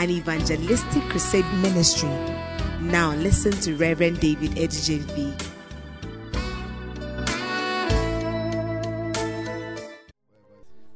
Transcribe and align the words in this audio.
an 0.00 0.08
evangelistic 0.08 1.02
crusade 1.10 1.44
ministry. 1.60 2.08
Now 2.80 3.12
listen 3.16 3.52
to 3.60 3.76
Reverend 3.76 4.18
David 4.18 4.52
Edigen 4.52 5.00
V. 5.12 5.34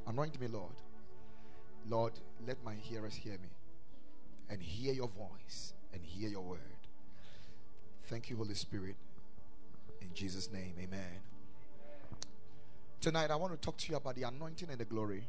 Anoint 0.07 0.41
me, 0.41 0.47
Lord. 0.47 0.73
Lord, 1.87 2.13
let 2.47 2.57
my 2.65 2.73
hearers 2.77 3.15
hear 3.15 3.35
me 3.35 3.51
and 4.49 4.63
hear 4.63 4.95
your 4.95 5.09
voice 5.09 5.75
and 5.93 6.03
hear 6.03 6.31
your 6.31 6.41
word. 6.41 6.61
Thank 8.05 8.31
you, 8.31 8.37
Holy 8.37 8.55
Spirit. 8.55 8.97
In 10.01 10.15
Jesus' 10.15 10.51
name, 10.51 10.77
amen. 10.81 11.21
Tonight, 13.03 13.31
I 13.31 13.37
want 13.37 13.53
to 13.53 13.59
talk 13.59 13.77
to 13.77 13.91
you 13.91 13.97
about 13.97 14.15
the 14.15 14.23
anointing 14.23 14.71
and 14.71 14.79
the 14.79 14.87
glory. 14.87 15.29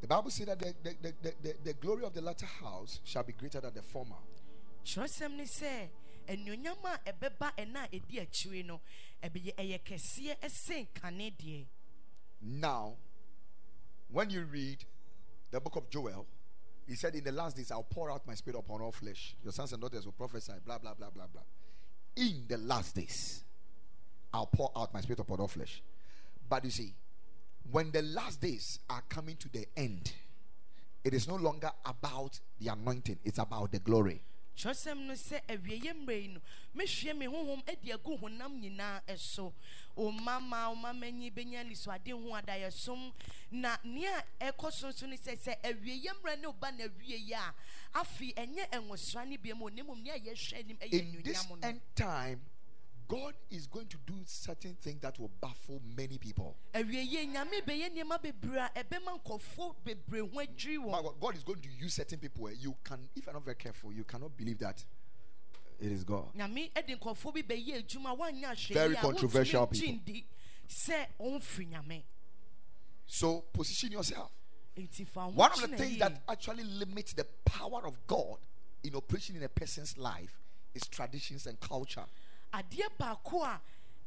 The 0.00 0.06
Bible 0.06 0.30
says 0.30 0.46
that 0.46 0.58
the, 0.58 0.74
the, 0.82 0.94
the, 1.02 1.34
the, 1.42 1.54
the 1.64 1.72
glory 1.74 2.04
of 2.04 2.14
the 2.14 2.22
latter 2.22 2.46
house 2.46 3.00
shall 3.04 3.22
be 3.22 3.32
greater 3.32 3.60
than 3.60 3.74
the 3.74 3.82
former. 3.82 4.16
Now, 12.40 12.94
when 14.10 14.30
you 14.30 14.44
read 14.44 14.84
the 15.50 15.60
book 15.60 15.76
of 15.76 15.90
Joel, 15.90 16.26
he 16.86 16.94
said, 16.94 17.14
In 17.14 17.24
the 17.24 17.32
last 17.32 17.56
days, 17.56 17.70
I'll 17.70 17.82
pour 17.82 18.10
out 18.10 18.26
my 18.26 18.34
spirit 18.34 18.58
upon 18.58 18.80
all 18.80 18.92
flesh. 18.92 19.36
Your 19.42 19.52
sons 19.52 19.72
and 19.72 19.82
daughters 19.82 20.06
will 20.06 20.12
prophesy, 20.12 20.52
blah, 20.64 20.78
blah, 20.78 20.94
blah, 20.94 21.10
blah, 21.10 21.26
blah. 21.32 21.42
In 22.16 22.44
the 22.48 22.56
last 22.58 22.94
days, 22.94 23.44
I'll 24.32 24.46
pour 24.46 24.72
out 24.76 24.94
my 24.94 25.00
spirit 25.00 25.20
upon 25.20 25.40
all 25.40 25.48
flesh. 25.48 25.82
But 26.48 26.64
you 26.64 26.70
see, 26.70 26.94
when 27.70 27.90
the 27.92 28.02
last 28.02 28.40
days 28.40 28.78
are 28.88 29.02
coming 29.08 29.36
to 29.36 29.48
the 29.50 29.66
end, 29.76 30.12
it 31.04 31.14
is 31.14 31.26
no 31.28 31.36
longer 31.36 31.70
about 31.84 32.38
the 32.60 32.68
anointing, 32.68 33.18
it's 33.24 33.38
about 33.38 33.72
the 33.72 33.78
glory. 33.78 34.22
kyerɛsɛm 34.60 35.06
no 35.06 35.14
sɛ 35.14 35.40
awieɛ 35.48 35.92
mmerɛ 35.94 36.34
no 36.34 36.40
mɛhwie 36.76 37.16
me 37.16 37.26
honhom 37.26 37.62
adi 37.68 37.92
agu 37.92 38.18
honam 38.20 38.60
nyinaa 38.60 39.00
ɛso 39.08 39.52
ɔmama 39.96 40.68
ɔmama 40.74 41.10
nyi 41.12 41.30
bɛnya 41.30 41.60
anisoade 41.64 42.10
ho 42.12 42.34
adayɛsom 42.36 43.12
na 43.52 43.76
nea 43.84 44.22
ɛkɔ 44.40 44.72
so 44.72 44.88
nso 44.88 45.06
ne 45.08 45.16
sɛ 45.16 45.36
sɛ 45.36 45.56
awieɛ 45.62 46.12
mmerɛ 46.20 46.40
ne 46.40 46.46
ɔba 46.48 46.76
na 46.76 46.84
awie 46.84 47.32
a 47.32 47.54
afei 47.94 48.34
ɛnyɛ 48.34 48.68
ɛnwosra 48.70 49.26
ne 49.26 49.36
bia 49.38 49.54
mu 49.54 49.70
ɔne 49.70 49.82
mmom 49.82 50.02
nea 50.02 50.18
yɛhwɛ 50.18 50.58
anim 50.58 50.76
ɛyɛ 50.76 50.92
In 50.92 51.22
this 51.22 51.46
end 51.62 51.80
time, 51.94 52.40
God 53.10 53.34
is 53.50 53.66
going 53.66 53.86
to 53.88 53.96
do 54.06 54.14
certain 54.24 54.76
things 54.80 55.00
that 55.00 55.18
will 55.18 55.30
baffle 55.40 55.80
many 55.96 56.16
people. 56.16 56.56
awieɛ 56.72 57.26
nyame 57.32 57.60
bɛyɛ 57.66 57.90
nneɛma 57.90 58.22
bebree 58.22 58.56
a 58.58 58.70
ɛbɛma 58.84 59.20
nkɔfoɔ 59.20 59.74
bebree 59.84 60.20
ho 60.20 60.38
adwiri 60.40 60.78
My 60.90 60.98
wɔn 61.02 61.18
God, 61.20 61.36
is 61.36 61.42
going 61.42 61.60
to 61.60 61.68
use 61.68 61.94
certain 61.94 62.20
people. 62.20 62.42
where 62.44 62.52
You 62.52 62.76
can, 62.84 63.08
if 63.16 63.26
you're 63.26 63.32
not 63.34 63.44
very 63.44 63.56
careful, 63.56 63.92
you 63.92 64.04
cannot 64.04 64.36
believe 64.36 64.58
that 64.60 64.84
it 65.80 65.90
is 65.90 66.04
God. 66.04 66.32
nyame 66.36 66.70
de 66.86 66.94
nkɔfoɔ 66.96 67.34
bi 67.34 67.42
bɛyɛ 67.42 67.84
adwuma 67.84 68.16
woanyɛ 68.16 68.72
Very 68.72 68.94
controversial 68.94 69.66
people. 69.66 69.86
gye 69.88 70.12
ndi 70.14 70.24
sɛ 70.68 71.06
ɔmfiri 71.20 71.68
nyame 71.72 72.02
So 73.06 73.40
position 73.52 73.90
yourself. 73.90 74.30
nti 74.76 75.04
fa 75.04 75.22
ho 75.22 75.30
One 75.30 75.50
of 75.52 75.68
the 75.68 75.76
things 75.76 75.98
that 75.98 76.22
actually 76.28 76.62
limits 76.62 77.12
the 77.14 77.24
power 77.44 77.84
of 77.84 78.06
God 78.06 78.38
in 78.84 78.94
operation 78.94 79.34
in 79.36 79.42
a 79.42 79.48
person's 79.48 79.98
life 79.98 80.38
is 80.74 80.82
traditions 80.86 81.46
and 81.48 81.58
culture. 81.58 82.04
Adeɛ 82.52 82.88
baako 82.98 83.42
a 83.44 83.60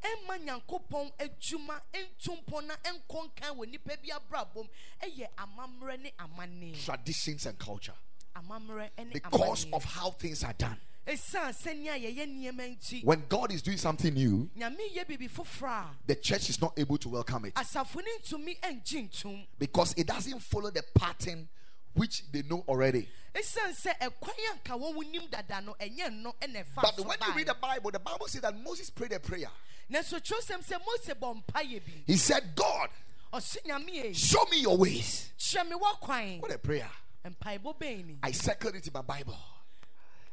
ɛma 0.04 0.38
nyankopɔn 0.46 1.12
adwuma 1.20 1.80
nto 1.94 2.36
mpɔ 2.44 2.66
na 2.68 2.76
nkan 2.76 3.56
wɔ 3.58 3.70
nipa 3.72 3.96
bi 4.02 4.10
abrabom 4.12 4.68
ɛyɛ 5.02 5.28
amammerɛ 5.38 6.00
ne 6.02 6.12
amanneɛ 6.20 6.84
Traditions 6.86 7.46
and 7.46 7.58
culture. 7.58 7.94
amammerɛ 8.36 8.90
ne 8.98 9.06
Because 9.14 9.66
of 9.72 9.84
how 9.86 10.12
things 10.12 10.44
are 10.44 10.54
done. 10.54 10.78
ɛsiane 11.08 11.54
sɛnea 11.54 11.96
yɛyɛ 12.02 12.28
nneɛma 12.28 12.78
nti 12.78 13.04
When 13.04 13.24
God 13.30 13.52
is 13.54 13.62
doing 13.62 13.78
something 13.78 14.14
new, 14.14 14.50
nyame 14.58 14.94
yɛ 14.94 15.06
biribi 15.06 15.30
foforɔ 15.30 15.70
a 15.70 15.90
the 16.08 16.16
church 16.16 16.50
is 16.50 16.62
not 16.62 16.78
able 16.78 16.98
to 16.98 17.10
welcome 17.10 17.46
it 17.46 17.54
asafo 17.56 17.96
no 17.96 18.12
ntumi 18.22 18.60
ngye 18.60 19.10
ntom 19.10 19.48
because 19.58 19.94
it 19.98 20.08
doesn't 20.08 20.40
follow 20.40 20.70
the 20.70 20.84
pattern 20.96 21.48
which 21.94 22.24
they 22.32 22.42
know 22.44 22.64
already. 22.68 23.08
ɛsiane 23.36 23.74
sɛ 23.76 23.98
ɛkwan 24.00 24.34
a 24.52 24.58
nka 24.58 24.80
wɔn 24.80 25.12
nim 25.12 25.24
dada 25.30 25.62
no 25.62 25.76
ɛnyɛ 25.80 26.12
no 26.22 26.36
ɛna 26.42 26.64
ɛfa 26.66 26.82
But 26.82 27.00
when 27.06 27.18
you 27.28 27.34
read 27.34 27.48
the. 27.48 27.54
Bible, 27.56 27.92
the 27.92 28.00
Bible 28.00 28.28
says 28.28 28.42
that 28.42 28.56
Moses 28.62 28.90
prayed 28.90 29.12
a 29.14 29.20
prayer. 29.20 29.50
nanso 29.92 30.20
twerɛsɛm 30.20 30.64
sɛ 30.66 30.80
mose 30.86 31.14
bɔ 31.20 31.44
mpayɛ 31.44 31.86
bi 31.86 31.92
He 32.08 32.18
said, 32.18 32.56
God, 32.56 32.90
ɔse 33.34 33.58
nyame 33.66 33.90
yɛ 34.06 34.16
show 34.16 34.44
me 34.52 34.62
your 34.62 34.78
ways. 34.78 35.32
kyerɛ 35.40 35.70
me 35.70 35.76
wɔkwan 35.76 36.42
What 36.42 36.52
a 36.52 36.58
prayer. 36.58 36.90
mpaebɔ 37.26 37.78
bɛn 37.80 38.06
ni 38.06 38.18
I 38.24 38.32
circled 38.32 38.76
it 38.76 38.86
in 38.88 38.94
my 38.94 39.02
Bible. 39.02 39.38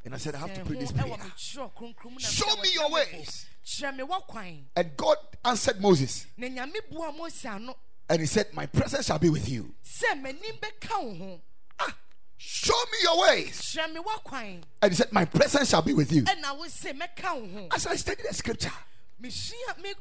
And 0.03 0.15
I 0.15 0.17
said, 0.19 0.35
I 0.35 0.39
have 0.39 0.55
to 0.55 0.65
pray 0.65 0.79
this 0.79 0.93
prayer. 0.93 1.05
ɛwɔ 1.15 1.25
me 1.25 1.31
twerɛ 1.31 1.75
kronkron 1.75 2.21
Show 2.21 2.57
me 2.63 2.69
your 2.75 2.91
ways. 2.91 3.47
bɔ. 3.65 3.83
kyerɛ 3.93 3.97
me 3.97 4.05
wɔkwan 4.05 4.65
And 4.77 4.97
God 4.97 5.17
answered 5.45 5.81
Moses. 5.81 6.27
na 6.37 6.47
nyame 6.49 6.77
bua 6.91 7.13
mose 7.13 7.45
ano 7.45 7.77
And 8.09 8.21
he 8.21 8.27
said, 8.27 8.53
My 8.55 8.67
presence 8.67 9.07
shall 9.07 9.19
be 9.19 9.29
with 9.31 9.49
you. 9.49 9.75
sɛ 9.85 10.21
m'anim 10.23 10.59
bɛka 10.59 11.03
wo 11.03 11.15
ho 11.15 11.41
Ah, 11.79 11.97
show 12.43 12.73
me 12.91 12.99
your 13.03 13.21
ways. 13.21 13.61
kyerɛ 13.77 13.93
me 13.95 14.01
wɔkwan 14.01 14.63
And 14.81 14.93
he 14.93 14.97
said, 14.97 15.13
My 15.13 15.27
presence 15.27 15.69
shall 15.71 15.83
be 15.83 15.93
with 15.93 16.11
you. 16.11 16.23
ɛna 16.23 16.57
wo 16.57 16.67
se 16.69 16.93
mɛka 16.93 17.35
wo 17.41 17.47
ho 17.61 17.69
As 17.71 17.87
I 17.87 17.97
studied 17.97 18.25
the 18.29 18.35
scripture, 18.35 18.73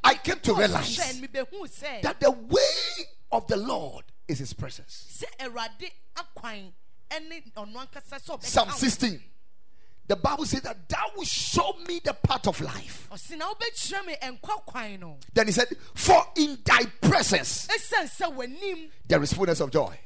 I 0.03 0.13
came 0.15 0.39
to 0.39 0.53
realize 0.53 0.95
that 0.95 2.15
the 2.21 2.31
way 2.31 3.05
of 3.33 3.45
the 3.47 3.57
Lord 3.57 4.05
is 4.29 4.39
his 4.39 4.53
presence. 4.53 5.05
sɛ 5.21 5.45
awurade 5.47 5.91
akwan 6.15 6.71
ɛne 7.11 7.53
ɔno 7.57 7.75
ankasa 7.87 8.15
sɛ 8.19 8.37
ɔbɛka 8.37 8.43
Psalm 8.45 8.69
wo 8.69 8.75
16. 8.75 9.23
The 10.07 10.15
Bible 10.15 10.45
says 10.45 10.61
that 10.61 10.89
thou 10.89 11.11
will 11.17 11.25
show 11.25 11.73
me 11.87 11.99
the 12.03 12.13
path 12.13 12.47
of 12.47 12.59
life. 12.61 13.09
ɔse 13.11 13.37
na 13.37 13.53
wobɛkyerɛ 13.53 14.05
me 14.05 14.15
ɛnkwa 14.21 14.65
kwan 14.65 14.99
no 15.01 15.17
Then 15.33 15.47
he 15.47 15.51
said, 15.51 15.67
For 15.93 16.25
in 16.37 16.57
thy 16.63 16.85
presence 17.01 17.67
ɛsiane 17.67 18.09
sɛ 18.09 18.33
w'anim 18.33 18.89
there 19.05 19.21
is 19.21 19.33
fullness 19.33 19.59
of 19.59 19.69
joy. 19.71 19.99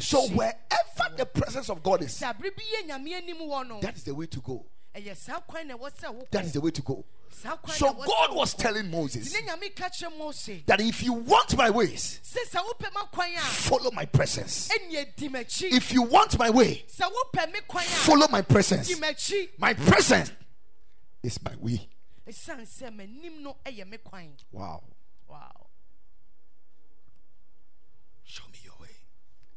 So 0.00 0.26
wherever 0.28 1.16
the 1.16 1.26
presence 1.26 1.68
of 1.68 1.82
God 1.82 2.02
is, 2.02 2.12
sɛ 2.18 2.32
abere 2.34 2.50
bi 2.56 2.62
yɛ 2.62 2.88
nyame 2.88 3.14
anim 3.14 3.36
wɔ 3.38 3.68
no 3.68 3.80
that 3.80 3.96
is 3.96 4.02
the 4.04 4.14
way 4.14 4.26
to 4.26 4.40
go. 4.40 4.64
ɛyɛ 4.94 5.16
saa 5.16 5.40
kwan 5.40 5.68
na 5.68 5.76
ɛwɔ 5.76 5.90
sɛ 5.92 6.14
wo 6.14 6.26
That 6.30 6.44
is 6.46 6.52
the 6.54 6.60
way 6.62 6.70
to 6.70 6.80
go. 6.82 7.04
So 7.30 7.48
na 7.50 7.56
ɛwɔ 7.56 7.76
sɛ 7.76 8.06
God 8.06 8.34
was 8.36 8.54
telling 8.54 8.90
Moses 8.90 9.32
Nti 9.34 9.42
ne 9.44 9.48
nyame 9.52 9.74
ka 9.76 9.88
kyerɛ 9.90 10.16
mose 10.16 10.62
that 10.66 10.80
if 10.80 11.02
you 11.02 11.12
want 11.12 11.56
my 11.58 11.68
ways, 11.68 12.20
sɛ 12.24 12.38
sɛ 12.58 12.64
wopɛ 12.64 12.90
m'akwan 12.92 13.34
a 13.36 13.40
follow 13.40 13.90
my 13.90 14.06
presence. 14.06 14.68
ɛneɛ 14.68 15.14
di 15.16 15.28
m'akyi 15.28 15.72
If 15.72 15.92
you 15.92 16.02
want 16.02 16.38
my 16.38 16.48
way, 16.48 16.84
sɛ 16.88 17.10
wopɛ 17.10 17.52
me 17.52 17.60
kwan 17.68 17.84
a 17.84 17.86
follow 17.86 18.28
my 18.28 18.40
presence. 18.40 18.98
My 19.58 19.74
presence 19.74 20.30
is 21.22 21.42
my 21.42 21.54
way. 21.56 21.88
ɛsiane 22.26 22.62
sɛ 22.62 22.90
m'anim 22.96 23.40
no 23.42 23.56
ɛyɛ 23.66 23.86
me 23.86 23.98
kwan 23.98 24.32
Wow. 24.52 24.82
wow 25.28 25.66
Show 28.24 28.44
me 28.50 28.58
your 28.64 28.72
way. 28.80 28.88
kyerɛ 28.88 28.90
me 28.90 28.90
wo 28.90 28.92
kwan 28.94 29.53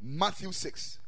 Matthew 0.00 0.52
6. 0.52 0.98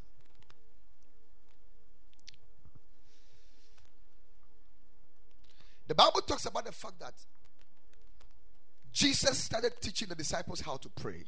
The 5.89 5.95
Bible 5.95 6.21
talks 6.23 6.47
about 6.47 6.65
the 6.65 6.73
fact 6.73 6.99
that 7.01 7.15
Jesus 8.93 9.39
started 9.39 9.73
teaching 9.81 10.09
the 10.09 10.15
disciples 10.15 10.61
how 10.61 10.77
to 10.77 10.89
pray. 10.89 11.25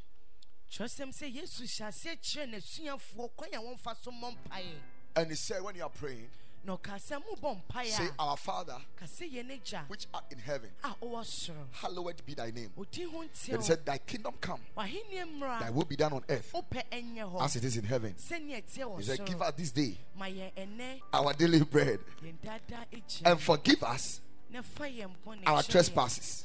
kyerɛsɛm 0.70 1.12
sɛ 1.12 1.32
yesu 1.32 1.62
hyɛ 1.64 1.88
aseɛ 1.88 2.16
kyerɛ 2.20 2.46
n'asuafoɔ 2.50 3.30
kwan 3.36 3.54
a 3.54 3.58
wɔmfa 3.58 3.96
so 4.02 4.10
mmɔ 4.10 4.36
mpaeɛ 4.36 4.80
And 5.16 5.30
he 5.30 5.36
said, 5.36 5.62
when 5.62 5.76
you 5.76 5.82
are 5.84 5.90
praying, 5.90 6.28
na 6.64 6.76
ɔka 6.76 6.96
sɛ 6.98 7.86
say, 7.86 8.08
Our 8.18 8.36
Father, 8.36 8.76
ka 8.96 9.06
sɛ 9.06 9.30
yɛ 9.32 9.46
no 9.46 9.54
gya. 9.64 9.84
which 9.88 10.06
art 10.12 10.24
in 10.30 10.38
heaven, 10.38 10.70
a 10.82 10.94
ɔwɔ 11.02 11.24
soro. 11.24 11.66
hallowed 11.72 12.22
be 12.24 12.34
thy 12.34 12.50
name. 12.50 12.70
Then 12.76 13.58
he 13.58 13.62
said, 13.62 13.84
Thy 13.84 13.98
kingdom 13.98 14.34
come, 14.40 14.60
thy 14.76 15.70
will 15.70 15.84
be 15.84 15.96
done 15.96 16.12
on 16.14 16.24
earth 16.28 16.54
as 17.40 17.56
it 17.56 17.64
is 17.64 17.76
in 17.76 17.84
heaven. 17.84 18.14
sɛnea 18.14 18.62
ɛteɛ 18.62 18.84
wɔ 18.84 18.98
He 18.98 19.04
said, 19.04 19.24
Give 19.24 19.42
us 19.42 19.54
this 19.56 19.70
day 19.70 19.98
ma 20.16 20.26
yɛn 20.26 20.52
ɛnɛ 20.54 21.00
our 21.12 21.32
daily 21.34 21.62
bread 21.62 22.00
yɛn 22.22 22.34
dada 22.42 22.86
agya 22.92 23.22
and 23.24 23.40
forgive 23.40 23.82
us 23.82 24.20
na 24.50 24.62
fa 24.62 24.84
yɛn 24.84 25.10
bɔne 25.26 25.42
our 25.46 25.62
trespasses 25.62 26.44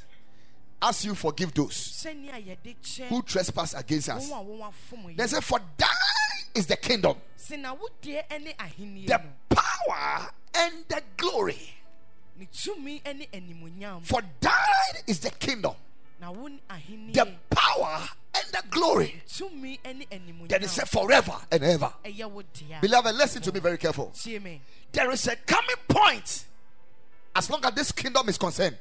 as 0.82 1.06
you 1.06 1.16
forgive 1.16 1.54
those 1.54 1.76
sɛnea 1.76 2.34
yɛde 2.46 2.76
kyɛ 2.82 3.08
who 3.08 3.22
trespass 3.24 3.74
against 3.74 4.10
us. 4.10 4.30
wɔn 4.30 4.40
a 4.40 4.44
wɔn 4.46 4.74
afom 4.74 5.18
They 5.18 5.28
said, 5.28 5.44
For 5.44 5.60
thine 5.78 5.90
is 6.56 6.66
the 6.68 6.78
kingdom, 6.78 7.18
sɛ 7.38 7.60
na 7.60 7.76
wodeɛ 7.76 8.42
ne 8.42 8.54
ahenni 8.60 9.08
the 9.08 9.22
power, 9.50 10.30
and 10.56 10.86
the 10.88 11.02
glory. 11.18 11.76
ne 12.38 12.48
tumi 12.54 13.02
ne 13.16 13.28
animuonyam 13.34 14.06
For 14.06 14.22
thine 14.40 15.04
is 15.08 15.20
the 15.20 15.32
kingdom, 15.32 15.76
na 16.22 16.32
wo 16.32 16.50
ahenni 16.70 17.14
the 17.14 17.28
power, 17.50 18.08
and 18.36 18.46
the 18.52 18.64
glory. 18.70 19.22
Then 19.38 19.66
he 19.66 19.78
animuonyam 19.84 20.68
said, 20.68 20.88
Forever 20.88 21.36
and 21.52 21.64
ever. 21.64 21.92
Beloved, 22.82 23.16
listen 23.16 23.42
to 23.42 23.52
me 23.52 23.60
very 23.60 23.78
careful. 23.78 24.14
There 24.92 25.12
is 25.12 25.28
a 25.28 25.36
coming 25.36 25.76
point, 25.88 26.46
as 27.36 27.50
long 27.50 27.64
as 27.66 27.74
this 27.74 27.92
kingdom 27.92 28.30
is 28.30 28.38
concerned, 28.38 28.78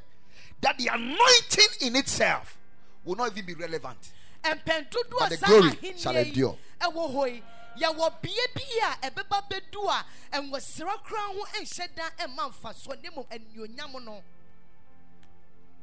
that 0.60 0.76
the 0.78 0.88
anointing 0.88 1.86
in 1.88 1.96
itself 1.96 2.58
will 3.04 3.16
not 3.16 3.32
even 3.32 3.44
be 3.46 3.54
relevant. 3.54 4.12
But 4.42 4.64
the 4.64 5.36
glory 5.44 5.94
shall 5.96 6.16
endure. 6.16 6.56
ɛwɔ 6.80 7.14
hɔ 7.14 7.32
yi 7.34 7.42
yɛwɔ 7.80 8.22
bie 8.22 8.46
bi 8.54 8.62
a 8.82 9.10
ɛbɛba 9.10 9.48
bɛdu 9.50 9.88
a 9.88 10.04
ɛnwɔsra 10.36 11.02
koraa 11.02 11.34
ho 11.34 11.44
nhyɛ 11.60 11.88
da 11.94 12.10
ɛma 12.18 12.52
mfasoɔ 12.52 13.02
ne 13.02 13.08
mmom 13.10 13.26
anuonyam 13.30 14.04
no 14.04 14.22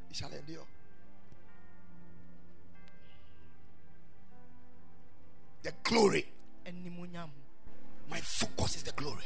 It 0.10 0.16
shall 0.16 0.32
endure. 0.32 0.66
The 5.64 5.74
glory. 5.84 6.26
My 8.10 8.20
focus 8.22 8.76
is 8.78 8.84
the 8.84 8.92
glory. 8.94 9.26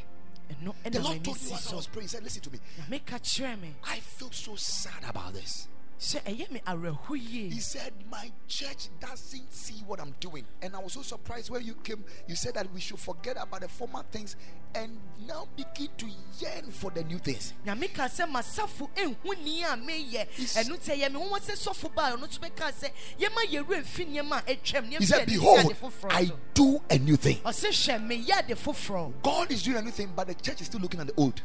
The 0.50 1.00
Lord 1.00 1.24
told 1.24 1.42
me 1.44 1.52
as 1.54 1.72
I 1.72 1.76
was 1.76 1.88
praying, 1.88 2.04
He 2.06 2.10
said, 2.10 2.24
Listen 2.24 2.42
to 2.42 2.52
me. 2.52 2.60
na 2.78 2.86
meka 2.98 3.20
kyerɛ 3.20 3.60
me 3.62 3.76
I 3.84 4.00
feel 4.00 4.32
so 4.32 4.56
sad 4.56 5.04
about 5.08 5.34
this. 5.34 5.68
Sɛ 6.00 6.22
ɛyɛ 6.24 6.52
me 6.52 6.62
awerɛho 6.66 7.10
yie 7.16 7.50
He 7.50 7.60
said, 7.60 7.94
My 8.10 8.32
church 8.48 8.88
doesn't 9.02 9.54
see 9.54 9.84
what 9.86 10.00
I'm 10.00 10.16
doing. 10.20 10.46
And 10.62 10.76
I 10.76 10.80
was 10.80 10.94
so 10.94 11.02
surprised 11.02 11.50
when 11.50 11.64
you 11.66 11.74
came. 11.76 12.04
You 12.28 12.36
said 12.36 12.54
that 12.56 12.72
we 12.74 12.80
should 12.80 13.00
forget 13.00 13.36
about 13.40 13.62
the 13.62 13.68
former 13.68 14.04
things 14.12 14.36
and 14.76 14.98
now 15.28 15.48
begin 15.58 15.90
to 15.98 16.06
yearn 16.40 16.72
for 16.72 16.92
the 16.92 17.04
new 17.04 17.18
things. 17.18 17.54
nyame 17.66 17.92
ka 17.94 18.04
sɛ 18.04 18.30
masafo 18.32 18.88
ɛnhu 18.96 19.44
ni 19.44 19.64
a 19.64 19.76
meyɛ 19.76 20.28
He's- 20.30 20.56
ɛno 20.56 20.78
nti 20.78 20.96
ɛyɛ 20.96 21.12
me 21.12 21.20
wɔwɔ 21.20 21.40
sɛ 21.40 21.68
sɔfo 21.68 21.94
baa 21.94 22.16
ɔno 22.16 22.28
nso 22.28 22.40
bɛka 22.40 22.72
sɛ 22.72 22.92
yɛma 23.20 23.46
yɛwerɛ 23.50 23.82
mfi 23.84 24.06
nneɛma 24.08 24.38
a 24.48 24.56
ɛtwam 24.56 24.86
He 25.00 25.06
said, 25.06 25.26
Behold, 25.28 25.76
I 26.12 26.32
do 26.54 26.82
a 26.90 26.98
new 26.98 27.18
thing. 27.18 27.38
ɔse 27.38 27.68
hwɛ 27.70 28.08
meyɛ 28.26 28.40
ade 28.40 28.56
foforɔ 28.58 29.22
God 29.24 29.52
is 29.52 29.64
doing 29.64 29.78
a 29.78 29.82
new 29.82 29.92
thing, 29.92 30.14
but 30.16 30.28
the 30.28 30.36
church 30.36 30.62
is 30.62 30.68
still 30.68 30.80
looking 30.80 31.00
at 31.02 31.08
the 31.08 31.14
old. 31.18 31.42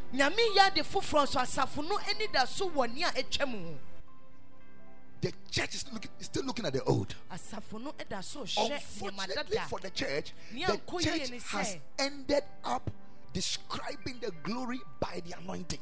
The 5.24 5.32
church 5.50 5.74
is 5.74 5.84
still 6.20 6.44
looking 6.44 6.66
at 6.66 6.74
the 6.74 6.84
old. 6.84 7.14
asafo 7.32 7.80
no 7.82 7.94
da 8.10 8.20
so 8.20 8.40
hwɛ 8.40 8.76
Unfortunately 9.00 9.58
for 9.70 9.80
the 9.80 9.88
church, 9.88 10.34
the 10.52 10.78
church 11.00 11.30
has 11.46 11.78
ended 11.98 12.42
up 12.62 12.90
describing 13.32 14.20
the 14.20 14.32
glory 14.42 14.80
by 15.00 15.22
the 15.26 15.34
anointing. 15.38 15.78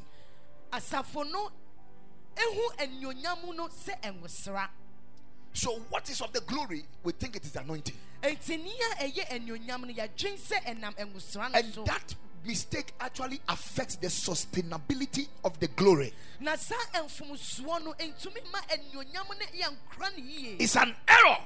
asafo 0.71 1.29
no 1.29 1.51
ehu 2.37 2.77
anuonyam 2.77 3.53
no 3.53 3.67
sɛ 3.67 4.01
ɛnwosra 4.01 4.69
So, 5.51 5.75
what 5.89 6.09
is 6.09 6.21
of 6.21 6.31
the 6.31 6.41
glory? 6.41 6.85
We 7.03 7.11
think 7.11 7.35
it 7.35 7.45
is 7.45 7.53
anointing. 7.57 7.97
enti 8.21 8.63
nea 8.63 8.95
ɛyɛ 9.01 9.27
anuonyam 9.27 9.81
no 9.81 9.93
yɛadwen 9.93 10.39
sɛ 10.39 10.63
ɛnam 10.63 10.95
ɛnwosra 10.95 11.51
no 11.51 11.59
And 11.59 11.73
that 11.87 12.15
mistake 12.45 12.93
actually 12.99 13.39
affects 13.49 13.95
the 13.95 14.07
sustainability 14.07 15.27
of 15.43 15.59
the 15.59 15.67
glory. 15.69 16.13
na 16.39 16.55
saa 16.55 16.75
mfomsoɔ 16.93 17.83
no 17.83 17.93
ntumi 17.93 18.41
ma 18.51 18.59
anuonyam 18.69 19.27
no 19.29 19.45
yɛnkora 19.53 20.15
ne 20.17 20.21
yie. 20.23 20.55
It's 20.59 20.75
an 20.75 20.95
error 21.07 21.37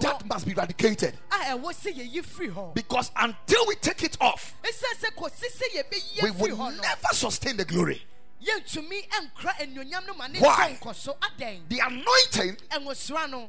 that 0.00 0.22
must 0.26 0.46
be 0.46 0.52
eradicated. 0.52 1.14
a 1.30 1.34
ɛwɔ 1.56 1.72
sɛ 1.72 1.92
yɛyi 1.94 2.24
firi 2.24 2.50
hɔ. 2.52 2.74
Because 2.74 3.10
until 3.16 3.66
we 3.66 3.74
take 3.76 4.02
it 4.02 4.16
off, 4.20 4.54
ɛsiane 4.62 5.00
sɛ 5.00 5.14
kɔsi 5.14 5.44
sɛ 5.52 6.22
we 6.22 6.30
will 6.30 6.48
firi 6.48 6.56
hɔ 6.56 6.76
no 6.76 6.82
never 6.82 7.08
sustain 7.12 7.56
the 7.56 7.64
glory. 7.64 8.02
yɛntumi 8.42 9.02
nkora 9.08 9.52
anuonyam 9.60 10.06
no 10.06 10.14
ma 10.14 10.26
ne 10.28 10.40
Why? 10.40 10.72
nsa 10.72 10.80
nkɔ 10.80 10.94
so 10.94 11.16
adɛn? 11.20 11.68
The 11.68 11.78
anointing 11.80 12.56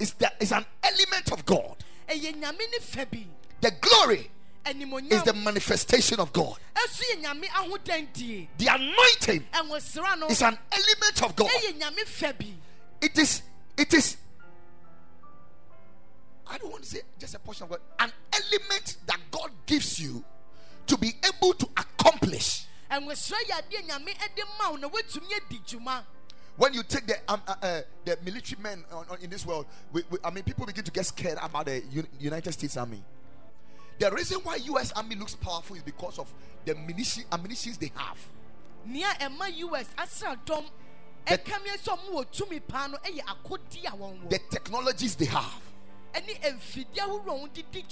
is, 0.02 0.14
the, 0.14 0.32
is 0.40 0.52
an 0.52 0.66
element 0.84 1.32
of 1.32 1.46
God, 1.46 1.78
ɛyɛ 2.10 2.36
nyame 2.36 2.60
ne 2.72 2.80
fa 2.80 3.06
bi. 3.06 3.26
The 3.62 3.72
glory 3.72 4.30
is 4.66 5.24
the 5.24 5.34
manifestation 5.34 6.20
of 6.20 6.32
God. 6.34 6.58
ɛso 6.76 7.04
yɛ 7.14 7.24
nyame 7.24 7.46
ahodandie 7.48 8.48
The 8.58 8.68
anointing 8.68 9.46
is 10.30 10.42
an 10.42 10.58
element 10.72 11.24
of 11.24 11.36
God. 11.36 11.50
ɛyɛ 11.50 11.80
nyame 11.80 12.06
fa 12.06 12.34
bi 12.38 12.54
It 13.02 13.18
is, 13.18 13.42
it 13.78 13.94
is, 13.94 14.18
I 16.48 16.58
don't 16.58 16.72
want 16.72 16.84
to 16.84 16.90
say 16.90 17.02
just 17.20 17.36
a 17.36 17.40
portion 17.40 17.64
of 17.66 17.70
God, 17.70 17.80
an 18.00 18.12
element 18.34 18.98
that 19.06 19.20
God 19.32 19.52
gives 19.66 20.00
you 20.00 20.24
to 20.88 20.98
be 20.98 21.14
able 21.24 21.54
to 21.54 21.70
accomplish. 21.78 22.66
ɛnwosra 22.92 23.38
yɛ 23.48 23.62
adeɛ 23.62 23.88
nyame 23.88 24.14
ɛde 24.18 24.44
ma 24.60 24.70
wo 24.72 24.76
na 24.78 24.90
woatumi 24.90 25.34
adi 25.36 25.60
dwuma 25.60 26.04
When 26.58 26.74
you 26.74 26.84
take 26.84 27.08
the 27.08 27.16
um, 27.30 27.42
uh, 27.48 27.56
uh, 27.62 27.82
the 28.04 28.18
military 28.22 28.62
men 28.62 28.84
on, 28.92 29.06
on- 29.10 29.18
in 29.22 29.30
this 29.30 29.46
world, 29.46 29.66
we, 29.94 30.04
we- 30.10 30.18
I 30.26 30.30
mean, 30.30 30.44
people 30.44 30.66
begin 30.66 30.84
to 30.84 30.92
get 30.92 31.06
scared 31.06 31.38
about 31.42 31.68
the 31.68 31.82
Un- 31.96 32.08
United 32.20 32.52
States 32.52 32.76
Army. 32.76 33.02
The 34.00 34.10
reason 34.12 34.40
why 34.44 34.56
U.S. 34.56 34.94
Army 34.94 35.16
looks 35.16 35.36
powerful 35.36 35.76
is 35.76 35.84
because 35.84 36.20
of 36.20 36.34
the 36.66 36.74
munition, 36.74 37.24
ammunitions 37.32 37.78
they 37.78 37.92
have. 37.96 38.18
nea 38.86 39.08
ɛma 39.20 39.50
us 39.74 39.88
asradɔm 39.98 40.66
ɛkame 41.28 41.78
sɛ 41.78 41.98
ɔmo 41.98 42.12
wɔ 42.14 42.26
tumi 42.32 42.62
paa 42.66 42.88
no 42.88 42.98
ɛyɛ 42.98 43.20
akodi 43.26 43.86
a 43.86 43.92
wɔn 43.92 44.24
wɔ 44.24 44.30
The 44.30 44.40
technologies 44.50 45.16
they 45.16 45.26
have. 45.26 45.62
ɛne 46.14 46.40
mfidie 46.56 46.98
ahorow 47.00 47.36
a 47.44 47.48
wɔn 47.48 47.54
de 47.54 47.64
di 47.64 47.84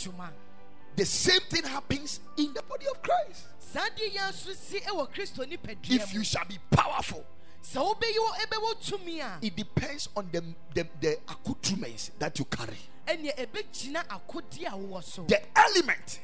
The 0.95 1.05
same 1.05 1.41
thing 1.49 1.63
happens 1.65 2.21
in 2.37 2.53
the 2.53 2.61
body 2.63 2.85
of 2.87 3.01
Christ. 3.01 3.43
saa 3.59 3.89
deɛ 3.89 4.13
yɛn 4.13 4.31
nso 4.31 4.55
si 4.55 4.79
ɛwɔ 4.79 5.13
kristo 5.13 5.45
nipadua 5.45 5.89
If 5.91 6.13
you 6.13 6.23
shall 6.23 6.45
be 6.45 6.57
powerful, 6.71 7.25
sɛ 7.61 7.83
wobɛyi 7.83 8.15
wɔ 8.17 8.47
ɛbɛwɔ 8.47 8.81
tumi 8.81 9.19
a 9.19 9.39
it 9.45 9.55
depends 9.57 10.07
on 10.15 10.29
the, 10.31 10.41
the, 10.73 10.87
the 11.01 11.19
accoutrements 11.27 12.11
that 12.17 12.39
you 12.39 12.45
carry. 12.45 12.77
Ɛnea 13.07 13.35
ɛbɛgyina 13.37 14.05
akodi 14.07 14.65
a 14.65 14.71
wowɔ 14.71 15.03
so 15.03 15.23
The 15.23 15.41
element. 15.57 16.19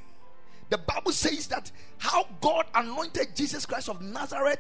The 0.69 0.77
Bible 0.77 1.11
says 1.11 1.47
that 1.47 1.71
how 1.97 2.27
God 2.41 2.65
anointed 2.73 3.35
Jesus 3.35 3.65
Christ 3.65 3.89
of 3.89 4.01
Nazareth 4.01 4.59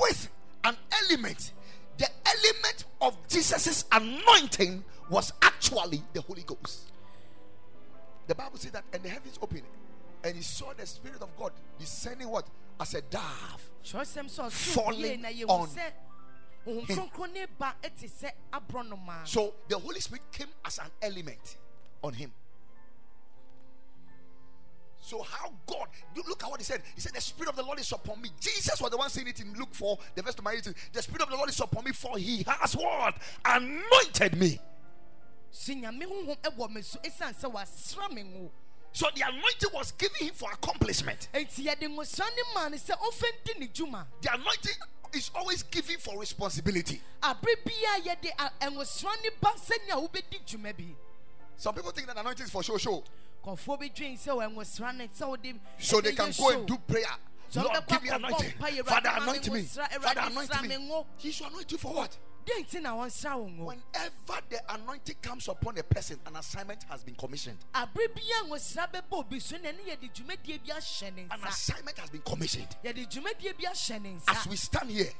with 0.00 0.28
an 0.64 0.76
element. 1.02 1.52
The 1.98 2.08
element 2.26 2.84
of 3.00 3.16
Jesus' 3.28 3.84
anointing 3.92 4.82
was 5.10 5.32
actually 5.42 6.02
the 6.14 6.22
Holy 6.22 6.42
Ghost. 6.42 6.90
The 8.26 8.34
Bible 8.34 8.58
says 8.58 8.70
that, 8.70 8.84
and 8.92 9.02
the 9.02 9.08
heavens 9.08 9.38
opened, 9.42 9.62
and 10.24 10.36
he 10.36 10.42
saw 10.42 10.72
the 10.72 10.86
Spirit 10.86 11.20
of 11.20 11.36
God 11.36 11.52
descending 11.78 12.28
what? 12.28 12.46
As 12.80 12.94
a 12.94 13.02
dove. 13.02 13.70
kyerɛsɛm 13.84 14.30
sɛ 14.30 14.46
ɔso 14.46 14.50
Falling 14.52 15.24
on 15.48 15.68
So 19.24 19.54
the 19.68 19.78
Holy 19.78 20.00
Spirit 20.00 20.22
came 20.32 20.48
as 20.64 20.78
an 20.78 20.90
element 21.02 21.56
on 22.02 22.12
him. 22.12 22.32
So 25.00 25.22
how 25.22 25.52
God 25.66 25.88
look- 26.14 26.42
at 26.44 26.48
what 26.50 26.60
he 26.60 26.64
said. 26.64 26.82
He 26.94 27.00
said, 27.00 27.12
The 27.12 27.20
Spirit 27.20 27.50
of 27.50 27.56
the 27.56 27.62
Lord 27.62 27.80
is 27.80 27.90
upon 27.90 28.22
me. 28.22 28.30
Jesus 28.40 28.80
was 28.80 28.90
the 28.90 28.96
one 28.96 29.10
saying 29.10 29.26
it 29.28 29.40
in 29.40 29.52
Luke 29.54 29.74
4, 29.74 29.98
the 30.14 30.22
verse 30.22 30.36
number 30.36 30.52
18. 30.52 30.74
The 30.92 31.02
Spirit 31.02 31.22
of 31.22 31.30
the 31.30 31.36
Lord 31.36 31.48
is 31.50 31.60
upon 31.60 31.84
me, 31.84 31.92
for 31.92 32.16
he 32.16 32.44
has 32.46 32.74
what? 32.76 33.16
Anointed 33.44 34.36
me. 34.38 34.60
so 35.50 35.72
nyame 35.74 36.02
honhom 36.04 36.36
ɛwɔ 36.38 36.70
me 36.70 36.82
so 36.82 36.98
ɛsiane 37.00 37.34
sɛ 37.34 37.52
wasra 37.52 38.10
me 38.12 38.22
ngo 38.22 38.50
So 38.92 39.06
the 39.14 39.22
anointing 39.22 39.70
was 39.74 39.92
given 39.92 40.26
him 40.28 40.34
for 40.34 40.50
accomplishment. 40.52 41.28
enti 41.34 41.66
yɛde 41.66 41.82
ngosra 41.94 42.24
ne 42.36 42.42
maa 42.54 42.68
ne 42.68 42.76
sɛ 42.78 42.96
ɔmfa 42.96 43.24
ndi 43.44 43.58
ne 43.58 43.66
dwuma 43.68 44.06
The 44.22 44.32
anointing 44.32 44.74
is 45.14 45.30
always 45.34 45.62
giving 45.64 45.98
for 45.98 46.18
responsibility. 46.18 47.00
abere 47.22 47.56
bia 47.64 48.14
yɛde 48.14 48.30
a- 48.38 48.70
ngosra 48.70 49.10
ne 49.22 49.30
ba 49.40 49.50
sɛnea 49.56 49.96
wobɛdi 50.08 50.40
dwuma 50.46 50.76
bi 50.76 50.94
Some 51.56 51.74
people 51.74 51.92
think 51.92 52.06
that 52.08 52.16
anointing 52.16 52.46
is 52.46 52.50
for 52.52 52.62
show 52.62 52.78
show. 52.78 53.04
kɔfoɔ 53.44 53.80
bɛdwen 53.80 54.18
sɛ 54.18 54.28
wɔ 54.36 54.54
ngosra 54.54 54.94
ne 54.96 55.08
So 55.78 56.00
they 56.00 56.12
can 56.12 56.32
go 56.38 56.48
and 56.50 56.66
do 56.66 56.78
prayer. 56.78 57.06
So 57.48 57.62
Lord, 57.62 57.86
give 57.86 58.02
me 58.02 58.08
anointing. 58.08 58.52
Father, 58.86 59.10
anoint 59.14 59.52
me. 59.52 59.62
Father, 59.62 60.20
anoint 60.24 60.62
me. 60.62 61.04
He 61.18 61.30
should 61.32 61.48
anoint 61.48 61.70
you 61.70 61.76
for 61.78 61.92
what? 61.92 62.16
Deɛ 62.44 62.64
nti 62.64 62.80
na 62.82 62.92
wɔnsra 62.94 63.36
wo 63.38 63.46
ngo 63.48 63.64
Whenever 63.66 64.40
the 64.48 64.74
anointing 64.74 65.16
comes 65.22 65.48
upon 65.48 65.78
a 65.78 65.82
person, 65.82 66.18
an 66.26 66.36
assignment 66.36 66.82
has 66.88 67.02
been 67.04 67.14
commissioned. 67.14 67.58
abere 67.74 68.08
bia 68.14 68.42
ngosira 68.48 68.90
bɛbɔ 68.92 69.12
obi 69.18 69.38
so 69.40 69.56
na 69.58 69.70
ɛne 69.70 69.80
yɛde 69.86 70.12
dwumadie 70.12 70.58
bi 70.66 70.72
ahyɛ 70.74 71.14
ne 71.14 71.26
An 71.30 71.40
assignment 71.46 71.98
has 71.98 72.10
been 72.10 72.22
commissioned. 72.22 72.76
yɛde 72.84 73.06
dwumadie 73.10 73.56
bi 73.56 73.64
ahyɛ 73.64 74.02
ne 74.02 74.16
As 74.28 74.46
we 74.46 74.56
stand 74.56 74.90
here, 74.90 75.12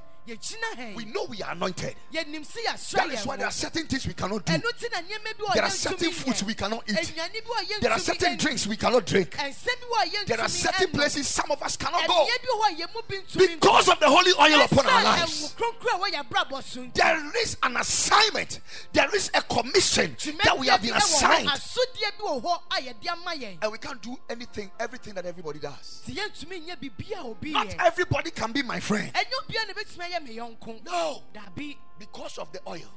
we 0.97 1.05
know 1.07 1.25
we 1.29 1.43
are 1.43 1.52
anointed. 1.52 1.95
yɛnim 2.14 2.47
sɛ 2.47 2.64
yɛasra 2.67 2.93
That 2.93 3.11
is 3.11 3.26
why 3.26 3.37
there 3.37 3.47
are 3.47 3.50
certain 3.52 3.87
things 3.87 4.07
we 4.07 4.14
cannot 4.14 4.45
do. 4.45 4.52
ɛno 4.52 4.62
nti 4.62 4.93
na 4.93 4.99
nneɛma 4.99 5.37
bi 5.38 5.45
wɔ 5.45 5.55
There 5.55 5.64
are 5.64 5.71
certain 5.71 6.11
foods 6.12 6.45
we 6.45 6.55
cannot 6.55 6.85
eat. 6.88 6.97
aduane 6.97 7.33
bi 7.33 7.41
wɔ 7.41 7.67
yɛntumi 7.67 7.81
There 7.81 7.93
are 7.93 7.99
certain 7.99 8.37
drinks 8.37 8.67
we 8.67 8.76
cannot 8.76 9.05
drink. 9.07 9.31
ɛnsɛ 9.31 9.67
bi 9.67 9.87
wɔ 9.91 10.12
yɛntumi 10.12 10.26
There 10.26 10.41
are 10.41 10.49
certain 10.49 10.91
places 10.91 11.26
some 11.29 11.50
of 11.50 11.62
us 11.62 11.76
cannot 11.76 12.07
go 12.07 12.14
ɛdeɛ 12.25 12.26
bi 12.26 12.49
wɔ 12.49 12.62
hɔ 12.62 12.71
a 12.71 12.75
yɛn 12.87 12.95
mu 12.95 13.00
bi 13.09 13.14
ntumi 13.17 13.47
nkɔ. 13.47 13.61
because 13.61 13.88
of 13.88 13.99
the 14.00 14.09
holy 14.09 14.33
oil 14.38 14.61
upon 14.64 14.87
our 14.87 15.02
lives. 15.05 15.55
ɛnwo 15.55 15.57
kronkron 15.57 15.95
a 15.95 16.11
wɔyɛ 16.11 16.29
abrabɔ 16.29 16.62
so 16.62 16.81
nti. 16.83 16.95
There 16.95 17.37
is 17.43 17.57
an 17.62 17.76
assignment, 17.76 18.61
there 18.93 19.14
is 19.14 19.31
a 19.35 19.43
commission 19.43 20.17
that 20.45 20.57
we 20.59 20.69
have 20.69 20.83
been 20.83 20.93
bi 20.93 20.99
wɔ 20.99 21.02
hɔ, 21.02 21.17
assigned, 21.17 21.49
asodeɛ 21.49 22.19
bi 22.19 22.25
wɔ 22.25 22.43
hɔ 22.43 22.61
a 22.71 22.75
yɛde 22.83 23.09
ama 23.11 23.31
yɛn 23.33 23.59
and 23.61 23.73
we 23.73 23.79
can't 23.79 24.00
do 24.00 24.17
anything, 24.31 24.71
everything 24.79 25.14
that 25.14 25.26
everybody 25.26 25.59
does. 25.59 26.02
nti 26.07 26.14
yɛntumi 26.17 26.67
nyɛ 26.69 26.76
biribi 26.79 27.17
a 27.19 27.23
obi 27.25 27.50
Not 27.50 27.75
everybody 27.81 28.31
can 28.31 28.52
be 28.52 28.62
my 28.62 28.79
friend. 28.79 29.11
Ɛnyɛ 30.12 30.21
obia 30.21 30.21
na 30.21 30.21
bɛtumi 30.21 30.21
ayɛ 30.21 30.23
me 30.23 30.37
yɔnko 30.37 30.85
No, 30.85 31.23
because 31.99 32.38
of 32.38 32.52
the 32.52 32.61
oil. 32.69 32.88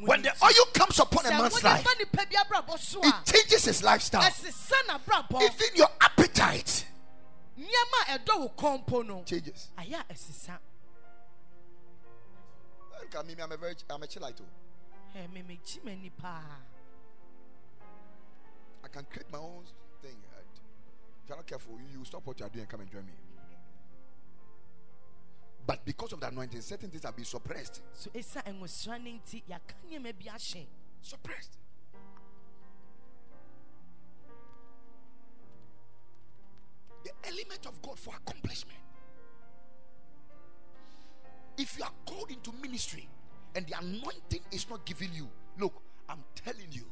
When 0.00 0.22
the 0.22 0.32
oil 0.42 0.66
comes 0.74 0.98
upon 0.98 1.26
a 1.26 1.30
man's 1.30 1.62
life, 1.62 1.84
ba 1.84 1.90
nipa 1.98 2.26
bi 2.26 2.36
abrabɔ 2.36 2.78
so 2.78 3.00
it 3.02 3.14
changes 3.24 3.64
his 3.64 3.82
lifestyle. 3.82 4.22
Even 5.40 5.76
your 5.76 5.88
appetite 6.00 6.86
nneɛma 7.58 8.14
a 8.14 8.18
ɛdɔ 8.18 8.38
wo 8.40 8.48
kɔmpo 8.56 9.06
no 9.06 9.22
changes. 9.24 9.68
ayɛ 9.78 10.00
a 10.00 10.12
ɛsesa 10.12 10.58
Look 13.00 13.14
at 13.16 13.26
me, 13.26 13.34
I'm 13.42 13.50
a 13.50 13.56
very, 13.56 13.74
I'm 13.90 14.02
a 14.02 14.06
chillite. 14.06 14.36
too. 14.36 14.44
Ɛ, 15.16 15.28
memegyi 15.28 15.82
m'ani 15.84 16.10
paa 16.16 16.40
I 18.84 18.88
can 18.88 19.04
create 19.04 19.30
my 19.30 19.38
own 19.38 19.64
thing. 20.00 20.16
If 21.22 21.28
you're 21.28 21.36
not 21.36 21.46
careful, 21.46 21.78
you, 21.78 21.98
you 21.98 22.04
stop 22.04 22.26
what 22.26 22.38
you're 22.40 22.48
doing 22.48 22.62
and 22.62 22.68
come 22.68 22.80
and 22.80 22.90
join 22.90 23.06
me. 23.06 23.12
But 25.66 25.84
because 25.84 26.12
of 26.12 26.20
the 26.20 26.28
anointing, 26.28 26.60
certain 26.60 26.90
things 26.90 27.04
have 27.04 27.14
been 27.16 27.24
suppressed. 27.24 27.82
so 27.94 28.10
ɛsiane 28.10 28.58
ɛnwosra 28.58 29.02
no 29.02 29.10
nti 29.10 29.42
yɛaka 29.48 29.74
nneɛma 29.88 30.12
bi 30.18 30.30
ahyɛ 30.30 30.66
Suppressed. 31.02 31.56
The 37.04 37.10
element 37.24 37.66
of 37.66 37.82
God 37.82 37.98
for 37.98 38.14
accomplishment. 38.14 38.78
If 41.58 41.76
you 41.76 41.84
are 41.84 41.90
called 42.06 42.30
into 42.30 42.52
ministry 42.62 43.08
and 43.56 43.66
the 43.66 43.76
anointing 43.78 44.40
is 44.52 44.70
not 44.70 44.86
giving 44.86 45.10
you, 45.12 45.28
look, 45.58 45.74
I'm 46.08 46.22
telling 46.34 46.68
you, 46.70 46.84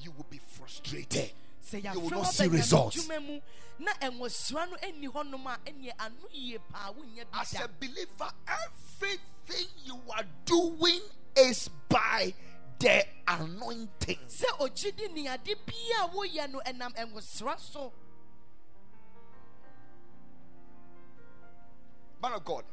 you 0.00 0.12
will 0.12 0.26
be 0.30 0.38
frustrated. 0.38 1.32
You 1.72 2.00
will 2.00 2.10
not 2.10 2.32
see 2.32 2.48
results. 2.48 2.96
dwuma 3.06 3.20
mu 3.22 3.40
na 3.78 3.92
eh, 4.00 4.08
ɛnwosra 4.10 4.70
no 4.70 4.76
eh, 4.82 4.90
ɛnni 4.90 5.08
hɔnom 5.12 5.46
a 5.46 5.58
ɛneɛ 5.70 5.88
eh, 5.88 5.92
ano 5.98 6.28
yie 6.32 6.58
paa 6.58 6.92
wonyɛ 6.92 7.30
bi 7.30 7.40
As 7.40 7.54
a 7.54 7.68
believer, 7.68 8.30
everything 8.46 9.66
you 9.84 10.00
are 10.16 10.24
doing 10.44 11.00
is 11.36 11.68
by 11.88 12.32
the 12.78 13.04
anointing. 13.26 14.18
sɛ 14.26 14.46
ogyidi 14.58 15.12
ni 15.12 15.28
ade 15.28 15.54
bia 15.66 16.04
a 16.04 16.08
woyɛ 16.08 16.50
no 16.50 16.60
ɛnam 16.64 17.92
Man 22.20 22.32
of 22.32 22.44
God, 22.44 22.64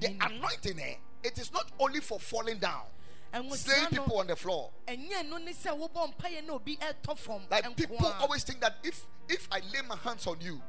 the 0.00 0.16
anointing, 0.20 0.80
eh, 0.80 0.96
it 1.22 1.38
is 1.38 1.52
not 1.52 1.70
only 1.78 2.00
for 2.00 2.18
falling 2.18 2.58
down, 2.58 2.82
slaying 3.32 3.86
ɛnwosra 3.86 3.90
people 3.90 4.18
on 4.18 4.26
the 4.26 4.36
floor. 4.36 4.70
ɛnyɛ 4.86 5.28
no 5.28 5.36
ne 5.38 5.52
sɛ 5.52 5.76
wobɔ 5.78 6.14
mpaeɛ 6.14 6.46
na 6.46 6.54
obi 6.54 6.76
ɛtɔ 6.76 7.16
fam 7.18 7.46
Like 7.50 7.76
people 7.76 8.06
always 8.20 8.44
think 8.44 8.60
that 8.60 8.76
if 8.82 9.06
if 9.28 9.48
I 9.52 9.60
lay 9.72 9.82
my 9.88 9.96
hands 9.96 10.26
on 10.26 10.40
you 10.40 10.60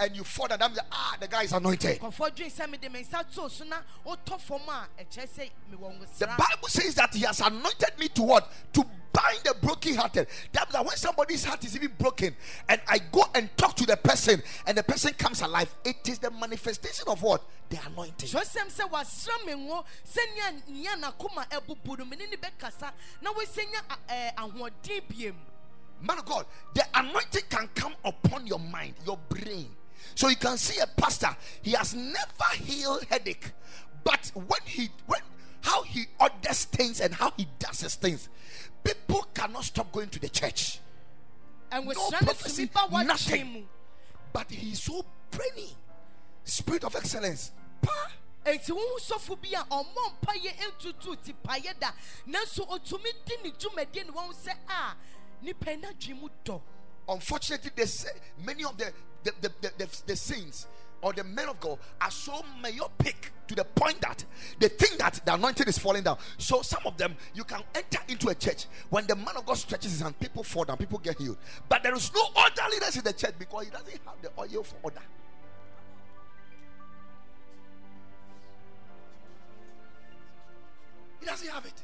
and 0.00 0.16
you 0.16 0.24
fall 0.24 0.48
down, 0.48 0.58
that 0.58 0.70
means 0.70 0.80
ah 0.90 1.16
the 1.20 1.28
guy 1.28 1.42
is 1.42 1.52
anointed. 1.52 2.00
nkɔfoɔ 2.00 2.30
dwen 2.34 2.50
sɛ 2.50 2.70
mede 2.70 2.90
me 2.92 3.02
nsa 3.04 3.24
too 3.32 3.48
so 3.48 3.64
na 3.64 3.76
wotɔ 4.06 4.40
fam 4.40 4.60
a 4.68 4.86
ɛkyerɛ 5.02 5.28
sɛ 5.28 5.50
mewɔ 5.72 6.18
The 6.18 6.26
Bible 6.26 6.68
says 6.68 6.94
that 6.94 7.14
He 7.14 7.20
has 7.20 7.40
anointed 7.40 7.98
me 7.98 8.08
to 8.08 8.22
what? 8.22 8.50
To 8.72 8.84
bind 9.12 9.40
the 9.44 9.54
brokenhearted. 9.60 10.26
That 10.52 10.72
means 10.72 10.86
when 10.86 10.96
somebody's 10.96 11.44
heart 11.44 11.64
is 11.64 11.74
even 11.74 11.92
broken, 11.98 12.34
and 12.68 12.80
I 12.88 12.98
go 12.98 13.24
and 13.34 13.54
talk 13.56 13.74
to 13.76 13.86
the 13.86 13.96
person, 13.96 14.40
and 14.66 14.78
the 14.78 14.82
person 14.84 15.12
comes 15.14 15.42
alive, 15.42 15.74
it 15.84 16.08
is 16.08 16.18
the 16.20 16.30
manifestation 16.30 17.04
of 17.08 17.20
what? 17.22 17.42
The 17.68 17.78
anointing. 17.86 18.28
kyerɛsɛm 18.28 18.70
sɛ 18.72 18.88
wasra 18.90 19.44
me 19.46 19.52
ngo 19.52 19.84
sɛnea 20.08 20.68
nea 20.68 20.90
nakoma 20.96 21.46
ɛbubu 21.50 21.98
no 21.98 22.04
mene 22.04 22.26
ne 22.30 22.36
bɛkasa 22.36 22.90
na 23.20 23.32
wɔsɛnya 23.32 23.80
a- 23.90 24.12
ɛɛ, 24.12 24.34
ahoɔden 24.36 25.02
biem 25.08 25.34
Man 26.02 26.18
of 26.18 26.24
God, 26.24 26.46
the 26.72 26.82
anointing 26.94 27.42
can 27.50 27.68
come 27.74 27.94
upon 28.04 28.46
your 28.46 28.58
mind, 28.58 28.94
your 29.04 29.18
brain. 29.28 29.68
So 30.14 30.28
you 30.28 30.36
can 30.36 30.56
see 30.58 30.80
a 30.80 30.86
pastor, 30.86 31.36
he 31.62 31.72
has 31.72 31.94
never 31.94 32.44
healed 32.54 33.04
headache. 33.04 33.52
But 34.04 34.30
when 34.34 34.60
he 34.64 34.90
when 35.06 35.20
how 35.62 35.82
he 35.82 36.06
orders 36.18 36.64
things 36.64 37.00
and 37.00 37.14
how 37.14 37.32
he 37.36 37.46
does 37.58 37.80
his 37.80 37.94
things, 37.94 38.28
people 38.82 39.26
cannot 39.34 39.64
stop 39.64 39.92
going 39.92 40.08
to 40.08 40.18
the 40.18 40.28
church. 40.28 40.80
ɛnwosra 41.70 41.94
no 41.94 42.10
prophecy, 42.10 42.70
nothing. 43.04 43.68
But 44.32 44.50
he's 44.50 44.82
so 44.82 45.04
brainy. 45.30 45.76
Spirit 46.44 46.84
of 46.84 46.96
excellence. 46.96 47.52
Pa. 47.82 48.12
sɔfo 48.46 49.40
bi 49.40 49.50
a 49.54 49.64
ntutu 49.64 51.22
ti 51.22 51.34
payɛ 51.44 51.78
da 51.78 51.92
nanso 52.26 52.66
ɔtumi 52.68 53.12
di 53.24 53.36
ne 53.42 53.50
dwumadie 53.50 54.06
ne 54.06 54.12
wɔn 54.12 54.34
sɛ 54.34 54.54
a 54.68 54.96
nipa 55.42 55.70
yi 55.72 55.76
n'adwene 55.76 56.20
mu 56.20 56.28
dɔ 56.44 56.60
Unfortunately, 57.08 57.72
they 57.74 57.86
say 57.86 58.10
many 58.44 58.64
of 58.64 58.76
the 58.78 58.92
the, 59.24 59.32
the, 59.40 59.52
the, 59.78 60.02
the, 60.06 60.16
saints 60.16 60.66
or 61.02 61.12
the 61.12 61.24
men 61.24 61.48
of 61.48 61.60
God 61.60 61.78
are 62.00 62.10
so 62.10 62.42
myopic 62.62 63.32
to 63.48 63.54
the 63.54 63.64
point 63.64 64.00
that 64.00 64.24
they 64.58 64.68
think 64.68 64.98
that 64.98 65.20
the 65.24 65.34
anointing 65.34 65.66
is 65.66 65.78
falling 65.78 66.02
down. 66.02 66.18
So 66.38 66.62
some 66.62 66.82
of 66.86 66.96
them, 66.96 67.16
you 67.34 67.44
can 67.44 67.62
enter 67.74 67.98
into 68.08 68.28
a 68.28 68.34
church 68.34 68.66
when 68.90 69.06
the 69.06 69.16
man 69.16 69.36
of 69.36 69.46
God 69.46 69.54
stretches 69.54 69.92
his 69.92 70.00
hand, 70.00 70.18
people 70.18 70.42
fall 70.42 70.64
down, 70.64 70.76
people 70.76 70.98
get 70.98 71.18
healed. 71.18 71.38
But 71.68 71.82
there 71.82 71.94
is 71.94 72.12
no 72.14 72.26
other 72.36 72.62
leaders 72.70 72.96
in 72.96 73.04
the 73.04 73.12
church 73.12 73.34
because 73.38 73.64
he 73.64 73.70
doesn't 73.70 73.88
have 73.88 74.22
the 74.22 74.30
oil 74.38 74.62
for 74.62 74.76
order. 74.82 75.00
He 81.20 81.26
doesn't 81.26 81.48
have 81.48 81.66
it. 81.66 81.82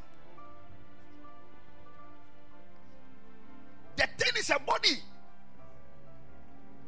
The 3.97 4.07
thing 4.19 4.33
is 4.39 4.51
a 4.51 4.59
body. 4.59 4.99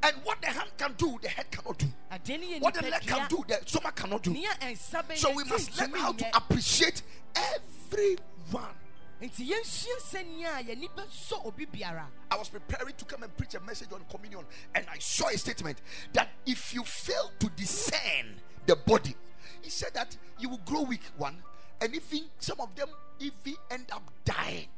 And 0.02 0.16
what 0.24 0.40
the 0.40 0.46
hand 0.48 0.70
can 0.76 0.92
do, 0.96 1.18
the 1.20 1.28
head 1.28 1.50
cannot 1.50 1.78
do. 1.78 1.86
adeɛ 2.12 2.40
no 2.40 2.46
yɛ 2.46 2.60
What 2.60 2.74
the 2.74 2.82
leg 2.82 3.02
can 3.02 3.28
do, 3.28 3.44
the 3.48 3.60
stomach 3.66 3.96
cannot 3.96 4.22
do. 4.22 4.30
nea 4.30 4.48
ɛnsa 4.60 5.04
bɛyɛ 5.06 5.16
So 5.16 5.32
we 5.34 5.44
must 5.44 5.78
learn 5.80 5.92
how 5.94 6.12
to 6.12 6.36
appreciate 6.36 7.02
everyone. 7.34 8.74
nti 9.20 9.48
yɛnsua 9.50 9.98
sɛnea 10.00 10.60
a 10.60 10.62
yɛni 10.62 10.88
bɛsɔ 10.94 11.44
obi 11.46 11.66
biara 11.66 12.06
I 12.30 12.36
was 12.36 12.48
preparing 12.48 12.94
to 12.94 13.04
come 13.04 13.24
and 13.24 13.36
preach 13.36 13.54
a 13.54 13.60
message 13.60 13.88
on 13.92 14.04
communion, 14.10 14.44
and 14.74 14.86
I 14.88 14.98
saw 14.98 15.28
a 15.28 15.36
statement 15.38 15.80
that 16.12 16.28
if 16.46 16.72
you 16.72 16.84
fail 16.84 17.32
to 17.40 17.48
discern 17.50 18.40
the 18.66 18.76
body, 18.76 19.16
he 19.62 19.70
said 19.70 19.94
that 19.94 20.16
you 20.38 20.48
will 20.48 20.60
grow 20.64 20.82
weak, 20.82 21.02
one, 21.16 21.42
and 21.80 21.94
even 21.94 22.26
some 22.38 22.60
of 22.60 22.74
them 22.76 22.88
even 23.18 23.56
end 23.70 23.86
up 23.92 24.08
dying. 24.24 24.68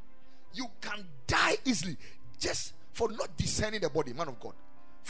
You 0.55 0.67
can 0.81 1.05
die 1.27 1.59
easily 1.67 1.97
just 2.39 2.73
for 2.93 3.11
not 3.13 3.37
discerning 3.37 3.81
the 3.81 3.91
body, 3.91 4.13
man 4.15 4.29
of 4.29 4.41
God, 4.41 4.55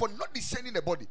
for 0.00 0.08
not 0.08 0.32
discerning 0.32 0.72
the 0.72 0.80
body. 0.80 1.06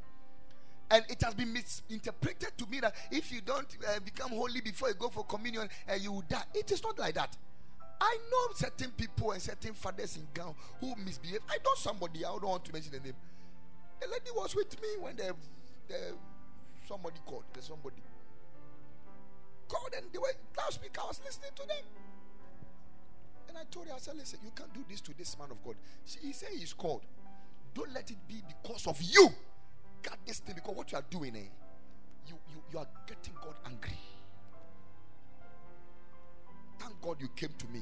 And 0.90 1.06
it 1.10 1.22
has 1.22 1.36
been 1.36 1.54
misinterpreted 1.54 2.58
to 2.58 2.66
me 2.66 2.80
that 2.80 2.96
if 3.12 3.32
you 3.32 3.42
don't 3.42 3.68
uh, 3.88 4.00
become 4.00 4.32
holy 4.32 4.62
before 4.62 4.88
you 4.88 4.96
go 4.96 5.10
for 5.10 5.24
communion, 5.26 5.70
uh, 5.88 5.94
you 5.94 6.12
will 6.12 6.24
die. 6.28 6.42
It 6.56 6.72
is 6.72 6.82
not 6.82 6.98
like 6.98 7.14
that. 7.14 7.38
I 8.02 8.18
know 8.32 8.56
certain 8.56 8.90
people 8.98 9.30
and 9.32 9.40
certain 9.40 9.76
fathers 9.76 10.18
in 10.18 10.28
Ghana 10.34 10.56
who 10.80 10.96
misbehave. 11.06 11.42
I 11.48 11.58
know 11.58 11.76
somebody, 11.76 12.26
I 12.26 12.30
don't 12.30 12.44
want 12.44 12.66
to 12.66 12.74
mention 12.74 12.94
the 12.94 13.00
name. 13.00 13.14
The 14.02 14.08
lady 14.08 14.32
was 14.36 14.56
with 14.56 14.82
me 14.82 14.88
when 15.00 15.16
the, 15.18 15.36
the 15.88 16.16
somebody 16.88 17.20
called. 17.24 17.44
There's 17.54 17.68
somebody 17.68 17.98
called 19.68 19.94
and 19.96 20.08
they 20.12 20.18
were 20.18 20.34
loudspeaker. 20.58 21.02
I 21.04 21.08
was 21.10 21.22
listening 21.24 21.52
to 21.54 21.68
them. 21.68 21.86
And 23.50 23.56
I 23.56 23.66
told 23.70 23.88
her, 23.88 23.94
I 23.94 24.00
said, 24.00 24.16
listen, 24.16 24.40
you 24.44 24.52
can't 24.56 24.74
do 24.74 24.84
this 24.90 25.02
to 25.02 25.16
this 25.16 25.38
man 25.38 25.52
of 25.52 25.64
God. 25.64 25.76
She, 26.06 26.18
he 26.20 26.34
said 26.34 26.50
he's 26.58 26.74
called. 26.74 27.02
Don't 27.74 27.94
let 27.94 28.10
it 28.12 28.18
be 28.28 28.42
because 28.48 28.88
of 28.88 29.02
you. 29.02 29.30
Cut 30.02 30.18
this 30.26 30.40
thing 30.40 30.56
because 30.56 30.76
what 30.76 30.92
you 30.92 30.98
are 30.98 31.06
doing, 31.10 31.36
eh, 31.36 31.50
you, 32.28 32.36
you, 32.50 32.62
you 32.72 32.80
are 32.80 32.88
getting 33.08 33.34
God 33.44 33.56
angry. 33.66 33.98
Thank 36.80 37.02
God 37.02 37.18
you 37.20 37.30
came 37.36 37.54
to 37.58 37.68
me. 37.68 37.82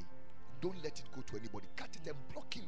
Don't 0.60 0.76
let 0.84 1.00
it 1.00 1.06
go 1.16 1.22
to 1.22 1.38
anybody. 1.38 1.68
Cut 1.76 1.90
it 1.94 2.08
and 2.08 2.16
block 2.34 2.54
him. 2.54 2.64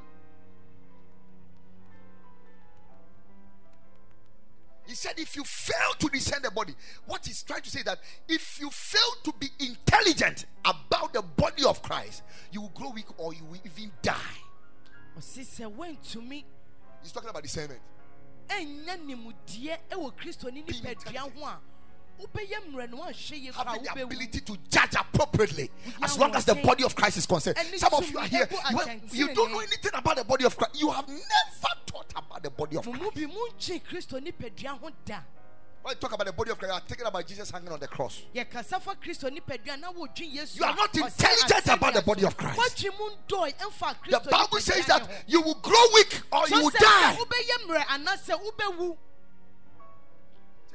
He 4.90 4.96
said, 4.96 5.14
if 5.18 5.36
you 5.36 5.44
fail 5.44 5.94
to 6.00 6.08
discern 6.10 6.42
the 6.42 6.50
body, 6.50 6.74
what 7.06 7.24
he's 7.24 7.44
trying 7.44 7.62
to 7.62 7.70
say 7.70 7.84
that 7.84 8.00
if 8.28 8.60
you 8.60 8.72
fail 8.72 9.00
to 9.24 9.34
be 9.40 9.48
intelligent 9.60 10.46
about 10.66 11.14
the 11.14 11.22
body 11.22 11.64
of 11.64 11.84
Christ, 11.84 12.24
you 12.52 12.62
will 12.62 12.70
grow 12.70 12.90
weak 12.90 13.06
or 13.20 13.32
you 13.34 13.46
will 13.46 13.60
even 13.64 13.92
die. 14.02 14.16
ɔsi 15.16 15.46
to 15.58 15.70
wɛntumi 15.70 16.44
He's 17.02 17.12
talking 17.12 17.30
about 17.30 17.44
discernment. 17.44 17.80
ɛnya 18.50 18.98
nimudeɛ 19.06 19.78
ɛwɔ 19.92 20.14
kristo 20.18 20.52
ne 20.52 20.62
Being 20.64 20.82
nipadua 20.84 21.32
ho 21.34 21.46
a 21.46 21.60
wobɛyɛ 22.20 22.58
mmerɛ 22.68 22.90
no 22.90 22.98
woanhwɛ 22.98 23.42
yie 23.44 23.52
Having 23.52 23.84
the 23.84 24.04
ability 24.04 24.42
to 24.42 24.58
judge 24.70 24.96
appropriately 24.96 25.70
as 26.02 26.18
long 26.18 26.36
as 26.36 26.46
the 26.46 26.56
body 26.56 26.84
of 26.84 26.96
Christ 26.96 27.18
is 27.18 27.26
concerned. 27.26 27.58
Some 27.78 27.94
of 27.94 28.10
you 28.10 28.18
are 28.18 28.26
here, 28.26 28.48
you, 29.12 29.28
you 29.28 29.34
don't 29.34 29.52
know 29.52 29.60
anything 29.60 29.92
about 29.94 30.18
the 30.18 30.24
body 30.24 30.46
of 30.46 30.58
Christ. 30.58 30.80
You 30.82 30.90
have 30.92 31.08
never 31.08 31.76
thought 31.86 32.12
about 32.16 32.44
the 32.44 32.50
body 32.50 32.78
of 32.78 32.86
Christ. 32.86 33.20
When 35.90 35.96
you 35.96 36.02
talk 36.02 36.14
about 36.14 36.28
the 36.28 36.34
body 36.34 36.52
of 36.52 36.60
Christ, 36.60 36.70
you 36.72 36.78
are 36.78 36.82
thinking 36.88 37.08
about 37.08 37.26
Jesus 37.26 37.50
hanging 37.50 37.70
on 37.72 37.80
the 37.80 37.88
cross. 37.88 38.22
yɛkasa 38.36 38.80
fa 38.80 38.94
kristo 38.94 39.28
nipadua 39.28 39.76
na 39.80 39.90
wodwe 39.92 40.36
yesu 40.36 40.58
You 40.60 40.66
are 40.66 40.76
not 40.76 40.96
intelligent 40.96 41.68
about 41.68 41.94
the 41.96 42.04
body 42.04 42.26
of 42.26 42.38
Christ. 42.38 42.60
woadwe 42.60 43.00
mu 43.00 43.10
ndɔe 43.28 43.56
ɛmfa 43.58 43.96
The 44.08 44.30
Bible 44.30 44.60
says 44.60 44.86
that 44.86 45.10
you 45.26 45.42
will 45.42 45.56
grow 45.56 45.84
weak 45.96 46.22
or 46.32 46.48
you 46.48 46.62
will 46.62 46.70
die. 46.70 47.18
wobɛyɛ 47.18 47.66
mmerɛ 47.66 47.86
anaasɛ 47.88 48.40
wobɛwu 48.40 48.98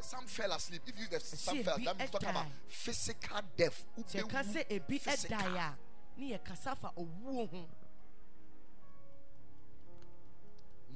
Some 0.01 0.27
fell 0.27 0.51
asleep. 0.53 0.83
If 0.85 0.99
you 0.99 1.07
the 1.09 1.21
some 1.21 1.63
fell, 1.63 1.79
that 1.79 1.97
means 1.97 2.11
talking 2.11 2.29
about 2.31 2.47
physical 2.67 3.41
death. 3.57 3.85
sɛ 4.11 4.25
yɛka 4.25 4.43
sɛ 4.45 4.69
ebi 4.69 5.01
Physical. 5.01 5.39
a 5.57 5.77
ne 6.19 6.37
yɛkasa 6.37 6.77
fa 6.77 6.91
owuo 6.99 7.49
ho 7.53 7.69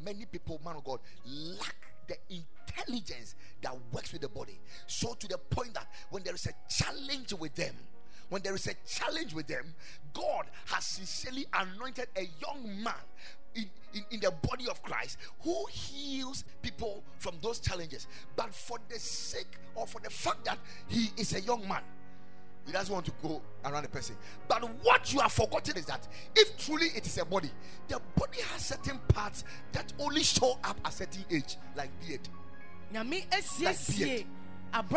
Many 0.03 0.27
people, 0.27 0.61
man 0.65 0.75
of 0.77 0.83
God, 0.85 0.99
lack 1.25 1.77
the 2.09 2.17
intelligence 2.29 3.35
that 3.63 3.75
works 3.93 4.13
with 4.13 4.23
the 4.23 4.29
body. 4.29 4.59
So 4.87 5.15
to 5.15 5.29
the 5.29 5.39
point 5.39 5.75
that 5.75 5.87
when 6.11 6.23
there 6.23 6.35
is 6.35 6.47
a 6.47 6.53
challenge 6.69 7.33
with 7.35 7.55
them, 7.55 7.75
when 8.29 8.43
there 8.43 8.55
is 8.55 8.67
a 8.67 8.75
challenge 8.87 9.35
with 9.35 9.47
them, 9.47 9.75
God 10.13 10.47
has 10.67 10.85
sincerely 10.85 11.47
anointed 11.53 12.09
a 12.17 12.29
young 12.41 12.83
man 12.83 12.95
in, 13.55 13.71
in, 13.95 14.05
in 14.11 14.21
the 14.21 14.31
body 14.31 14.67
of 14.69 14.83
Christ 14.83 15.19
who 15.41 15.65
heals 15.71 16.45
people 16.63 17.03
from 17.19 17.37
those 17.43 17.59
challenges. 17.59 18.07
But 18.37 18.55
for 18.55 18.79
the 18.89 18.99
sake 18.99 19.57
or 19.75 19.87
for 19.87 20.01
the 20.01 20.11
fact 20.11 20.45
that 20.45 20.59
he 20.89 21.11
is 21.17 21.35
a 21.35 21.41
young 21.41 21.67
man, 21.67 21.83
he 22.69 22.73
doesn't 22.73 22.93
want 22.93 23.07
to 23.07 23.13
go 23.23 23.41
around 23.65 23.83
the 23.83 23.89
person. 23.89 24.15
But 24.47 24.63
what 24.83 25.11
you 25.11 25.21
have 25.21 25.33
forgotten 25.33 25.79
is 25.79 25.87
that 25.87 26.07
if 26.37 26.55
truly 26.59 26.89
it 26.95 27.07
is 27.07 27.17
a 27.17 27.25
body, 27.25 27.51
the 27.89 27.99
body 28.15 28.43
has 28.53 28.67
certain 28.67 29.01
parts 29.09 29.45
that 29.73 29.91
only 29.99 30.23
show 30.23 30.59
up 30.63 30.79
at 30.85 30.93
a 30.93 30.97
certain 30.97 31.25
age, 31.31 31.57
like 31.75 31.89
beard. 32.07 32.21
nyame 32.93 33.25
beard. 33.99 34.27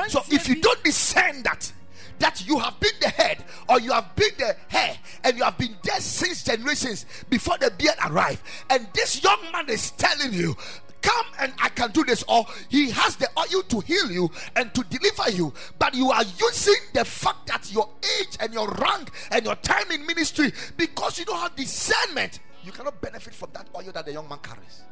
So 0.09 0.21
if 0.29 0.49
you 0.49 0.55
don't 0.55 0.83
discern 0.83 1.43
that, 1.43 1.71
that 2.19 2.45
you 2.45 2.59
have 2.59 2.77
been 2.81 2.91
the 2.99 3.07
head 3.07 3.43
or 3.69 3.79
you 3.79 3.93
have 3.93 4.13
been 4.17 4.31
the 4.37 4.53
hair 4.67 4.97
and 5.23 5.37
you 5.37 5.43
have 5.45 5.57
been 5.57 5.77
there 5.83 6.01
since 6.01 6.43
generations 6.43 7.05
before 7.29 7.57
the 7.57 7.71
beard 7.71 7.95
arrived, 8.05 8.41
and 8.69 8.85
this 8.93 9.23
young 9.23 9.39
man 9.53 9.69
is 9.69 9.91
telling 9.91 10.33
you, 10.33 10.57
Come 11.01 11.25
and 11.39 11.53
I 11.59 11.69
can 11.69 11.91
do 11.91 12.03
this, 12.03 12.23
or 12.27 12.45
he 12.69 12.91
has 12.91 13.15
the 13.15 13.27
oil 13.37 13.63
to 13.63 13.79
heal 13.79 14.11
you 14.11 14.29
and 14.55 14.73
to 14.73 14.83
deliver 14.83 15.31
you, 15.31 15.53
but 15.79 15.95
you 15.95 16.11
are 16.11 16.23
using 16.23 16.75
the 16.93 17.03
fact 17.05 17.47
that 17.47 17.71
your 17.73 17.89
age 18.19 18.37
and 18.39 18.53
your 18.53 18.69
rank 18.69 19.09
and 19.31 19.45
your 19.45 19.55
time 19.55 19.89
in 19.91 20.05
ministry 20.05 20.51
because 20.77 21.17
you 21.17 21.25
don't 21.25 21.39
have 21.39 21.55
discernment, 21.55 22.39
you 22.63 22.71
cannot 22.71 23.01
benefit 23.01 23.33
from 23.33 23.49
that 23.53 23.67
oil 23.75 23.91
that 23.91 24.05
the 24.05 24.13
young 24.13 24.29
man 24.29 24.39
carries. 24.43 24.83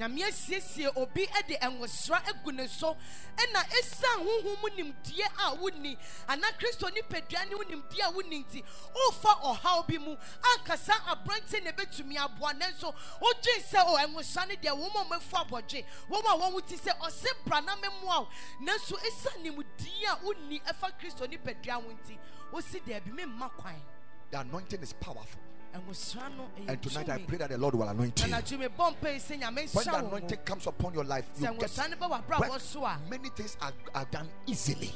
Nyame 0.00 0.24
asiesie 0.24 0.88
obi 0.96 1.28
de 1.46 1.58
nwosra 1.58 2.24
agu 2.26 2.52
ne 2.52 2.66
so 2.66 2.96
ɛna 3.36 3.60
ɛsiane 3.68 4.24
honhom 4.24 4.60
mu 4.62 4.68
nimdeɛ 4.68 5.28
a 5.38 5.54
wonni. 5.56 5.96
Anaa 6.26 6.52
kristo 6.58 6.88
nipadua 6.88 7.44
ne 7.48 7.54
wo 7.54 7.62
a 7.62 8.10
wonni 8.10 8.42
nti 8.44 8.64
wofa 8.94 9.28
ɔhaw 9.42 9.86
bi 9.86 9.98
mu. 9.98 10.16
Ankasa 10.42 10.94
aberante 11.06 11.62
na 11.62 11.70
ɛbɛtumi 11.72 12.16
aboa 12.16 12.52
nanso 12.54 12.94
wogye 13.20 13.60
sɛ 13.60 13.84
o 13.86 13.96
nwosra 14.08 14.48
no 14.48 14.54
deɛ 14.54 14.72
wɔn 14.72 14.96
a 14.96 15.04
wɔafu 15.04 15.44
abɔgye. 15.44 15.84
Wɔn 16.08 16.24
a 16.24 16.50
wɔn 16.50 16.66
ti 16.66 16.76
sɛ 16.76 16.98
ɔse 16.98 17.26
bra 17.44 17.60
na 17.60 17.76
memmoa 17.76 18.20
wo. 18.22 18.28
Nanso 18.62 18.96
ɛsiane 18.96 19.52
nimdeɛ 19.52 20.06
a 20.08 20.16
wonni 20.24 20.62
ɛfa 20.62 20.98
kristo 20.98 21.26
nipadua 21.26 21.74
ho 21.74 21.90
nti 21.92 22.18
wosi 22.52 22.80
daabi 22.80 23.12
memma 23.12 23.50
kwan. 23.50 23.82
The 24.30 24.40
anointing 24.40 24.80
is 24.80 24.92
powerful, 24.94 25.40
and 25.72 26.82
tonight 26.82 27.08
I 27.08 27.18
pray 27.18 27.38
that 27.38 27.50
the 27.50 27.58
Lord 27.58 27.74
will 27.74 27.88
anoint 27.88 28.20
you. 28.22 28.28
na 28.30 28.40
nadwo 28.40 28.58
mebɔ 28.58 28.96
mpa 28.96 29.12
yi 29.12 29.18
sɛ 29.18 29.40
nyame 29.40 29.74
When 29.74 29.84
the 29.84 29.96
anointing 29.96 30.38
comes 30.44 30.66
upon 30.66 30.94
your 30.94 31.04
life, 31.04 31.26
you 31.36 31.46
get 31.46 31.58
nwosra 31.58 31.90
no 31.90 31.96
bɛ 31.96 32.22
w'abrabɔ 32.26 32.60
so 32.60 32.84
a 32.84 32.98
many 33.08 33.28
things 33.30 33.56
are, 33.60 33.72
are 33.94 34.04
done 34.10 34.28
easily. 34.46 34.92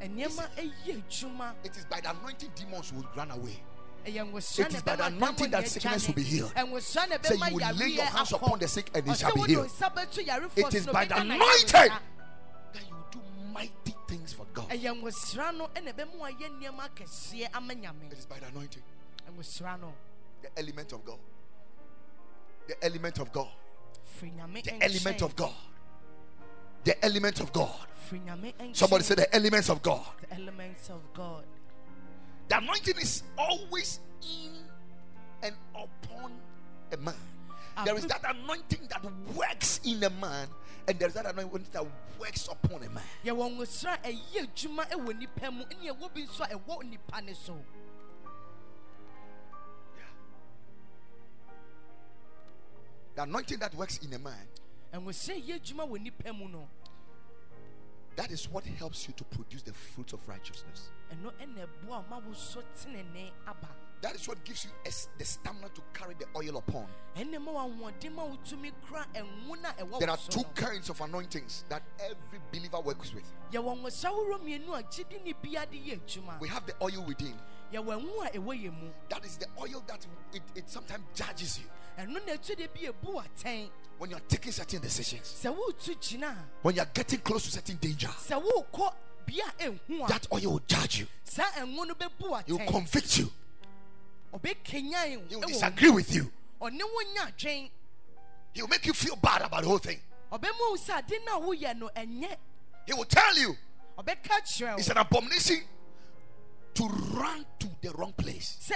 nneɛma 0.00 1.54
It 1.64 1.76
is 1.76 1.84
by 1.86 2.00
the 2.00 2.10
anointing 2.10 2.50
demons 2.54 2.92
will 2.92 3.06
run 3.16 3.30
away. 3.30 3.60
It 4.04 4.14
is 4.16 4.82
by 4.82 4.96
the 4.96 5.06
anointing 5.06 5.50
that 5.50 5.68
sickness 5.68 6.06
will 6.06 6.14
be 6.14 6.22
healed. 6.22 6.52
Say 6.54 6.62
ɛbɛma 6.64 7.50
you 7.50 7.56
will 7.56 7.74
lay 7.74 7.88
your 7.88 8.04
hands 8.04 8.32
upon 8.32 8.58
the 8.58 8.68
sick 8.68 8.90
and 8.94 9.04
ɔsɛ 9.04 9.18
shall 9.18 9.34
be 9.34 9.52
healed. 9.52 9.66
nsa 9.66 9.94
bɛto 9.94 10.24
yarefoɔ 10.26 10.68
It 10.68 10.74
is 10.74 10.86
by 10.86 11.04
the 11.04 11.20
anointing 11.20 11.66
that 11.72 12.00
you 12.88 12.96
do 13.10 13.20
mighty 13.52 13.94
things 14.06 14.32
for 14.32 14.46
God. 14.54 14.68
ɛyɛ 14.70 15.00
nwosra 15.02 15.56
no 15.56 15.68
ɛna 15.74 15.92
ɛbɛma 15.92 16.16
wayɛ 16.18 16.60
nneɛma 16.60 16.88
akɛseɛ 16.88 17.48
ama 17.54 17.74
nyame 17.74 18.12
It 18.12 18.18
is 18.18 18.26
by 18.26 18.38
the 18.38 18.46
anointing, 18.46 18.82
the 20.42 20.48
element 20.58 20.92
of 20.92 21.04
God. 21.04 21.18
The 22.66 22.84
element 22.84 23.18
of 23.18 23.32
God. 23.32 23.48
The 24.58 24.84
element 24.84 25.22
of 25.22 25.36
God. 25.36 25.52
The 26.84 27.04
element 27.04 27.40
of 27.40 27.52
God. 27.52 27.74
firi 28.08 28.20
nyame 28.24 28.54
nkyɛn. 28.54 28.76
Somebody 28.76 29.04
say 29.04 29.14
the 29.14 29.34
elements 29.34 29.68
of 29.68 29.82
God. 29.82 30.06
the 30.20 30.34
elements 30.34 30.90
of 30.90 31.02
god 31.12 31.44
The 32.48 32.56
anointing 32.56 32.96
is 32.96 33.22
always 33.36 34.00
in 34.22 34.52
and 35.42 35.54
upon 35.74 36.32
a 36.92 36.96
man. 36.96 37.14
There 37.84 37.96
is 37.96 38.06
that 38.06 38.22
anointing 38.24 38.88
that 38.88 39.04
works 39.34 39.80
in 39.84 40.02
a 40.02 40.10
man, 40.10 40.48
and 40.88 40.98
there 40.98 41.08
is 41.08 41.14
that 41.14 41.26
anointing 41.26 41.66
that 41.72 41.84
works 42.18 42.48
upon 42.48 42.82
a 42.82 42.88
man. 42.88 43.04
The 53.18 53.24
anointing 53.24 53.58
that 53.58 53.74
works 53.74 53.98
in 53.98 54.12
a 54.14 54.18
man, 54.20 54.46
nwosra 54.94 55.34
a 55.34 55.40
ɛyɛ 55.40 55.58
adwuma 55.60 55.88
wɔ 55.90 56.00
nipa 56.00 56.32
mu 56.32 56.46
no 56.48 56.68
that 58.14 58.30
is 58.30 58.48
what 58.48 58.64
helps 58.64 59.08
you 59.08 59.14
to 59.14 59.24
produce 59.24 59.62
the 59.62 59.72
fruits 59.72 60.12
of 60.12 60.20
righteousness. 60.28 60.92
ɛno 61.10 61.32
ɛna 61.40 61.66
ɛboa 61.66 62.06
a 62.06 62.08
ma 62.08 62.18
wo 62.18 62.32
so 62.32 62.62
tenene 62.80 63.32
aba 63.44 63.66
That 64.02 64.14
is 64.14 64.28
what 64.28 64.44
gives 64.44 64.66
you 64.66 64.70
the 65.18 65.24
stamina 65.24 65.68
to 65.70 65.82
carry 65.92 66.14
the 66.14 66.26
oil 66.36 66.58
upon. 66.58 66.86
ɛnna 67.16 67.42
ma 67.42 67.50
wɔahoɔden 67.54 68.14
ma 68.14 68.22
wotumi 68.22 68.72
kura 68.86 69.04
ɛnwo 69.12 69.60
na 69.62 69.72
ɛwɔ 69.72 69.98
There 69.98 70.10
are 70.10 70.16
two 70.16 70.44
kinds 70.54 70.88
of 70.88 71.00
anointings 71.00 71.64
that 71.68 71.82
every 71.98 72.38
believer 72.52 72.78
works 72.78 73.12
with. 73.12 73.24
yɛwɔ 73.50 73.80
nwosra 73.82 74.10
ahorow 74.10 74.38
mmienu 74.38 74.78
a 74.78 75.34
bia 75.42 75.66
de 75.66 75.76
yɛ 75.76 76.38
We 76.38 76.46
have 76.46 76.66
the 76.66 76.74
oil 76.80 77.02
within. 77.02 77.36
yɛwɔ 77.72 78.00
ɛnwo 78.00 78.26
a 78.26 78.30
ɛwɔ 78.38 78.62
yɛ 78.62 78.80
mu 78.80 78.92
That 79.08 79.24
is 79.24 79.38
the 79.38 79.48
oil 79.58 79.82
that 79.88 80.06
it, 80.32 80.42
it 80.54 80.70
sometimes 80.70 81.02
judges 81.16 81.58
you 81.58 81.68
ɛno 81.98 82.24
na 82.26 82.32
ɛtu 82.34 82.56
de 82.56 82.68
bi 82.68 82.86
ebu 82.86 83.20
atɛn 83.20 83.68
when 83.98 84.10
you 84.10 84.16
are 84.16 84.20
taking 84.28 84.52
certain 84.52 84.80
decisions, 84.80 85.26
sɛ 85.42 85.52
woretu 85.54 85.94
gyina 86.00 86.28
a 86.30 86.44
when 86.62 86.76
you 86.76 86.80
are 86.82 86.90
getting 86.94 87.18
close 87.20 87.44
to 87.44 87.50
certain 87.50 87.76
danger. 87.76 88.06
sɛ 88.06 88.40
worekɔ 88.40 88.94
bia 89.26 89.44
ɛnhu 89.58 90.04
a 90.04 90.08
That 90.08 90.26
oil 90.32 90.52
will 90.52 90.60
judge 90.60 91.00
you. 91.00 91.06
saa 91.24 91.50
ɛnwo 91.52 91.86
no 91.88 92.42
He 92.46 92.52
will 92.52 92.66
convict 92.70 93.18
you. 93.18 93.32
He 94.42 95.16
will 95.36 95.40
disagree 95.40 95.90
with 95.90 96.14
you. 96.14 96.30
ɔne 96.60 96.80
wo 96.80 97.02
nya 97.14 97.32
adwen 97.32 97.70
He 98.52 98.62
will 98.62 98.68
make 98.68 98.86
you 98.86 98.92
feel 98.92 99.16
bad 99.16 99.42
about 99.42 99.62
the 99.62 99.68
whole 99.68 99.78
thing. 99.78 100.00
ɔbɛma 100.32 100.58
wo 100.60 100.76
sɛ 100.76 100.98
ade 100.98 101.18
no 101.26 101.38
a 101.38 101.40
woyɛ 101.40 101.76
no 101.76 101.90
ɛnyɛ 101.96 102.36
He 102.86 102.94
will 102.94 103.04
tell 103.04 103.36
you 103.36 103.56
it's 104.06 104.88
an 104.88 104.96
abomination 104.96 105.60
to 106.74 106.84
run 106.86 107.44
to 107.58 107.68
the 107.82 107.90
wrong 107.90 108.12
place. 108.12 108.70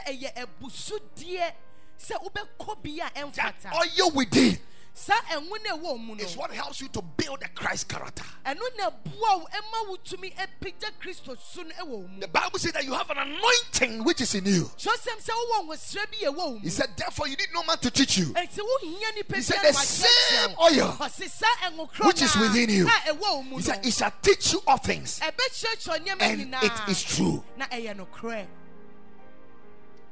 Sɛ 2.03 2.15
ɛyɛ 2.15 2.23
abusudeɛ 2.23 2.23
sɛ 2.23 2.59
wobɛkɔ 2.59 2.83
bia 2.83 3.11
a 3.17 3.31
That 3.33 3.55
oil 3.75 4.11
within 4.12 4.59
saa 4.95 5.15
ɛnwo 5.31 5.57
no 5.65 5.79
ɛwɔ 5.79 5.99
mu 6.05 6.15
no 6.17 6.23
is 6.23 6.37
what 6.37 6.51
helps 6.53 6.83
you 6.83 6.88
to 6.88 7.01
build 7.01 7.43
a 7.43 7.49
Christ 7.49 7.88
character. 7.88 8.25
ɛno 8.45 8.61
na 8.77 8.91
ɛboa 8.91 9.41
wo 9.41 9.47
ɛma 9.51 9.88
wo 9.88 9.97
tumi 10.05 10.35
apagya 10.37 10.91
kristo 11.03 11.35
so 11.41 11.62
no 11.62 11.71
ɛwɔ 11.71 12.11
mu 12.11 12.21
The 12.21 12.29
Bible 12.29 12.59
says 12.59 12.73
that 12.73 12.85
you 12.85 12.93
have 12.93 13.09
an 13.11 13.17
anointing 13.17 14.05
which 14.05 14.21
is 14.21 14.35
in 14.35 14.45
you. 14.45 14.65
kyerɛsɛm 14.77 15.25
sɛ 15.25 15.31
wowɔ 15.31 15.67
nwosrɛ 15.67 16.11
bi 16.11 16.27
ɛwɔ 16.27 16.37
wo 16.37 16.59
He 16.59 16.69
said, 16.69 16.91
therefore, 16.95 17.27
you 17.29 17.37
need 17.37 17.49
no 17.55 17.62
man 17.62 17.79
to 17.79 17.91
teach 17.91 18.19
you. 18.19 18.27
ɛnti 18.35 18.59
wohia 18.59 19.15
nipa 19.17 19.37
He 19.37 19.43
said, 19.43 19.61
the 19.62 19.73
same 19.73 20.51
oil 20.61 20.93
ɔse 21.01 21.31
saa 21.31 21.47
ɛnwo 21.71 21.91
korɔ 21.91 22.07
which 22.09 22.21
is 22.21 22.37
within 22.37 22.69
you. 22.69 22.87
a 22.87 22.91
ɛwɔ 22.91 23.21
wo 23.21 23.43
mu 23.45 23.57
He 23.57 23.62
said, 23.62 23.87
it 23.87 23.95
shall 23.95 24.12
teach 24.21 24.53
you 24.53 24.62
all 24.67 24.77
things, 24.77 25.21
and 25.23 25.33
it 25.38 26.88
is 26.91 27.03
true. 27.03 27.43
na 27.57 27.65
ɛyɛ 27.69 27.97
nokorɛ 27.97 28.47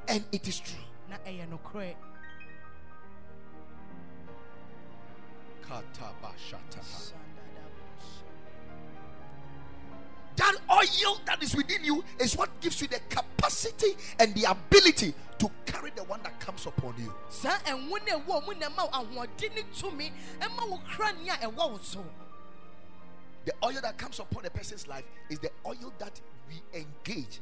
And 0.08 0.24
it 0.32 0.48
is 0.48 0.58
true. 0.60 0.78
Na 1.10 1.16
ɛyɛ 1.26 1.46
nokorɛ. 1.50 1.94
That 10.36 10.56
oil 10.68 11.20
that 11.26 11.42
is 11.42 11.54
within 11.54 11.84
you 11.84 12.02
is 12.18 12.36
what 12.36 12.48
gives 12.60 12.80
you 12.80 12.88
the 12.88 12.98
capacity 13.08 13.30
capacity 13.40 13.96
and 14.18 14.34
the 14.34 14.44
ability 14.50 15.14
to 15.38 15.50
carry 15.66 15.90
the 15.96 16.04
one 16.04 16.20
that 16.22 16.38
comes 16.40 16.66
upon 16.66 16.94
you. 16.98 17.12
saa 17.28 17.58
ɛnwo 17.64 17.98
no 18.06 18.20
ɛwɔ 18.20 18.46
mu 18.46 18.54
na 18.54 18.68
ɛma 18.68 18.90
wo 18.92 19.04
ahoɔden 19.04 19.54
ne 19.54 19.62
tumi 19.74 20.12
ɛma 20.40 20.68
wo 20.68 20.78
kra 20.86 21.12
nea 21.22 21.34
ɛwɔ 21.36 21.70
wo 21.70 21.78
so. 21.82 22.04
The 23.46 23.52
oil 23.64 23.80
that 23.80 23.96
comes 23.96 24.18
upon 24.18 24.44
a 24.44 24.50
person's 24.50 24.86
life 24.86 25.04
is 25.30 25.38
the 25.38 25.50
oil 25.66 25.92
that 25.98 26.20
we 26.48 26.62
engage 26.78 27.40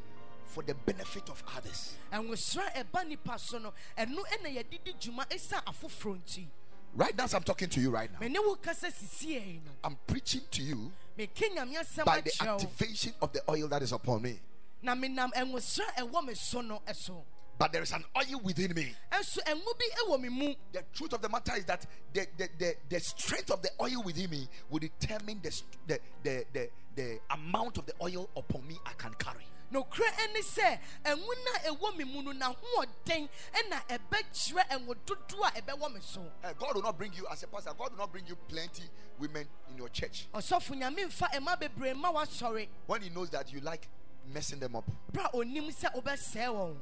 for 0.48 0.62
the 0.62 0.74
benefit 0.74 1.28
of 1.28 1.42
others. 1.56 1.94
ɛnwosra 2.12 2.72
ɛba 2.74 3.06
nipa 3.06 3.38
so 3.38 3.58
no 3.58 3.72
ɛno 3.96 4.18
ɛna 4.32 4.54
yɛde 4.56 4.78
di 4.84 4.92
dwuma 4.94 5.26
ɛsa 5.28 5.62
afoforɔ 5.64 6.18
nti 6.24 6.46
Right 6.94 7.14
now, 7.16 7.24
as 7.24 7.34
I'm 7.34 7.42
talking 7.42 7.68
to 7.68 7.80
you 7.80 7.90
right 7.90 8.10
now, 8.10 8.18
mene 8.18 8.36
wo 8.40 8.54
kasa 8.56 8.90
sisie 8.90 9.38
yi 9.38 9.60
no 9.64 9.70
I'm 9.84 9.96
preaching 10.06 10.40
to 10.50 10.62
you 10.62 10.90
meke 11.18 11.54
nyame 11.54 11.74
asɛm 11.76 12.04
by 12.06 12.20
the 12.22 12.32
activation 12.40 13.12
of 13.20 13.32
the 13.32 13.42
oil 13.48 13.68
that 13.68 13.82
is 13.82 13.92
upon 13.92 14.22
me. 14.22 14.40
na 14.82 14.94
menam 14.94 15.30
ɛnwosra 15.34 15.84
ɛwɔ 15.98 16.26
me 16.26 16.34
so 16.34 16.60
no 16.62 16.82
ɛso 16.86 17.22
But 17.58 17.72
there 17.72 17.82
is 17.82 17.90
an 17.92 18.04
oil 18.16 18.40
within 18.42 18.72
me. 18.72 18.94
ɛnso 19.12 19.38
ɛnwo 19.44 19.78
bi 19.78 19.84
ɛwɔ 20.06 20.20
me 20.20 20.28
mu 20.28 20.54
The 20.72 20.82
truth 20.94 21.12
of 21.12 21.20
the 21.22 21.28
matter 21.28 21.56
is 21.56 21.64
that 21.66 21.84
the, 22.12 22.26
the, 22.38 22.48
the, 22.58 22.74
the 22.88 23.00
strength 23.00 23.50
of 23.50 23.60
the 23.62 23.70
oil 23.80 24.02
within 24.04 24.30
me 24.30 24.48
will 24.70 24.78
determine 24.78 25.40
the, 25.42 25.60
the, 25.88 26.00
the, 26.22 26.44
the, 26.52 26.70
the 26.94 27.18
amount 27.30 27.78
of 27.78 27.86
the 27.86 27.92
oil 28.00 28.30
upon 28.36 28.66
me 28.66 28.78
I 28.86 28.92
can 28.94 29.12
carry. 29.14 29.44
Nokorɛ 29.72 30.08
ɛne 30.24 30.40
sɛ 30.42 30.78
ɛnwo 31.04 31.28
no 31.44 31.52
a 31.54 31.58
ɛwɔ 31.74 31.96
me 31.96 32.04
mu 32.04 32.22
no 32.22 32.32
n'ahoɔden 32.32 33.28
ɛna 33.52 33.82
ɛbɛkyerɛ 33.88 34.68
ɛnwo 34.70 34.94
dodoɔ 35.06 35.46
a 35.56 35.60
ɛbɛwɔ 35.60 35.92
me 35.94 36.00
so. 36.02 36.20
Uh, 36.42 36.52
God 36.54 36.74
will 36.74 36.82
not 36.82 36.96
bring 36.96 37.12
you, 37.14 37.26
as 37.30 37.42
a 37.42 37.46
pastor, 37.46 37.70
God 37.76 37.90
will 37.92 37.98
not 37.98 38.12
bring 38.12 38.26
you 38.26 38.36
plenty 38.48 38.84
women 39.18 39.46
in 39.70 39.76
your 39.76 39.88
church. 39.88 40.26
Ɔsɔfo 40.34 40.74
nyame 40.80 41.06
mfa 41.06 41.30
ɛma 41.32 41.58
bebree 41.58 41.94
ma 41.96 42.12
woasɔre 42.12 42.68
when 42.86 43.02
He 43.02 43.10
knows 43.10 43.30
that 43.30 43.52
you 43.52 43.60
like 43.60 43.88
messing 44.32 44.58
them 44.58 44.76
up. 44.76 44.84
berɛ 45.12 45.26
a 45.26 45.36
ɔnim 45.36 45.68
sɛ 45.72 45.94
wobɛsɛe 45.94 46.46
wɔn 46.48 46.76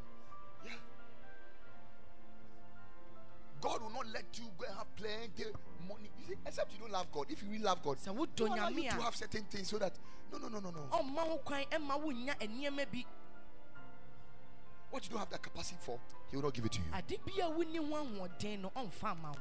God 3.60 3.82
will 3.82 3.90
not 3.90 4.06
let 4.12 4.24
you 4.38 4.44
go 4.58 4.66
and 4.68 4.76
have 4.76 4.96
plenty 4.96 5.44
money. 5.88 6.10
You 6.20 6.26
see, 6.34 6.34
except 6.46 6.72
you 6.72 6.78
don't 6.80 6.92
love 6.92 7.06
God. 7.12 7.26
If 7.30 7.42
you 7.42 7.48
really 7.50 7.64
love 7.64 7.82
God, 7.82 7.96
Sɛ 7.98 8.10
He 8.12 8.16
wodɔ 8.16 8.40
will 8.40 8.54
allow 8.54 8.68
you 8.68 8.82
nyame 8.82 8.90
to 8.96 9.02
have 9.02 9.16
certain 9.16 9.44
things 9.44 9.68
so 9.70 9.78
that 9.78 9.92
no, 10.32 10.38
no, 10.38 10.48
no, 10.48 10.60
no, 10.60 10.70
no. 10.70 10.80
ɔmma 10.92 11.18
ho 11.20 11.38
kwan 11.44 11.64
ɛma 11.70 12.00
wonya 12.02 12.34
nneɛma 12.40 12.86
bi 12.92 13.04
What 14.90 15.04
you 15.04 15.10
don't 15.10 15.18
have 15.18 15.30
the 15.30 15.38
capacity 15.38 15.76
for, 15.80 15.98
He 16.30 16.36
will 16.36 16.44
not 16.44 16.54
give 16.54 16.64
it 16.64 16.72
to 16.72 16.78
you. 16.80 16.86
ade 16.94 17.18
bi 17.24 17.42
a 17.42 17.50
wonni 17.50 17.76
ho 17.76 17.84
ahoɔden 18.04 18.60
no 18.60 18.70
ɔmfa 18.76 19.10
ama 19.10 19.32
wo 19.32 19.38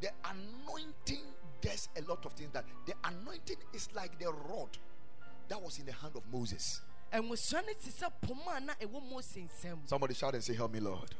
The 0.00 0.10
anointing 0.24 1.22
does 1.60 1.88
a 1.96 2.02
lot 2.02 2.24
of 2.26 2.32
things. 2.32 2.50
That 2.52 2.64
the 2.86 2.94
anointing 3.04 3.56
is 3.72 3.88
like 3.94 4.18
the 4.18 4.32
rod 4.32 4.76
that 5.48 5.62
was 5.62 5.78
in 5.78 5.86
the 5.86 5.92
hand 5.92 6.16
of 6.16 6.22
Moses. 6.32 6.80
ɛnwosra 7.12 7.64
no 7.66 7.72
te 7.74 7.90
sɛ 7.90 8.10
poma 8.20 8.52
a 8.56 8.60
na 8.60 8.74
ɛwɔ 8.74 9.10
mose 9.10 9.36
nsam 9.36 9.88
Somebody 9.88 10.14
shout 10.14 10.34
and 10.34 10.42
say, 10.44 10.54
"Help 10.54 10.72
me, 10.72 10.80
Lord." 10.80 11.14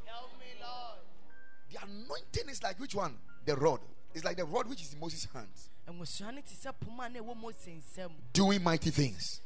The 1.72 1.78
anointing 1.82 2.48
is 2.50 2.62
like 2.62 2.78
which 2.78 2.94
one? 2.94 3.14
The 3.46 3.56
rod. 3.56 3.80
It's 4.14 4.24
like 4.24 4.36
the 4.36 4.44
rod 4.44 4.68
which 4.68 4.82
is 4.82 4.92
in 4.92 5.00
Moses' 5.00 5.26
hands, 5.32 5.70
doing 8.34 8.62
mighty 8.62 8.90
things. 8.90 9.40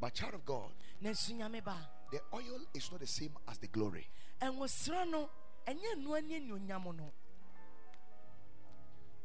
But 0.00 0.14
child 0.14 0.34
of 0.34 0.44
God, 0.44 0.70
the 2.12 2.20
oil 2.34 2.60
is 2.74 2.90
not 2.92 3.00
the 3.00 3.06
same 3.06 3.30
as 3.48 3.58
the 3.58 3.68
glory. 3.68 4.06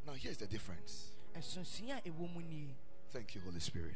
Now 0.07 0.13
here's 0.13 0.38
the 0.38 0.47
difference. 0.47 1.12
Thank 3.12 3.36
you, 3.36 3.41
Holy 3.41 3.60
Spirit. 3.60 3.95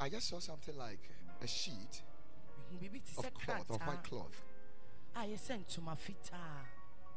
I 0.00 0.08
just 0.08 0.28
saw 0.28 0.38
something 0.40 0.76
like 0.78 1.10
a 1.42 1.46
sheet 1.46 2.02
mehu 2.70 2.78
biribi 2.80 3.00
te 3.04 3.14
sɛ 3.14 3.26
of 3.26 3.34
cloth, 3.34 3.70
of 3.70 3.86
white 3.86 4.02
cloth, 4.04 4.44
a 5.14 5.20
ntoma 5.58 5.96
fitaa 5.96 6.64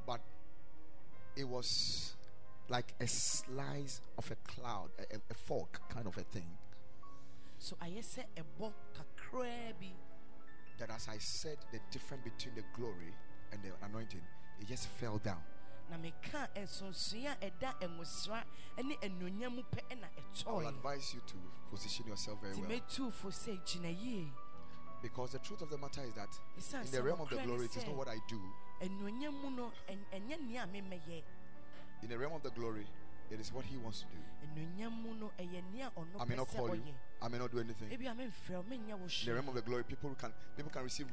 but 0.05 0.21
it 1.36 1.47
was 1.47 2.15
like 2.69 2.93
a 2.99 3.07
slice 3.07 4.01
of 4.17 4.31
a 4.31 4.36
cloud, 4.47 4.89
a, 4.99 5.15
a- 5.15 5.21
a 5.29 5.34
fork 5.34 5.81
kind 5.89 6.07
of 6.07 6.17
a 6.17 6.23
thing. 6.23 6.57
so 7.60 7.75
sɛ 8.01 8.25
ɛbɔ 8.36 8.73
kakraa 8.93 9.73
bi 9.79 9.91
That 10.79 10.89
as 10.89 11.07
I 11.07 11.19
said, 11.19 11.57
the 11.71 11.79
difference 11.91 12.23
between 12.23 12.55
the 12.55 12.63
glory 12.75 13.13
and 13.51 13.62
the 13.62 13.69
anointing, 13.86 14.23
it 14.60 14.67
just 14.67 14.88
fell 14.88 15.19
down. 15.19 15.43
Na 15.91 15.97
meka 15.97 16.47
nsonsua 16.56 17.36
ɛda 17.41 17.75
ɛnwosra 17.82 18.43
ne 18.84 18.95
anuonyam 19.04 19.56
mu 19.56 19.62
pɛ 19.63 19.82
I 20.47 20.51
will 20.51 20.67
advise 20.67 21.13
you 21.13 21.19
to 21.27 21.36
position 21.69 22.08
yourself 22.08 22.39
very 22.41 22.56
well. 22.56 22.69
mɛtuufo 22.69 23.27
sɛ 23.30 23.60
gyina 23.65 23.89
yie 23.91 24.32
Because 25.01 25.32
the 25.32 25.39
truth 25.39 25.62
of 25.62 25.69
the 25.69 25.77
matter 25.77 26.01
is 26.04 26.13
that 26.13 26.30
in 26.86 26.91
the 26.91 27.01
realm 27.01 27.21
of 27.21 27.30
the 27.30 27.38
glory, 27.38 27.65
it 27.65 27.75
is 27.75 27.86
not 27.86 27.95
what 27.95 28.08
I 28.08 28.17
do. 28.27 28.39
anuonyam 28.82 29.34
mu 29.41 29.49
no 29.49 29.71
ɛnyɛ 29.89 30.47
nea 30.47 30.65
memɛyɛ 30.67 31.23
In 32.04 32.10
the 32.10 32.17
realm 32.17 32.34
of 32.34 32.43
the 32.43 32.51
glory, 32.51 32.88
it 33.30 33.39
is 33.39 33.51
what 33.51 33.65
He 33.65 33.77
wants 33.77 34.01
to 34.01 34.06
do. 34.06 34.17
anuonyam 34.45 34.91
mu 35.04 35.13
no 35.15 35.32
ɛyɛ 35.38 35.62
nea 35.73 35.91
ɔno 35.97 36.21
I 36.21 36.25
may 36.25 36.36
not 36.36 36.47
call 36.47 36.73
you. 36.73 36.84
I 37.21 37.27
may 37.27 37.38
not 37.38 37.51
do 37.51 37.60
anything. 37.60 37.89
ebi 37.89 38.08
a 38.08 38.15
memfrɛ 38.15 38.56
wo 38.56 38.63
menyɛ 38.63 39.21
In 39.21 39.25
the 39.25 39.34
realm 39.34 39.49
of 39.49 39.56
the 39.56 39.62
glory, 39.62 39.84
people 39.84 40.15
can 40.15 40.34
people 40.56 40.71
can 40.71 40.84
receive 40.84 41.08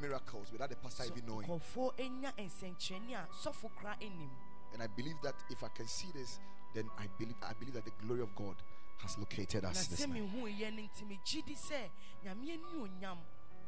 miracles 0.00 0.50
without 0.52 0.70
the 0.70 0.76
pastor 0.76 1.04
even 1.04 1.26
knowing. 1.26 1.46
nkɔfoɔ 1.48 1.96
ɛnya 1.98 2.32
nsɛnkyerɛnne 2.36 3.14
a 3.14 3.28
sɔfo 3.32 3.70
kora 3.76 3.96
ɛnim 4.00 4.30
And 4.72 4.82
I 4.82 4.86
believe 4.86 5.16
that 5.22 5.34
if 5.50 5.64
I 5.64 5.68
can 5.68 5.86
see 5.88 6.08
this, 6.14 6.38
then 6.74 6.88
I 6.96 7.06
believe 7.18 7.34
I 7.42 7.52
believe 7.54 7.74
that 7.74 7.84
the 7.84 7.90
glory 8.06 8.22
of 8.22 8.34
God 8.36 8.54
has 8.98 9.18
located 9.18 9.64
us 9.64 9.86
this 9.88 10.06
night. 10.06 10.22
mehu 10.22 10.46
yɛ 10.46 10.72
no 10.74 10.82
nti 10.82 11.04
megye 11.06 11.44
di 11.44 11.54
sɛ 11.54 11.90
nyame 12.24 12.58
anuonyam 12.58 13.18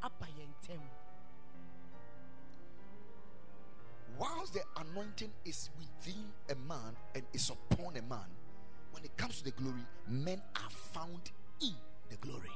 aba 0.03 0.27
yɛn 0.27 0.49
ntam 0.63 0.81
Whilst 4.19 4.53
the 4.55 4.61
anointing 4.77 5.33
is 5.45 5.71
within 5.79 6.33
a 6.51 6.55
man 6.55 6.95
and 7.15 7.25
is 7.33 7.51
upon 7.51 7.97
a 7.97 8.03
man, 8.03 8.29
when 8.93 9.05
it 9.05 9.17
comes 9.17 9.39
to 9.39 9.45
the 9.45 9.51
glory, 9.53 9.87
men 10.07 10.41
are 10.57 10.71
found 10.71 11.31
in 11.63 11.75
the 12.11 12.17
glory. 12.19 12.51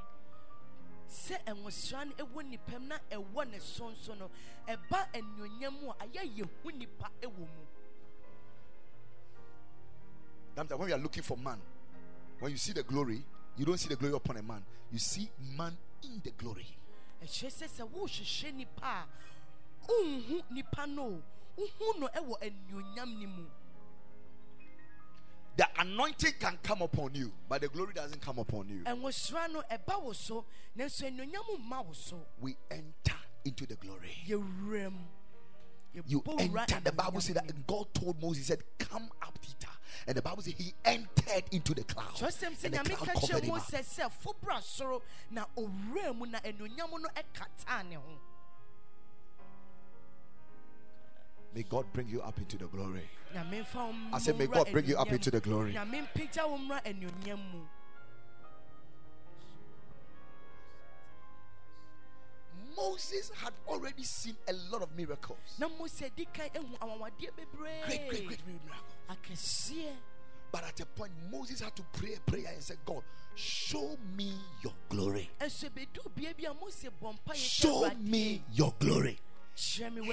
Sɛ 1.08 1.42
ɛnwosra 1.44 2.06
no 2.06 2.12
ɛwɔ 2.24 2.48
nipa 2.48 2.78
mu 2.78 2.86
na 2.88 2.98
ɛwɔ 3.10 3.50
ne 3.50 3.58
so 3.60 3.90
nso 3.90 4.14
no 4.18 4.30
ɛba 4.66 5.08
mu 5.72 5.90
a 5.90 6.06
ayɛ 6.06 6.48
nipa 6.74 7.10
ɛwɔ 7.22 7.38
mu 7.38 7.66
That 10.56 10.70
when 10.78 10.86
we 10.88 10.92
are 10.94 10.98
looking 10.98 11.22
for 11.22 11.36
man, 11.36 11.58
when 12.40 12.50
you 12.50 12.56
see 12.56 12.72
the 12.72 12.82
glory, 12.82 13.22
you 13.58 13.66
don't 13.66 13.76
see 13.76 13.88
the 13.90 13.96
glory 13.96 14.14
upon 14.14 14.38
a 14.38 14.42
man. 14.42 14.64
You 14.90 14.98
see 14.98 15.28
man 15.54 15.76
in 16.02 16.20
the 16.24 16.30
glory. 16.30 16.66
ɛkyerɛ 17.22 17.50
sɛ 17.50 17.66
sɛ 17.68 17.90
wohwehwɛ 17.90 18.54
nipa 18.54 18.86
a 18.86 19.06
wonhu 19.86 20.42
nipa 20.50 20.86
no 20.86 21.22
wohu 21.56 21.98
no 22.00 22.08
ɛwɔ 22.08 22.40
anuonyam 22.42 23.08
mu 23.36 23.44
The 25.56 25.66
anointing 25.78 26.34
can 26.38 26.58
come 26.62 26.82
upon 26.82 27.14
you, 27.14 27.32
but 27.48 27.62
the 27.62 27.68
glory 27.68 27.94
doesn't 27.94 28.20
come 28.20 28.38
upon 28.38 28.68
you. 28.68 28.82
ɛnwosra 28.84 29.50
no 29.52 29.62
ɛba 29.70 30.02
wo 30.02 30.12
so 30.12 30.44
nanso 30.76 31.04
anuonyam 31.10 31.44
mma 31.66 31.84
wo 31.84 31.92
so 31.92 32.26
We 32.40 32.56
enter 32.70 33.16
into 33.44 33.66
the 33.66 33.76
glory. 33.76 34.10
You 34.24 34.44
enter. 36.38 36.80
The 36.84 36.92
Bible 36.92 37.20
said 37.22 37.36
that 37.36 37.66
God 37.66 37.86
told 37.94 38.20
Moses, 38.20 38.38
He 38.38 38.44
said, 38.44 38.62
Come 38.78 39.08
up, 39.22 39.38
Peter. 39.40 39.72
And 40.06 40.16
the 40.16 40.22
Bible 40.22 40.42
said 40.42 40.54
he 40.54 40.72
entered 40.84 41.44
into 41.50 41.74
the 41.74 41.82
cloud. 41.84 42.20
And 42.20 42.30
the 42.30 42.96
cloud 42.96 43.06
covered 43.06 43.44
him 43.44 43.50
up. 43.52 43.72
May 51.54 51.62
God 51.62 51.86
bring 51.92 52.08
you 52.08 52.20
up 52.22 52.38
into 52.38 52.56
the 52.58 52.66
glory. 52.66 53.08
nyame 53.34 53.60
mfa 53.62 53.84
wo 53.84 53.94
I 54.12 54.18
said, 54.18 54.38
May 54.38 54.46
God 54.46 54.70
bring 54.72 54.86
you 54.86 54.96
up 54.96 55.12
into 55.12 55.30
the 55.30 55.40
glory. 55.40 55.72
nyame 55.72 56.02
mpagya 56.02 56.46
wo 56.46 56.58
mmra 56.58 56.84
anuonyam 56.84 57.40
mu 57.52 57.66
Moses 62.76 63.30
had 63.42 63.54
already 63.66 64.02
seen 64.02 64.36
a 64.48 64.52
lot 64.70 64.82
of 64.82 64.94
miracles. 64.96 65.38
na 65.58 65.68
mose 65.68 66.10
di 66.14 66.26
kan 66.32 66.48
Great, 66.52 68.08
great, 68.08 68.26
great 68.26 68.42
miracles. 68.46 69.72
But 70.52 70.64
at 70.64 70.80
a 70.80 70.86
point, 70.86 71.12
Moses 71.30 71.60
had 71.60 71.74
to 71.76 71.82
pray 71.92 72.14
a 72.14 72.30
prayer 72.30 72.48
and 72.52 72.62
said, 72.62 72.76
God, 72.84 73.02
show 73.34 73.96
me 74.16 74.32
your 74.62 74.72
glory. 74.88 75.28
ɛnso 75.40 75.68
ebedu 75.68 76.02
bea 76.14 76.32
bi 76.34 76.44
a 76.44 76.54
mose 76.54 76.88
bɔ 77.02 77.12
mpa 77.14 77.32
yɛ 77.32 77.36
Show 77.36 77.90
me 78.00 78.42
your 78.52 78.74
glory. 78.78 79.18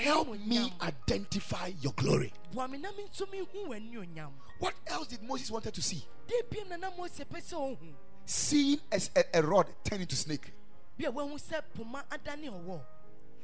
Help 0.02 0.40
me 0.46 0.72
identify 0.82 1.72
your 1.82 1.92
glory. 1.94 2.32
boa 2.54 2.68
me 2.68 2.78
na 2.78 2.92
me 2.92 3.04
nso 3.04 3.26
mehu 3.30 3.68
w'anuonyam 3.68 4.32
What 4.60 4.74
else 4.88 5.08
did 5.08 5.22
Moses 5.24 5.52
wanted 5.52 5.74
to 5.74 5.82
see? 5.82 6.06
de 6.28 6.42
biam 6.50 6.70
na 6.70 6.78
na 6.78 6.90
mose 6.98 7.20
pɛ 7.30 7.42
sɛ 7.42 7.54
ohu 7.56 7.94
Seeing 8.26 8.80
as 8.90 9.10
a, 9.18 9.24
a 9.34 9.42
rod 9.44 9.68
turn 9.84 10.00
into 10.00 10.16
snake. 10.16 10.54
bi 10.98 11.06
a 11.06 11.12
wahu 11.12 11.34
sɛ 11.38 11.62
poma 11.74 12.06
adane 12.10 12.50
ɔwɔ 12.50 12.80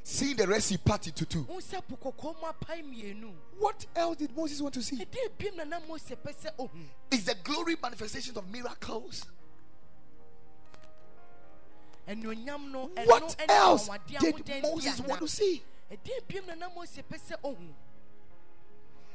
seeing 0.02 0.34
the 0.36 0.46
Red 0.46 0.62
Sea 0.62 0.78
part 0.78 1.06
into 1.06 1.26
two. 1.26 1.44
wohu 1.44 1.60
sɛ 1.60 1.82
po 1.86 1.96
kɔkɔɔ 2.12 2.40
mu 2.40 2.46
apae 2.48 2.82
mmienu 2.82 3.34
What 3.58 3.84
else 3.94 4.16
did 4.16 4.34
Moses 4.34 4.62
want 4.62 4.72
to 4.74 4.82
see? 4.82 4.96
ɛdeɛ 4.96 5.28
biom 5.38 5.56
na 5.56 5.64
na 5.64 5.80
mose 5.86 6.02
pɛ 6.24 6.34
sɛ 6.34 6.50
ohu 6.58 6.70
Is 7.10 7.24
the 7.26 7.34
glory 7.44 7.76
manifestation 7.82 8.38
of 8.38 8.48
miracles? 8.50 9.26
anuonyam 12.08 12.70
no 12.72 12.88
ɛno 12.96 13.06
What 13.06 13.36
else 13.50 13.88
did 14.06 14.62
Moses 14.62 15.00
want 15.00 15.20
to 15.20 15.28
see? 15.28 15.62
Ɛdeɛ 15.90 16.26
biom 16.28 16.46
na 16.46 16.54
na 16.54 16.68
mose 16.68 17.02
pɛ 17.02 17.18
sɛ 17.18 17.36
ohu 17.44 17.74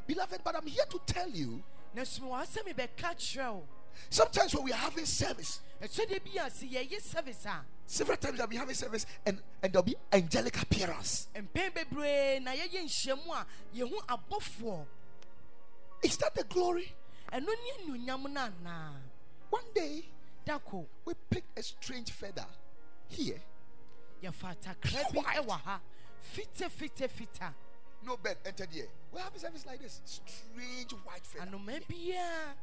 Beloved, 0.08 0.42
but 0.44 0.56
I'm 0.56 0.68
here 0.68 0.86
to 0.86 1.00
tell 1.08 1.30
you 1.30 1.64
na 1.96 2.04
sumi 2.04 2.30
wɔ 2.30 2.38
ha 2.38 2.46
sɛ 2.46 2.64
mebɛka 2.68 3.16
kyerɛ 3.16 3.54
wo. 3.54 3.68
sometimes 4.10 4.54
when 4.54 4.64
we 4.66 4.72
are 4.74 4.76
having 4.78 5.06
service, 5.06 5.62
ɛsɛdeɛ 5.82 6.24
bi 6.24 6.42
a 6.42 6.50
sɛ 6.50 6.72
yɛyɛ 6.72 7.02
service 7.02 7.46
a 7.46 7.64
several 7.88 8.18
times 8.18 8.40
I'll 8.40 8.48
be 8.48 8.58
having 8.58 8.76
service 8.76 9.06
and, 9.26 9.42
and 9.64 9.72
there'll 9.74 9.84
be 9.84 9.96
angelic 10.12 10.62
appearance. 10.62 11.28
mpɛn 11.36 11.74
bebree 11.74 12.40
na 12.44 12.52
yɛyɛ 12.52 12.84
nhyiamu 12.84 13.32
a 13.34 13.46
yɛhu 13.76 14.06
abɔfoɔ. 14.08 14.86
Is 16.04 16.18
that 16.18 16.36
the 16.36 16.44
glory? 16.44 16.94
ɛno 17.32 17.48
ne 17.48 17.72
anuonyam 17.94 18.32
no 18.32 18.42
anaa 18.42 18.94
One 19.50 19.64
day 19.74 20.06
we 21.06 21.14
picked 21.30 21.58
a 21.58 21.64
strange 21.64 22.12
feather 22.12 22.46
here. 23.08 23.42
yɛfa 24.22 24.56
atakra 26.34 26.70
bi 26.70 26.70
White. 26.70 26.70
ɛwɔ 26.70 26.70
ha 26.70 26.70
fita 26.70 26.70
fita 26.70 27.08
fita 27.08 27.54
No 28.04 28.18
bed 28.18 28.38
entered 28.46 28.70
here. 28.72 28.88
We 29.12 29.20
have 29.20 29.34
having 29.34 29.40
service 29.40 29.66
like 29.66 29.82
this. 29.82 30.02
Strange 30.06 30.92
white 31.04 31.26
feather. 31.26 31.48
anoma 31.52 31.80
biara 31.88 32.54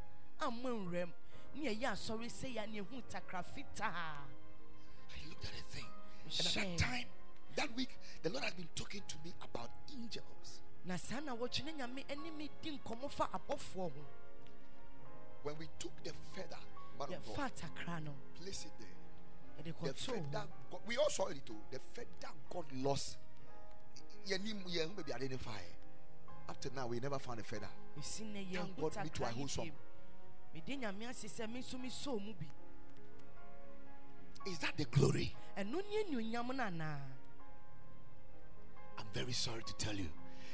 amma 0.41 0.69
nwuram 0.69 1.11
ne 1.55 1.75
yɛyɛ 1.75 1.91
asɔre 1.91 2.29
sɛ 2.29 2.55
yɛ 2.55 2.71
ne 2.71 2.81
ɛhu 2.81 3.03
takra 3.09 3.43
fitaa 3.43 4.25
I 5.11 5.27
looked 5.27 5.45
at 5.45 5.51
the 5.53 5.63
thing. 5.75 5.85
And 6.25 6.39
at 6.39 6.43
Shame. 6.45 6.77
that 6.77 6.79
time, 6.79 7.05
that 7.55 7.75
week, 7.75 7.99
the 8.23 8.29
Lord 8.29 8.43
has 8.43 8.53
been 8.53 8.69
talking 8.75 9.01
to 9.07 9.15
me 9.23 9.33
about 9.43 9.69
angels. 9.91 10.61
na 10.85 10.95
saa 10.97 11.19
na 11.19 11.35
wɔtwe 11.35 11.65
ne 11.65 11.73
nyame 11.73 12.03
ne 12.23 12.31
me 12.31 12.49
di 12.61 12.77
nkɔmmɔ 12.77 13.11
fa 13.11 13.27
abɔfoɔ 13.33 13.91
When 15.43 15.57
we 15.57 15.67
took 15.77 15.91
the 16.03 16.13
feather, 16.33 16.57
man 16.97 17.13
of 17.13 17.25
yɛfa 17.25 17.35
God, 17.85 18.09
place 18.35 18.65
it 18.65 18.71
there. 18.79 18.87
The 19.63 19.93
feather, 19.93 20.47
we 20.87 20.97
all 20.97 21.09
saw 21.09 21.27
it 21.27 21.45
too. 21.45 21.61
The 21.69 21.79
feather 21.79 22.33
got 22.49 22.71
lost. 22.73 23.17
Up 26.49 26.59
to 26.61 26.69
now, 26.75 26.87
we 26.87 26.99
never 26.99 27.19
found 27.19 27.39
a 27.39 27.43
feather. 27.43 27.67
Thank 28.01 28.55
God 28.55 28.67
me 28.67 28.85
too, 28.85 28.99
I 28.99 29.07
takra 29.07 29.19
no 29.19 29.37
hold 29.37 29.49
some. 29.51 29.65
biom 29.65 29.73
mede 30.53 30.77
nyame 30.81 31.09
ase 31.09 31.27
sɛ 31.27 31.49
me 31.51 31.61
nso 31.61 31.77
mesɔɔ 31.79 32.21
mu 32.25 32.33
bi 32.33 32.45
Is 34.51 34.59
that 34.59 34.75
the 34.77 34.85
glory? 34.85 35.35
ɛno 35.57 35.81
ne 35.81 36.03
anuonyam 36.03 36.55
no 36.55 36.63
anaa 36.63 36.97
I'm 38.99 39.05
very 39.13 39.31
sorry 39.31 39.63
to 39.63 39.73
tell 39.75 39.95
you 39.95 40.09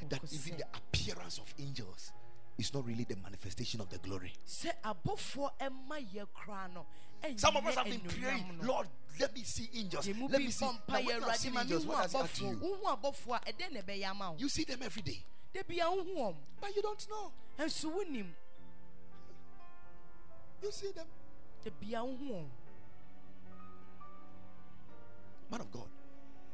that 0.10 0.22
even 0.32 0.58
the 0.58 0.66
appearance 0.74 1.38
of 1.40 1.54
angels 1.60 2.14
is 2.58 2.74
not 2.74 2.86
really 2.86 3.04
the 3.04 3.18
manifestation 3.18 3.82
of 3.82 3.90
the 3.90 3.98
glory. 3.98 4.34
sɛ 4.48 4.72
abɔfoɔ 4.84 5.50
ɛma 5.60 6.10
yɛ 6.14 6.28
koraa 6.34 6.72
no 6.74 6.86
ɛnyɛ 7.24 7.40
Some 7.40 7.58
of 7.58 7.66
us 7.66 7.76
have 7.76 7.86
been 7.86 8.00
praying. 8.02 8.60
Lord, 8.64 8.88
let 9.20 9.36
me 9.36 9.44
see 9.44 9.70
angels. 9.76 10.08
Let 10.08 10.40
me 10.42 10.50
see. 10.50 10.66
Now, 10.66 10.96
when 10.96 11.06
you 11.06 11.34
seen 11.34 11.58
angels, 11.58 11.86
what 11.86 12.04
does 12.04 12.16
it 12.16 12.22
add 12.22 12.34
to 12.36 12.44
you? 12.46 12.56
wohu 12.62 12.84
abɔfoɔ 12.84 13.36
a 13.36 13.52
ɛdɛn 13.52 13.72
na 13.74 13.82
ɛbɛyɛ 13.82 14.10
ama 14.10 14.32
wo 14.32 14.38
You 14.38 14.50
see 14.50 14.64
them 14.64 14.82
every 14.84 15.02
day, 15.02 15.24
da 15.54 15.62
bia 15.68 15.86
wohu 15.86 16.16
wɔm 16.16 16.36
but 16.62 16.76
you 16.76 16.82
don't 16.82 17.08
know. 17.10 17.32
You 17.58 17.70
see 20.72 20.92
them. 20.92 21.08
da 21.64 21.72
bia 21.80 22.00
wohu 22.00 22.30
wɔm 22.32 22.48
Man 25.52 25.62
of 25.62 25.72
God. 25.72 25.88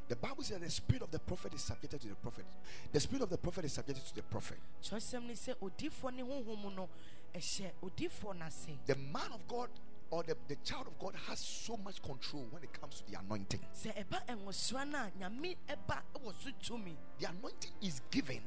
The 0.08 0.16
Bible 0.16 0.44
says 0.44 0.60
the 0.60 0.70
spirit 0.70 1.02
of 1.02 1.12
the 1.12 1.20
prophet 1.20 1.54
is 1.54 1.62
subjected 1.64 2.00
to 2.02 2.08
the 2.08 2.16
prophet. 2.16 2.46
The 2.92 3.00
spirit 3.00 3.24
of 3.24 3.30
the 3.30 3.38
prophet 3.38 3.66
is 3.66 3.74
subjected 3.74 4.06
to 4.06 4.16
the 4.16 4.22
prophet. 4.22 4.58
kyerɛsɛm 4.84 5.26
ne 5.26 5.34
sɛ 5.34 5.56
odifoɔ 5.56 6.14
ne 6.14 6.24
honhom 6.24 6.76
no 6.76 6.90
ɛhyɛ 7.34 7.72
odifoɔ 7.84 8.38
n'ase 8.38 8.78
The 8.86 8.96
man 8.96 9.32
of 9.34 9.48
God 9.48 9.70
or 10.16 10.24
the, 10.24 10.36
the 10.48 10.56
child 10.64 10.88
of 10.88 10.98
God 10.98 11.14
has 11.28 11.40
so 11.40 11.76
much 11.84 12.02
control 12.02 12.48
when 12.52 12.64
it 12.64 12.72
comes 12.80 13.02
to 13.02 13.12
the 13.12 13.20
anointing. 13.20 13.60
sɛ 13.76 13.92
ɛba 14.06 14.26
ɛnwosora 14.28 14.90
no 14.90 14.98
a 15.00 15.12
nyame 15.20 15.58
ɛba 15.68 16.02
wɔ 16.24 16.34
so 16.42 16.50
tumi 16.64 16.96
The 17.20 17.28
anointing 17.30 17.72
is 17.82 18.02
given 18.10 18.42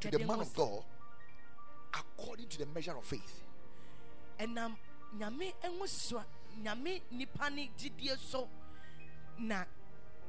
to 0.00 0.10
the 0.10 0.18
man 0.18 0.40
of 0.40 0.52
God 0.54 0.84
according 1.94 2.48
to 2.48 2.58
the 2.58 2.66
measure 2.66 2.94
of 2.94 3.02
faith. 3.04 3.42
ɛnam 4.38 4.76
nyame 5.16 5.54
ɛnwosora 5.64 6.24
nyame 6.62 7.00
nipa 7.10 7.48
ne 7.48 7.70
gyidie 7.78 8.18
so 8.18 8.46
na 9.38 9.64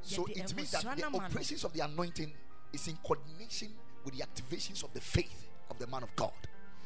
So 0.02 0.24
yɛde 0.24 0.38
it 0.38 0.56
means 0.56 0.72
that 0.72 0.84
the 0.84 1.02
no 1.02 1.10
ma 1.10 1.18
no 1.18 1.26
operations 1.26 1.66
of 1.66 1.74
the 1.74 1.82
anointing 1.82 2.32
is 2.72 2.88
in 2.88 2.96
coordination 3.04 3.74
with 4.06 4.18
the 4.18 4.24
activations 4.24 4.84
of 4.86 4.94
the 4.94 5.02
faith 5.02 5.50
of 5.70 5.80
the 5.80 5.88
man 5.88 6.04
of 6.04 6.16
God. 6.16 6.32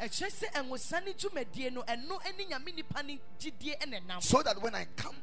Ɛkyerɛ 0.02 0.30
sɛ 0.32 0.52
ɛnwosora 0.54 1.06
ne 1.06 1.14
dwumadie 1.14 1.72
no 1.72 1.84
ɛno 1.84 2.38
ne 2.38 2.46
nyame 2.46 2.76
nipa 2.76 3.04
ne 3.04 3.20
gyidie 3.40 3.78
ɛna 3.80 4.06
nam 4.06 4.22
So 4.22 4.42
that 4.44 4.62
when 4.62 4.76
I 4.76 4.86
come 4.96 5.16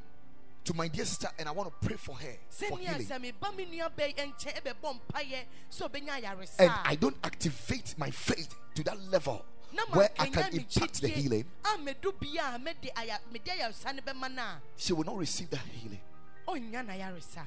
to 0.65 0.75
my 0.75 0.87
dear 0.89 1.05
sister 1.05 1.29
and 1.39 1.49
I 1.49 1.53
want 1.53 1.69
to 1.71 1.87
pray 1.87 1.97
for 1.97 2.15
her 2.17 2.37
for 2.49 2.79
healing, 2.79 3.07
sɛ 3.07 3.19
meba 3.21 3.55
me 3.57 3.67
nua 3.67 3.91
bɛyi 3.91 4.15
nkyɛn 4.15 4.63
ɛbɛbɔ 4.63 5.01
mpayɛ 5.01 5.45
sɛ 5.71 5.91
ɔbɛnya 5.91 6.23
ayaresa 6.23 6.61
and 6.61 6.71
I 6.85 6.95
don't 6.95 7.17
activate 7.25 7.97
my 7.99 8.11
faith 8.11 8.55
to 8.75 8.83
that 8.85 9.01
level 9.11 9.45
where 9.91 10.11
I 10.19 10.29
can 10.29 10.53
impact 10.55 11.01
the 11.03 11.09
healing, 11.09 11.45
a 11.65 11.69
medu 11.79 12.19
bia 12.19 12.53
a 12.55 12.59
mede 12.59 12.91
aya- 12.97 13.21
mede 13.33 13.45
ayaresa 13.47 13.95
no 13.95 14.03
bɛma 14.03 14.33
no 14.35 14.43
a 14.43 14.61
she 14.77 14.93
will 14.93 15.05
not 15.05 15.17
receive 15.17 15.51
that 15.51 15.61
healing. 15.61 16.01
ɔnnya 16.47 16.87
no 16.87 16.93
ayaresa 16.93 17.45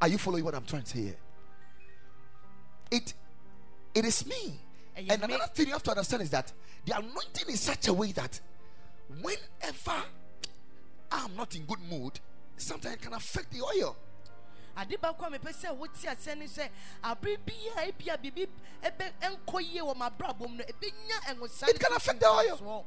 Are 0.00 0.08
you 0.08 0.18
following 0.18 0.44
what 0.44 0.54
I'm 0.54 0.64
trying 0.64 0.82
to 0.82 0.90
say 0.90 1.02
here? 1.02 1.16
It 2.90 3.14
it 3.94 4.04
is 4.04 4.26
me. 4.26 4.60
And 4.96 5.22
another 5.24 5.46
thing 5.54 5.66
you 5.66 5.72
have 5.72 5.82
to 5.84 5.90
understand 5.90 6.22
is 6.22 6.30
that 6.30 6.52
the 6.84 6.96
anointing 6.96 7.48
is 7.48 7.60
such 7.60 7.88
a 7.88 7.92
way 7.92 8.12
that 8.12 8.40
whenever 9.20 10.02
I'm 11.12 11.36
not 11.36 11.54
in 11.54 11.64
good 11.66 11.80
mood, 11.90 12.18
sometimes 12.56 12.94
it 12.94 13.02
can 13.02 13.12
affect 13.12 13.52
the 13.52 13.62
oil. 13.62 13.96
ade 14.78 14.96
baako 15.00 15.26
a 15.26 15.30
mepɛ 15.30 15.52
sɛ 15.52 15.74
wote 15.74 15.94
asɛ 16.04 16.36
ne 16.36 16.46
sɛ 16.46 16.68
abere 17.02 17.38
bia 17.46 17.72
ebia 17.88 18.16
biribi 18.18 18.46
ɛbɛ 18.82 19.12
ɛnkɔ 19.22 19.72
yie 19.72 19.80
wɔ 19.80 19.94
m'abrabɔ 19.96 20.48
mu 20.50 20.56
no 20.56 20.64
ɛbɛnya 20.64 21.18
ɛnwosa 21.28 21.68
It 21.68 21.80
can 21.80 21.92
affect 21.94 22.20
the 22.20 22.28
oil. 22.28 22.84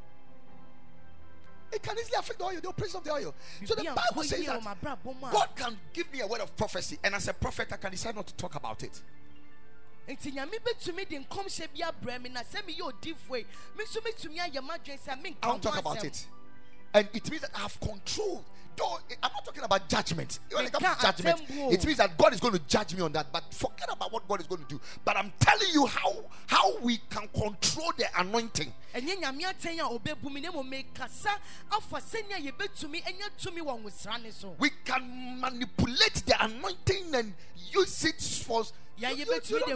It 1.72 1.84
can 1.84 1.98
easily 2.00 2.17
affect 2.17 2.39
the 2.39 2.45
oil, 2.45 2.60
the 2.62 2.67
operation 2.67 2.98
of 2.98 3.04
the 3.04 3.12
oil. 3.12 3.36
So 3.65 3.76
the 3.76 3.84
Bible 3.84 4.24
says 4.24 4.45
that 4.45 5.32
God 5.32 5.50
can 5.56 5.80
give 5.93 6.12
me 6.12 6.22
a 6.22 6.28
word 6.28 6.41
of 6.41 6.56
prophecy, 6.58 6.98
and 7.04 7.13
as 7.13 7.28
a 7.28 7.34
prophet, 7.34 7.72
I 7.72 7.78
can 7.78 7.91
decide 7.91 8.15
not 8.15 8.26
to 8.28 8.34
talk 8.34 8.56
about 8.56 8.82
it. 8.84 9.02
Nti 10.10 10.32
nyame 10.32 10.58
bɛtumi 10.60 11.08
de 11.08 11.19
nkɔmhyɛ 11.19 11.67
bi 11.74 11.82
abrɛ 11.82 12.22
me 12.22 12.30
na 12.30 12.41
sɛ 12.41 12.62
meyɛ 12.65 12.82
odifoɔ 12.91 13.38
yi 13.38 13.45
me 13.78 13.84
nso 13.84 14.02
mɛtumi 14.02 14.38
ayɛ 14.39 14.62
m'adwene 14.62 15.00
sɛ 15.00 15.22
menka 15.22 15.45
ho 15.45 15.58
asɛm. 15.60 16.04
it. 16.04 16.28
And 16.93 17.08
it 17.13 17.30
means 17.30 17.41
that 17.43 17.52
I 17.56 17.60
have 17.60 17.80
control. 17.80 18.43
Though 18.79 18.97
I'm 19.21 19.31
not 19.33 19.43
talking 19.43 19.63
about 19.63 19.89
judgment. 19.89 20.39
When 20.51 20.65
it 20.65 20.71
comes 20.71 20.95
to 20.97 21.01
judgment, 21.01 21.41
it 21.49 21.85
means 21.85 21.97
that 21.97 22.17
God 22.17 22.33
is 22.33 22.39
going 22.39 22.53
to 22.53 22.59
judge 22.59 22.95
me 22.95 23.01
on 23.01 23.11
that. 23.11 23.31
But 23.31 23.43
forget 23.53 23.89
about 23.91 24.11
what 24.13 24.25
God 24.27 24.39
is 24.39 24.47
going 24.47 24.61
to 24.63 24.67
do. 24.67 24.79
But 25.03 25.17
I'm 25.17 25.33
telling 25.39 25.67
you 25.73 25.85
how 25.85 26.15
how 26.47 26.77
we 26.79 26.97
can 27.09 27.27
control 27.27 27.91
the 27.97 28.05
anointing. 28.17 28.71
ɛnyɛ 28.95 29.21
nyame 29.21 29.41
atɛn 29.43 29.79
a 29.79 29.99
ɔbɛbu 29.99 30.31
me 30.31 30.41
na 30.41 30.51
mmom 30.51 30.71
mekasa 30.71 31.29
afa 31.71 31.97
sɛnea 31.97 32.39
yɛbɛtumi 32.41 33.05
anya 33.05 33.29
tumi 33.37 33.59
wɔ 33.61 33.83
nwosra 33.83 34.21
ne 34.23 34.31
so 34.31 34.55
We 34.57 34.69
can 34.85 35.39
manipulate 35.39 36.23
the 36.25 36.41
anointing 36.43 37.13
and 37.15 37.33
use 37.71 38.05
it 38.05 38.21
for. 38.21 38.63
yɛ 38.99 39.15
you- 39.17 39.25
you- 39.49 39.59
you 39.67 39.75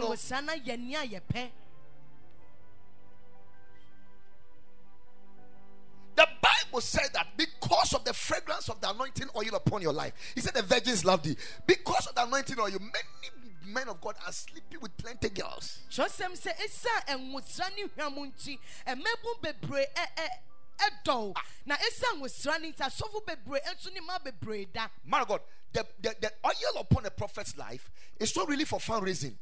Bible 6.74 6.80
said 6.80 7.08
that 7.12 7.28
because 7.36 7.92
of 7.94 8.04
the 8.04 8.12
fragrance 8.12 8.68
of 8.68 8.80
the 8.80 8.90
anointing 8.90 9.28
oil 9.36 9.54
upon 9.54 9.80
your 9.80 9.92
life, 9.92 10.12
He 10.34 10.40
said 10.40 10.54
the 10.54 10.62
virgins 10.62 11.04
loved 11.04 11.24
thee. 11.24 11.36
Because 11.68 12.08
of 12.08 12.16
the 12.16 12.24
anointing 12.24 12.58
oil, 12.58 12.72
many 12.80 13.72
men 13.72 13.88
of 13.88 14.00
God 14.00 14.16
are 14.26 14.32
sleeping 14.32 14.80
with 14.80 14.96
plenty 14.96 15.28
girls. 15.28 15.78
kyerɛsɛm 15.90 16.32
sɛ 16.32 16.50
ɛsiane 16.56 17.30
nwosra 17.30 17.70
ne 17.76 17.84
hwam 17.96 18.32
nti 18.32 18.58
ɛmɛbu 18.88 19.40
bebree 19.40 19.86
ɛ- 19.94 20.16
ɛ- 20.16 20.90
ɛdɔw 21.06 21.32
ah. 21.36 21.42
na 21.64 21.76
ɛsiane 21.76 22.18
nwosra 22.20 22.60
no 22.60 22.68
nti 22.68 22.78
asɔfo 22.78 23.24
bebree 23.24 23.60
nso 23.72 23.90
ma 24.04 24.18
bebree 24.18 24.66
da 24.72 24.88
Man 25.04 25.22
of 25.22 25.28
God, 25.28 25.40
the, 25.72 25.86
the, 26.02 26.14
the 26.20 26.32
oil 26.44 26.80
upon 26.80 27.06
a 27.06 27.10
prophet's 27.10 27.56
life 27.56 27.88
is 28.18 28.34
not 28.36 28.48
really 28.48 28.64
for 28.64 28.80
fundraising. 28.80 29.34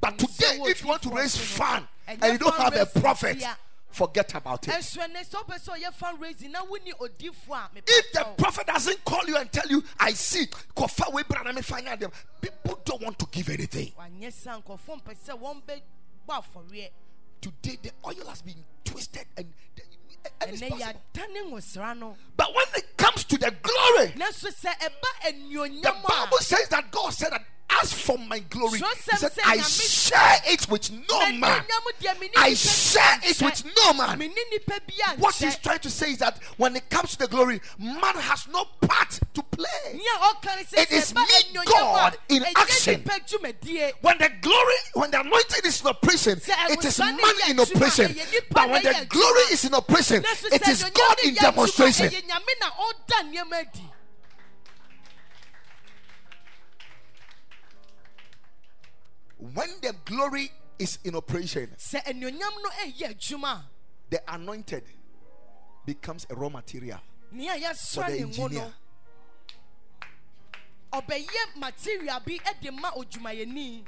But 0.00 0.18
today, 0.18 0.58
if 0.62 0.82
you 0.82 0.88
want 0.88 1.02
to 1.02 1.10
raise 1.10 1.36
fund 1.36 1.86
and 2.08 2.20
you 2.32 2.38
don't 2.38 2.56
have 2.56 2.74
a 2.74 2.86
prophet, 2.86 3.44
forget 3.92 4.34
about 4.34 4.66
it. 4.68 4.74
ɛnso 4.74 4.98
ɛnɛ 4.98 5.28
sɛ 5.28 5.44
wopɛ 5.44 5.58
sɛ 5.60 5.78
ɔyɛ 5.78 5.94
fundraising 5.94 6.50
na 6.50 6.64
wonni 6.64 6.92
odifoɔ 6.98 7.56
a 7.56 7.70
mepɛ 7.76 7.82
If 7.86 8.12
the 8.12 8.24
prophet 8.36 8.66
doesn't 8.66 9.04
call 9.04 9.24
you 9.26 9.36
and 9.36 9.50
tell 9.52 9.66
you, 9.68 9.82
I 9.98 10.12
see, 10.12 10.46
Kofa 10.76 11.12
we 11.12 11.22
brother, 11.24 11.52
me 11.52 11.62
find 11.62 11.86
out 11.88 12.00
them, 12.00 12.10
people 12.40 12.80
don't 12.84 13.02
want 13.02 13.18
to 13.18 13.26
give 13.30 13.48
anything. 13.50 13.92
wanyɛ 13.98 14.32
sa 14.32 14.60
nkɔfoɔ 14.60 15.02
mpɛ 15.02 15.16
sɛ 15.26 15.38
wɔn 15.40 16.90
Today, 17.40 17.76
the 17.82 17.90
oil 18.06 18.26
has 18.28 18.40
been 18.42 18.64
twisted 18.84 19.26
and, 19.36 19.52
and 20.40 20.50
it's 20.52 20.62
ɛnɛ 20.62 20.68
possible. 20.70 21.00
yɛadane 21.14 21.50
nwosra 21.50 22.16
But 22.36 22.54
when 22.54 22.64
it 22.76 22.96
comes 22.96 23.24
to 23.24 23.36
the 23.38 23.50
glory, 23.50 24.08
nanso 24.16 24.48
sɛ 24.52 24.72
ɛba 24.78 25.82
the 25.82 25.94
Bible 26.08 26.38
says 26.38 26.68
that 26.68 26.90
God 26.90 27.10
said 27.12 27.32
that 27.32 27.44
as 27.80 27.92
for 27.92 28.18
my 28.18 28.38
glory, 28.38 28.78
he 28.78 28.84
said, 28.96 29.30
I 29.44 29.58
share 29.58 30.38
it 30.46 30.68
with 30.68 30.90
no 30.90 31.18
man. 31.32 31.40
M'anuonyam 31.40 31.92
deɛ 32.00 32.14
menni 32.20 32.32
I 32.36 32.54
share 32.54 33.18
it 33.24 33.40
with 33.42 33.64
no 33.76 33.92
man. 33.94 34.18
Menni 34.18 34.40
nipa 34.50 34.80
bi 34.86 35.14
What 35.18 35.34
he's 35.36 35.56
trying 35.58 35.78
to 35.80 35.90
say 35.90 36.12
is 36.12 36.18
that 36.18 36.38
when 36.56 36.76
it 36.76 36.88
comes 36.90 37.12
to 37.12 37.18
the 37.20 37.28
glory, 37.28 37.60
man 37.78 38.14
has 38.16 38.48
no 38.48 38.64
part 38.80 39.20
to 39.34 39.42
play. 39.42 39.92
Nea 39.92 40.02
ɔka 40.20 40.56
ne 40.56 40.64
sɛ 40.64 40.78
It 40.82 40.92
is 40.92 41.14
me, 41.14 41.22
God, 41.64 42.16
in 42.28 42.44
action. 42.56 43.02
When 44.00 44.18
the 44.18 44.30
glory, 44.40 44.74
when 44.94 45.10
the 45.10 45.20
anointing 45.20 45.60
is 45.64 45.80
in 45.80 45.86
operation, 45.88 46.40
it 46.70 46.84
is 46.84 46.98
man 46.98 47.18
in 47.48 47.60
operation. 47.60 48.14
But 48.50 48.70
when 48.70 48.82
the 48.82 49.06
glory 49.08 49.42
is 49.52 49.64
in 49.64 49.74
operation, 49.74 50.24
it 50.52 50.68
is 50.68 50.84
God 50.84 51.16
in 51.24 51.34
demonstration. 51.34 52.10
When 59.54 59.68
the 59.82 59.94
glory 60.04 60.50
is 60.78 60.98
in 61.04 61.14
operation, 61.14 61.68
Sɛ 61.78 62.02
anuonyam 62.04 62.40
no 62.62 62.70
ɛyɛ 62.84 63.14
adwuma 63.14 63.52
a, 63.52 63.64
the 64.10 64.34
anointed 64.34 64.84
becomes 65.84 66.26
a 66.30 66.34
raw 66.34 66.48
material 66.48 67.00
for 67.30 68.04
the 68.04 68.18
engineer. 68.20 68.48
no 68.50 68.72
ɔbɛyɛ 70.92 71.56
material 71.56 72.20
bi 72.24 72.38
de 72.60 72.70
ma 72.72 72.90
odwumayɛni 72.92 73.84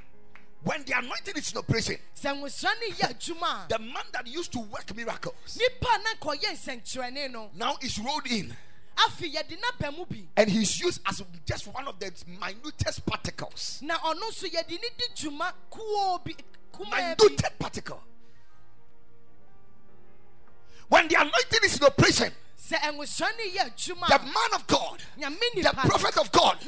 When 0.63 0.83
the 0.85 0.97
anointing 0.97 1.37
is 1.37 1.53
in 1.53 1.59
operation, 1.59 1.97
sɛ 2.17 2.35
nwosra 2.41 2.71
no 2.81 2.97
yɛ 2.97 3.15
adwuma 3.15 3.65
a 3.65 3.69
the 3.69 3.79
man 3.79 4.05
that 4.13 4.27
used 4.27 4.53
to 4.53 4.61
work 4.61 4.95
miracles 4.95 5.59
nipa 5.59 5.89
a 5.89 5.99
na 5.99 6.15
nkɔyɛ 6.15 6.53
nsɛnkyerɛnne 6.53 7.31
no 7.31 7.51
now 7.55 7.77
is 7.81 7.99
rolled 7.99 8.27
in 8.27 8.55
afei 8.97 9.33
yɛde 9.35 9.57
n'aba 9.59 9.97
mu 9.97 10.05
bi 10.07 10.27
and 10.37 10.51
he's 10.51 10.81
used 10.81 11.01
as 11.07 11.23
just 11.47 11.67
one 11.69 11.87
of 11.87 11.99
the 11.99 12.13
minutest 12.41 13.05
particles. 13.07 13.81
na 13.83 13.97
ɔno 13.99 14.31
nso 14.31 14.49
yɛde 14.49 14.71
ne 14.71 14.89
di 14.97 15.07
dwuma 15.17 15.53
kuo 15.71 16.19
bi 16.25 16.35
kumaa 16.73 17.17
bi 17.17 17.25
Minute 17.25 17.59
particle. 17.59 18.03
When 20.89 21.09
the 21.09 21.15
anointing 21.17 21.61
is 21.65 21.77
in 21.79 21.85
operation, 21.85 22.33
sɛ 22.61 22.77
nwosra 22.93 23.29
no 23.37 23.45
yɛ 23.45 23.71
adwuma 23.71 24.07
the 24.09 24.19
man 24.19 24.55
of 24.55 24.67
God, 24.67 25.03
the 25.17 25.73
prophet 25.77 26.17
of 26.19 26.31
God, 26.33 26.59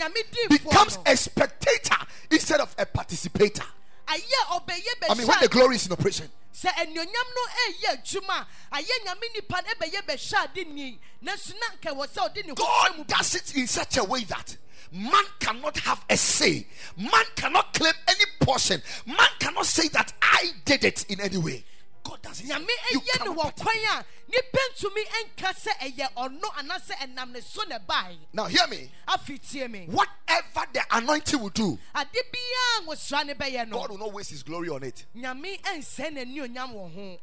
becomes 0.49 0.99
a 1.07 1.17
spectator 1.17 1.97
instead 2.31 2.61
of 2.61 2.75
a 2.79 2.87
participator. 2.87 3.65
I 4.09 5.14
mean, 5.16 5.27
when 5.27 5.40
the 5.40 5.49
glory 5.49 5.77
is 5.77 5.87
in 5.87 5.92
operation, 5.92 6.29
sɛ 6.55 6.69
anuonyam 6.69 7.29
no 7.35 7.42
ɛyɛ 7.66 8.03
adwuma 8.03 8.47
a 8.73 8.77
ayɛ 8.77 9.05
nyame 9.05 9.35
nipa 9.35 9.62
no 9.62 9.87
ɛbɛyɛ 9.87 10.03
bɛhyɛ 10.07 10.45
ade 10.45 10.69
ni. 10.69 10.99
Nanso 11.25 11.53
na 11.55 11.77
nka 11.77 11.97
wɔ 11.97 12.07
sɛ 12.09 12.29
ɔde 12.29 12.47
ne 12.47 12.49
ho 12.51 12.55
kyerɛ 12.55 12.97
mu. 12.97 13.05
God 13.05 13.07
does 13.09 13.35
it 13.35 13.57
in 13.57 13.66
such 13.66 13.97
a 13.97 14.05
way 14.05 14.25
that 14.25 14.57
man 14.92 15.25
cannot 15.40 15.77
have 15.79 16.05
a 16.09 16.16
say, 16.16 16.66
man 16.97 17.25
cannot 17.35 17.75
claim 17.75 17.95
any 18.09 18.25
portion, 18.40 18.81
man 19.07 19.29
cannot 19.38 19.66
say 19.66 19.88
that 19.88 20.12
I 20.23 20.53
did 20.64 20.85
it 20.85 21.05
in 21.11 21.21
any 21.21 21.37
way. 21.37 21.64
God 22.09 22.23
does 22.23 22.40
it. 22.40 22.47
nyame 22.47 22.66
ɛyɛ 22.92 23.25
no 23.25 23.35
wɔ 23.35 23.57
kwan 23.57 23.77
a 23.90 24.05
nipa 24.29 24.59
ntumi 24.75 25.03
nka 25.25 25.49
sɛ 25.55 25.73
ɛyɛ 25.81 26.14
ɔno 26.16 26.42
anaasɛ 26.59 26.95
ɛnam 26.99 27.33
ne 27.33 27.40
so 27.40 27.62
na 27.64 27.79
ɛbae 27.79 28.16
Now, 28.33 28.45
hear 28.47 28.66
me. 28.69 28.90
afei 29.09 29.38
tie 29.40 29.66
me 29.66 29.87
Whatever 29.87 30.66
the 30.73 30.83
anointing 30.92 31.40
will 31.40 31.49
do, 31.51 31.79
ade 31.95 32.09
biara 32.12 32.87
nwosra 32.87 33.27
ne 33.27 33.35
bɛyɛ 33.35 33.69
no 33.69 33.79
God 33.81 33.90
will 33.90 33.99
not 33.99 34.12
waste 34.12 34.31
his 34.31 34.42
glory 34.45 34.69
on 34.69 34.83
it. 34.85 35.05
nyame 35.16 35.61
ɛnsɛe 35.62 36.12
n'anuonyam 36.14 36.73
wɔ 36.75 36.95
ho 36.95 37.19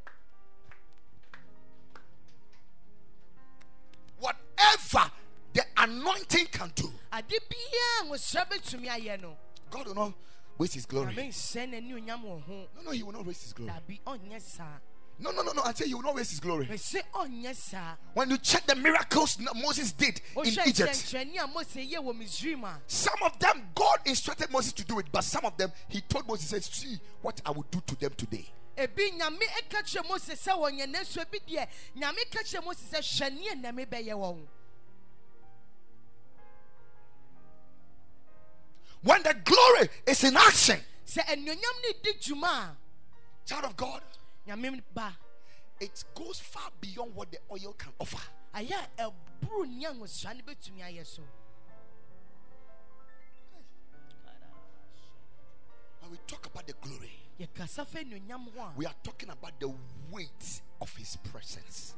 Whatever 4.20 5.12
the 5.54 5.64
anointing 5.78 6.48
can 6.48 6.72
do, 6.76 6.92
ade 7.12 7.30
biara 7.30 8.08
nwosra 8.10 8.46
bɛtumi 8.50 8.88
ayɛ 8.90 9.22
no 9.22 9.38
God 9.70 9.88
will 9.88 9.96
not 9.96 10.14
waste 10.58 10.74
his 10.76 10.86
glory. 10.86 11.14
nyame 11.14 11.30
nsɛe 11.30 11.70
n'anuonyam 11.70 12.24
wɔ 12.24 12.44
ho 12.44 12.68
No, 12.76 12.82
no, 12.84 12.92
he 12.92 13.04
will 13.04 13.12
not 13.14 13.26
waste 13.26 13.44
his 13.44 13.54
glory. 13.54 13.72
dabi 13.72 14.00
ɔnyɛ 14.06 14.42
saa 14.42 14.80
No, 15.20 15.30
no, 15.32 15.44
no, 15.44 15.52
no. 15.54 15.62
I 15.62 15.74
say 15.74 15.86
he 15.88 15.94
will 15.94 16.02
not 16.02 16.16
waste 16.16 16.32
his 16.32 16.40
glory. 16.40 16.66
mɛsɛ 16.68 17.02
ɔnyɛ 17.14 17.56
saa 17.56 17.96
When 18.14 18.30
you 18.30 18.38
check 18.38 18.66
the 18.66 18.76
miracles 18.76 19.38
Moses 19.56 19.92
did 19.92 20.22
in 20.38 20.46
Egypt, 20.66 20.92
nkyɛnkyerɛnne 20.94 21.44
a 21.44 21.48
mose 21.48 21.76
yɛ 21.76 21.98
wɔ 21.98 22.18
misraim 22.18 22.64
a 22.64 22.82
some 22.88 23.22
of 23.24 23.38
them 23.40 23.70
God 23.76 24.00
instructed 24.06 24.52
Moses 24.52 24.74
to 24.74 24.84
do 24.84 25.00
it, 25.00 25.06
but 25.12 25.24
some 25.24 25.46
of 25.46 25.56
them 25.58 25.72
he 25.88 26.02
told 26.02 26.28
Moses, 26.28 26.50
said, 26.50 26.64
See 26.64 27.00
what 27.22 27.40
I 27.46 27.52
will 27.52 27.66
do 27.70 27.82
to 27.88 27.96
them 27.96 28.12
today. 28.18 28.52
When 39.04 39.22
the 39.22 39.36
glory 39.44 39.90
is 40.08 40.24
in 40.24 40.38
action, 40.38 40.80
sɛ 41.06 41.22
anuonyam 41.26 41.78
ne 41.84 41.94
di 42.02 42.14
dwuma 42.14 42.48
a 42.48 42.76
child 43.46 43.66
of 43.66 43.76
God, 43.76 44.02
it 45.80 46.04
goes 46.16 46.40
far 46.40 46.70
beyond 46.80 47.14
what 47.14 47.30
the 47.32 47.38
oil 47.52 47.74
can 47.78 47.92
offer. 48.00 48.22
ayɛ 48.56 48.88
a 48.98 49.12
ɛboro 49.12 49.68
nea 49.68 49.92
nwosra 49.92 50.34
no 50.36 50.42
bɛtumi 50.44 50.82
ayɛ 50.82 51.06
so 51.06 51.22
When 56.00 56.12
we 56.12 56.18
talk 56.28 56.46
about 56.46 56.68
the 56.68 56.74
glory, 56.74 57.12
yɛkasa 57.40 57.86
fa 57.86 58.00
anuonyam 58.00 58.54
ho 58.56 58.62
a 58.62 58.72
we 58.78 58.86
are 58.86 58.96
talking 59.04 59.30
about 59.30 59.60
the 59.60 59.74
weight 60.12 60.62
of 60.80 60.96
his 60.96 61.18
presence. 61.18 61.94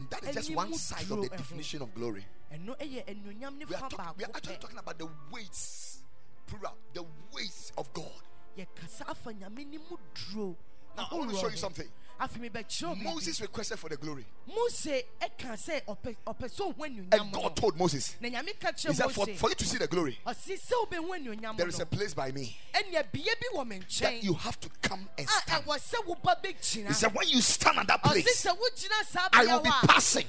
yɛkasa 0.00 0.10
afa 0.10 0.10
nyame 0.10 0.10
And 0.10 0.10
that 0.10 0.24
is 0.24 0.34
just 0.34 0.54
one 0.54 0.74
side 0.74 1.10
of 1.10 1.22
the 1.22 1.28
definition 1.28 1.82
of 1.82 1.94
glory. 1.94 2.26
ɛno 2.52 2.76
ɛyɛ 2.78 3.04
anuonyam 3.06 3.56
ne 3.58 3.64
We 3.64 3.74
are, 3.74 3.88
talk- 3.88 4.16
we 4.16 4.24
are 4.24 4.30
actually 4.34 4.56
talking 4.58 4.78
about 4.78 4.98
the 4.98 5.08
weights, 5.30 6.02
plural, 6.46 6.76
the 6.92 7.02
weights 7.32 7.72
of 7.78 7.92
God. 7.92 8.22
yɛkasa 8.58 9.08
afa 9.08 9.32
nyame 9.32 9.66
ne 9.66 9.78
mu 9.78 9.96
duro 10.14 10.56
Now, 10.96 11.08
I 11.10 11.14
want 11.16 11.30
to 11.30 11.36
show 11.36 11.48
you 11.48 11.56
something. 11.56 11.88
Afei 12.20 12.40
mebɛkyerɛ 12.50 12.88
wo 12.88 12.94
Moses 12.94 13.40
requested 13.40 13.78
for 13.78 13.88
the 13.88 13.96
glory, 13.96 14.24
mose 14.46 15.02
ɛka 15.20 15.54
sɛ 15.56 15.84
ɔpɛ 15.84 16.16
ɔpɛ 16.26 16.48
sɛ 16.48 16.74
ɔhu 16.74 17.12
and 17.12 17.32
God 17.32 17.56
told 17.56 17.76
Moses, 17.76 18.16
na 18.20 18.28
nyame 18.28 18.58
ka 18.60 18.70
He 18.76 18.92
said, 18.94 19.10
for, 19.10 19.26
for 19.26 19.48
you 19.48 19.54
to 19.54 19.64
see 19.64 19.78
the 19.78 19.86
glory, 19.86 20.18
ɔse 20.26 20.58
sɛ 20.58 20.72
wobɛhu 20.86 21.18
anuonyam 21.18 21.56
there 21.56 21.68
is 21.68 21.80
a 21.80 21.86
place 21.86 22.14
by 22.14 22.30
me 22.32 22.56
ɛnea 22.74 23.10
bie 23.12 23.24
bi 23.24 23.58
wɔ 23.58 23.66
me 23.66 23.80
that 24.00 24.22
you 24.22 24.34
have 24.34 24.58
to 24.60 24.68
come 24.82 25.08
and 25.18 25.26
a 25.26 25.30
stand. 25.30 25.64
Eh, 25.66 25.66
ɛwɔ 25.66 25.78
sɛ 25.78 26.04
woba 26.06 26.42
bɛgyina 26.42 26.88
He 26.88 26.94
said, 26.94 27.14
when 27.14 27.28
you 27.28 27.40
stand 27.40 27.78
at 27.78 27.86
that 27.88 28.02
place, 28.02 28.44
sɛ 28.44 28.56
wogyina 28.56 29.06
saa 29.08 29.28
I 29.32 29.46
will 29.46 29.60
be 29.60 29.70
passing, 29.70 30.26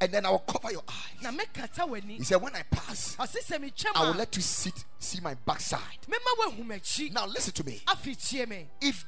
and 0.00 0.12
then 0.12 0.24
I 0.24 0.30
will 0.30 0.38
cover 0.40 0.72
your 0.72 0.82
eyes. 0.88 2.06
He 2.06 2.24
said, 2.24 2.36
when 2.40 2.54
I 2.54 2.62
pass, 2.62 3.16
ɔse 3.16 3.36
sɛ 3.44 3.58
metwam 3.58 3.92
I 3.96 4.08
will 4.10 4.16
let 4.16 4.34
you 4.36 4.42
sit, 4.42 4.84
see 4.98 5.20
my 5.20 5.34
backside. 5.34 5.80
mɛma 6.08 6.38
woahu 6.38 6.66
m'akyi 6.66 7.12
Now, 7.12 7.26
listen 7.26 7.52
to 7.54 7.64
me. 7.64 7.82
If 8.80 9.04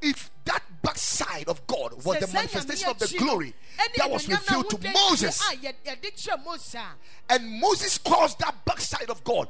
if 0.00 0.30
that 0.44 0.62
backside 0.82 1.48
of 1.48 1.66
God 1.66 1.92
was 2.04 2.18
the 2.20 2.26
manifestation 2.32 2.88
of 2.88 2.98
the 2.98 3.06
Nyame 3.06 3.10
akyi 3.14 3.20
no, 3.20 3.26
glory 3.26 3.54
that 3.96 4.10
was 4.10 4.26
anuonyam 4.26 4.30
no 4.30 4.36
a 4.36 4.62
revealed 4.62 4.70
to 4.82 4.92
Moses, 4.92 5.40
ah, 5.42 5.52
akyire 5.52 5.68
a 5.68 5.72
yɛ- 5.72 5.96
yɛde 6.00 6.14
kyerɛ 6.16 6.44
mose 6.44 6.74
a 6.74 6.86
and 7.30 7.60
Moses 7.60 7.98
calls 7.98 8.34
that 8.36 8.64
backside 8.64 9.10
of 9.10 9.22
God 9.24 9.48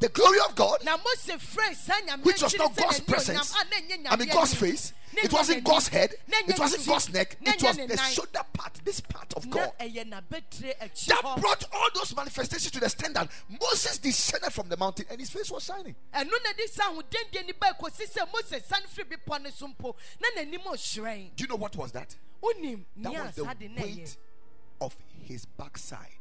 the 0.00 0.08
glory 0.08 0.38
of 0.48 0.54
God, 0.54 0.84
na 0.84 0.96
mose 0.96 1.36
frɛ 1.38 1.74
saa 1.74 2.00
nyame 2.06 2.24
which 2.24 2.42
was 2.42 2.54
not 2.56 2.74
God's 2.76 3.00
presence. 3.00 3.54
a 3.54 3.64
na 3.64 3.96
ɛnyɛ 3.96 4.06
I 4.10 4.16
mean 4.16 4.28
God's 4.28 4.54
face. 4.54 4.92
It 5.16 5.32
wasn't. 5.32 5.64
God's 5.64 5.88
head. 5.88 6.14
It 6.28 6.58
wasn't 6.58 6.86
God's 6.86 7.12
neck. 7.12 7.36
It 7.40 7.62
was 7.62 7.76
the 7.76 7.96
shoulder 7.96 8.40
part, 8.52 8.74
this 8.84 9.00
part 9.00 9.32
of 9.34 9.48
God. 9.50 9.72
ɛyɛ 9.80 10.04
n'abatire 10.10 10.78
akyi 10.78 11.06
That 11.06 11.40
brought 11.40 11.64
all 11.72 11.88
those 11.94 12.14
manifestations 12.14 12.70
to 12.70 12.80
the 12.80 12.88
stand 12.88 13.16
that 13.16 13.28
Moses 13.60 13.98
descended 13.98 14.52
from 14.52 14.68
the 14.68 14.76
mountain 14.76 15.06
and 15.10 15.18
his 15.18 15.30
face 15.30 15.50
was 15.50 15.64
shining. 15.64 15.94
ɛno 16.14 16.30
na 16.30 16.52
de 16.56 16.68
sa 16.68 16.92
ahodendeɛ 16.92 17.46
ni 17.46 17.52
ba 17.58 17.76
kɔsi 17.80 18.08
sɛ 18.10 18.32
mose 18.32 18.62
sane 18.64 18.82
firi 18.94 19.16
bepɔ 19.16 19.42
no 19.42 19.50
so 19.50 19.68
mpo 19.68 19.94
na 20.20 20.28
n'anim 20.42 20.62
ɔhyerɛn 20.64 21.34
Do 21.36 21.44
you 21.44 21.48
know 21.48 21.56
what 21.56 21.74
was 21.76 21.92
that? 21.92 22.14
That 22.40 23.12
was 23.12 23.34
the 23.34 23.44
saa 23.44 23.54
de 23.54 23.68
na 23.68 23.82
ɛyɛ 23.82 23.96
weight 23.96 24.16
of 24.80 24.94
his 25.24 25.44
backside. 25.44 26.17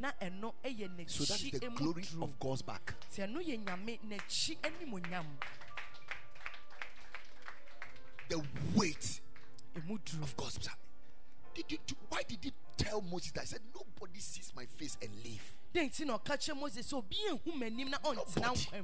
Na 0.00 0.12
ɛno 0.20 0.54
ɛyɛ 0.64 1.10
So 1.10 1.24
that 1.24 1.42
is 1.42 1.60
the 1.60 1.68
glory 1.70 2.04
of 2.22 2.38
God's 2.38 2.62
back. 2.62 2.94
sɛ 3.12 3.26
ɛno 3.28 3.40
yɛ 3.44 3.64
nyame 3.64 3.98
n'akyi 4.08 4.56
animonyam 4.62 5.26
The 8.28 8.42
weight 8.76 9.20
of 10.22 10.36
God's 10.36 10.58
back. 10.58 10.78
Did 11.54 11.64
you, 11.72 11.78
why 12.08 12.22
did 12.22 12.38
he 12.42 12.52
tell 12.76 13.00
Moses 13.02 13.32
that? 13.32 13.40
He 13.42 13.46
said, 13.48 13.60
Nobody 13.74 14.20
sees 14.20 14.52
my 14.54 14.64
face 14.66 14.96
and 15.02 15.10
live. 15.24 15.58
den 15.72 15.90
ti 15.90 16.04
na 16.04 16.16
ɔka 16.18 16.36
kyerɛ 16.38 16.56
mose 16.56 16.76
sɛ 16.78 16.94
obi 16.94 17.16
ehu 17.28 17.52
m'anim 17.56 17.90
Nobody. 17.90 18.76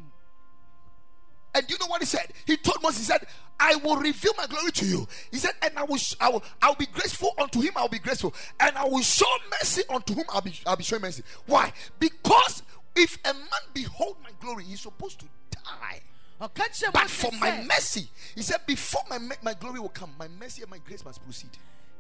And 1.57 1.71
you 1.71 1.79
know 1.81 1.87
what 1.87 2.03
he 2.03 2.07
said? 2.07 2.27
He 2.45 2.59
told 2.59 2.83
Moses, 2.83 2.99
he 2.99 3.05
said, 3.05 3.27
I 3.59 3.77
will 3.77 3.97
reveal 3.97 4.33
my 4.37 4.47
glory 4.47 4.71
to 4.73 4.85
you. 4.85 5.09
He 5.31 5.39
said, 5.39 5.53
and 5.63 5.73
I 5.79 5.85
will, 5.85 5.97
I 6.21 6.29
will, 6.29 6.45
I 6.61 6.69
will 6.69 6.77
be 6.77 6.85
graceful 6.87 7.33
unto 7.39 7.63
him. 7.63 7.73
I 7.77 7.81
will 7.81 7.89
be 7.89 7.99
graceful, 7.99 8.35
and 8.61 8.77
I 8.77 8.85
will 8.85 9.01
show 9.01 9.25
mercy 9.51 9.83
unto 9.89 10.13
whom 10.13 10.25
I'll 10.29 10.43
be, 10.43 10.53
I'll 10.67 10.77
be 10.77 10.85
showing 10.85 11.01
mercy. 11.01 11.23
Why? 11.47 11.73
Because 11.99 12.63
if 12.95 13.17
a 13.25 13.33
man 13.33 13.65
behold 13.73 14.19
my 14.23 14.31
glory, 14.39 14.65
he's 14.65 14.83
supposed 14.83 15.21
to 15.21 15.27
die. 15.51 16.03
But 16.39 17.09
for 17.09 17.33
my 17.41 17.63
mercy, 17.63 18.11
he 18.35 18.43
said, 18.43 18.67
before 18.67 19.01
my 19.09 19.19
my 19.43 19.55
glory 19.55 19.81
will 19.81 19.89
come, 19.89 20.11
my 20.19 20.29
mercy 20.29 20.61
and 20.61 20.71
my 20.71 20.77
grace 20.87 21.03
must 21.03 21.25
proceed. 21.25 21.49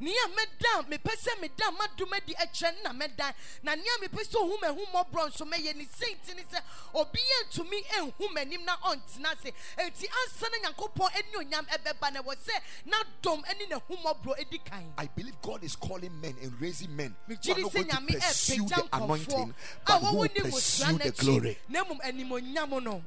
Nea 0.00 0.26
mɛda 0.36 0.88
mepɛ 0.88 1.12
sɛ 1.16 1.40
meda 1.40 1.70
madom 1.72 2.12
adi 2.12 2.34
ɛkyerɛ 2.34 2.82
na 2.82 2.92
mɛdan 2.92 3.32
na 3.62 3.74
nea 3.74 3.96
mepɛ 4.02 4.22
sɛ 4.24 4.36
ohu 4.36 4.58
m'ahu 4.60 4.86
mmɔborɔ 4.92 5.28
nso 5.28 5.44
mɛyɛ 5.44 5.74
ne 5.76 5.86
senti 5.96 6.34
ne 6.34 6.42
sɛ 6.42 6.60
obi 6.94 7.20
yɛntumi 7.20 7.84
ɛnhu 7.98 8.28
m'anim 8.34 8.64
na 8.64 8.76
ɔntena 8.76 9.32
ase 9.32 9.52
enti 9.78 10.06
ansa 10.08 10.46
na 10.50 10.68
nyankopɔn 10.68 11.10
ani 11.16 11.44
onyam 11.44 11.66
ɛbɛba 11.66 12.12
na 12.12 12.22
ɛwɔ 12.22 12.36
sɛ 12.36 12.60
n'adɔm 12.86 13.42
ne 13.58 13.66
n'ahu 13.66 13.96
mmɔborɔ 13.96 14.40
adi 14.40 14.58
kan 14.58 14.92
I 14.98 15.06
believe 15.06 15.40
God 15.42 15.64
is 15.64 15.76
calling 15.76 16.20
men 16.20 16.34
and 16.42 16.52
raising 16.60 16.94
men 16.94 17.14
who 17.26 17.34
are 17.34 17.36
di 17.36 17.62
not 17.62 17.72
going 17.72 17.86
to 17.86 17.92
nyame 17.94 18.14
eh, 18.16 18.18
pursue 18.18 18.66
the 18.66 18.84
anointing, 18.92 19.54
but 19.86 19.98
who 20.00 20.16
will 20.18 20.28
pursue 20.28 20.98
the 20.98 21.10
glory. 21.12 21.58
na 21.68 21.84
mmom 21.84 22.00
animonyam 22.02 22.72
eh, 22.72 22.78
no. 22.80 23.02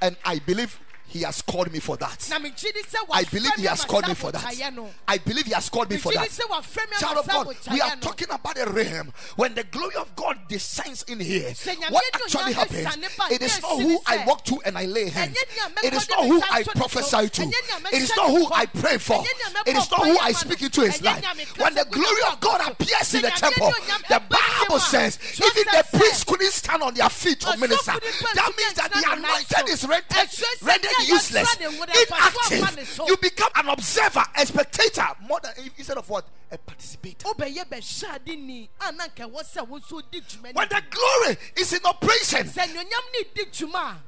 And 0.00 0.16
I 0.24 0.38
believe 0.40 0.78
He 1.12 1.22
has 1.22 1.42
called 1.42 1.70
me 1.70 1.78
for 1.78 1.98
that. 1.98 2.26
na 2.30 2.38
megye 2.38 2.72
di 2.72 2.82
sɛ 2.82 2.96
I 3.10 3.24
believe 3.24 3.52
He 3.56 3.66
has 3.66 3.84
called 3.84 4.08
me 4.08 4.14
for 4.14 4.32
that. 4.32 4.46
I 5.06 5.18
believe 5.18 5.44
He 5.44 5.52
has 5.52 5.68
called 5.68 5.90
me 5.90 5.98
for 5.98 6.10
that. 6.12 6.22
di 6.22 6.28
sɛ 6.28 6.48
wafrɛ 6.48 6.90
me 6.90 6.96
Child 6.98 7.18
of 7.18 7.28
God, 7.28 7.56
we 7.70 7.80
are 7.82 7.96
talking 7.96 8.30
about 8.30 8.58
a 8.58 8.70
realm. 8.70 9.12
When 9.36 9.54
the 9.54 9.64
glory 9.64 9.94
of 9.96 10.16
God 10.16 10.38
descends 10.48 11.02
in 11.02 11.20
here, 11.20 11.52
what 11.90 12.04
actually 12.14 12.54
happens? 12.54 12.96
It 13.30 13.42
is 13.42 13.60
not 13.60 13.80
who 13.80 13.98
I 14.06 14.24
walk 14.26 14.44
to 14.46 14.58
and 14.64 14.78
I 14.78 14.86
lay 14.86 15.10
hands. 15.10 15.36
It 15.84 15.92
is 15.92 16.08
not 16.08 16.24
who 16.24 16.42
I 16.50 16.62
prophesy 16.62 17.28
to. 17.28 17.42
It 17.42 18.02
is 18.02 18.16
not 18.16 18.30
who. 18.30 18.48
I 18.52 18.66
pray 18.66 18.96
for. 18.98 19.16
Ɛnyɛ 19.16 19.22
nea 19.22 19.50
mɛbɔ 19.52 19.68
It 19.68 19.76
is 19.76 19.90
not 19.90 20.06
who 20.06 20.18
I 20.18 20.32
speak 20.32 20.62
into 20.62 20.80
his 20.80 21.02
life. 21.02 21.24
When 21.58 21.74
the 21.74 21.84
glory 21.90 22.22
of 22.30 22.40
God 22.40 22.70
appears 22.72 23.14
in 23.14 23.22
the 23.22 23.30
temple, 23.30 23.72
the 24.08 24.22
Bible 24.28 24.78
says 24.80 25.18
even 25.34 25.64
the 25.72 25.84
priests 25.98 26.24
couldn't 26.24 26.52
stand 26.52 26.82
on 26.82 26.94
their 26.94 27.08
feet 27.10 27.40
to 27.40 27.56
minister. 27.58 27.92
That 28.34 28.52
means 28.56 28.74
that 28.74 28.92
the 28.92 29.04
anointed 29.12 29.68
is 29.68 29.84
rendered, 29.84 30.08
Ɛkyerɛ 30.10 30.66
rendered 30.66 30.90
nea 31.00 31.01
yɛatwerɛ 31.01 31.01
useless, 31.06 31.58
ne 31.60 31.66
wo 31.68 31.84
de 31.86 31.92
ɛfa 31.92 32.32
so 32.48 32.56
ama 32.56 32.70
ne 32.72 32.82
inactive. 32.82 33.08
You 33.08 33.16
become 33.16 33.50
an 33.56 33.68
observer, 33.68 34.24
a 34.36 34.46
spectator, 34.46 35.06
more 35.26 35.40
than 35.40 35.52
instead 35.76 35.98
of 35.98 36.08
what? 36.08 36.24
A 36.50 36.58
participator. 36.58 37.26
wobɛyɛ 37.28 37.64
bɛhyɛadeni 37.68 38.68
a 38.80 38.92
na 38.92 39.06
nka 39.06 39.30
ɛwɔ 39.30 39.42
sɛ 39.42 39.66
wo 39.68 39.78
nso 39.78 40.02
wodi 40.02 40.20
dwuma 40.20 40.54
When 40.54 40.68
the 40.68 40.82
glory 40.90 41.36
is 41.56 41.72
in 41.72 41.84
operation, 41.84 42.46
sɛ 42.48 42.66
nnuonyam 42.66 43.12
ne 43.12 43.24
di 43.34 43.44
dwuma 43.46 43.98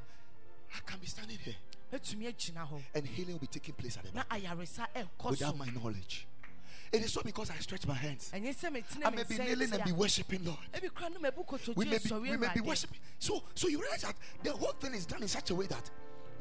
I 0.75 0.79
can 0.85 0.99
be 0.99 1.07
standing 1.07 1.37
here. 1.39 1.55
A 1.91 1.97
ɛtumi 1.97 2.33
agyina 2.33 2.69
hɔ 2.69 2.81
and 2.93 3.07
healing 3.07 3.33
will 3.33 3.39
be 3.39 3.47
taking 3.47 3.73
place 3.75 3.97
at 3.97 4.03
the 4.05 4.11
back. 4.11 4.29
ayaresa 4.29 4.87
ɛkɔ 4.95 5.07
so 5.21 5.29
without 5.29 5.57
my 5.57 5.67
knowledge. 5.67 6.27
It 6.91 7.03
is 7.03 7.15
not 7.15 7.25
because 7.25 7.49
I 7.49 7.55
stretch 7.55 7.85
my 7.87 7.93
hands. 7.93 8.31
ɛnyɛ 8.33 8.55
sɛ 8.55 8.71
metena 8.71 9.05
I 9.07 9.09
may 9.09 9.23
be 9.23 9.37
kneeling 9.37 9.73
and 9.73 9.83
be 9.83 9.91
worshiping 9.91 10.45
Lord. 10.45 10.59
ebi 10.73 10.93
kora 10.93 11.09
no 11.09 11.19
mabu 11.19 11.45
kotodwe 11.45 11.75
We 11.75 11.85
may 11.85 11.97
be, 11.97 12.13
we 12.13 12.37
may 12.37 12.47
be 12.53 12.61
worshiping. 12.61 12.99
So, 13.19 13.43
so 13.53 13.67
you 13.67 13.81
realize 13.81 14.01
that 14.01 14.15
the 14.43 14.51
whole 14.51 14.73
thing 14.73 14.93
is 14.93 15.05
done 15.05 15.21
in 15.21 15.27
such 15.27 15.49
a 15.49 15.55
way 15.55 15.65
that 15.67 15.89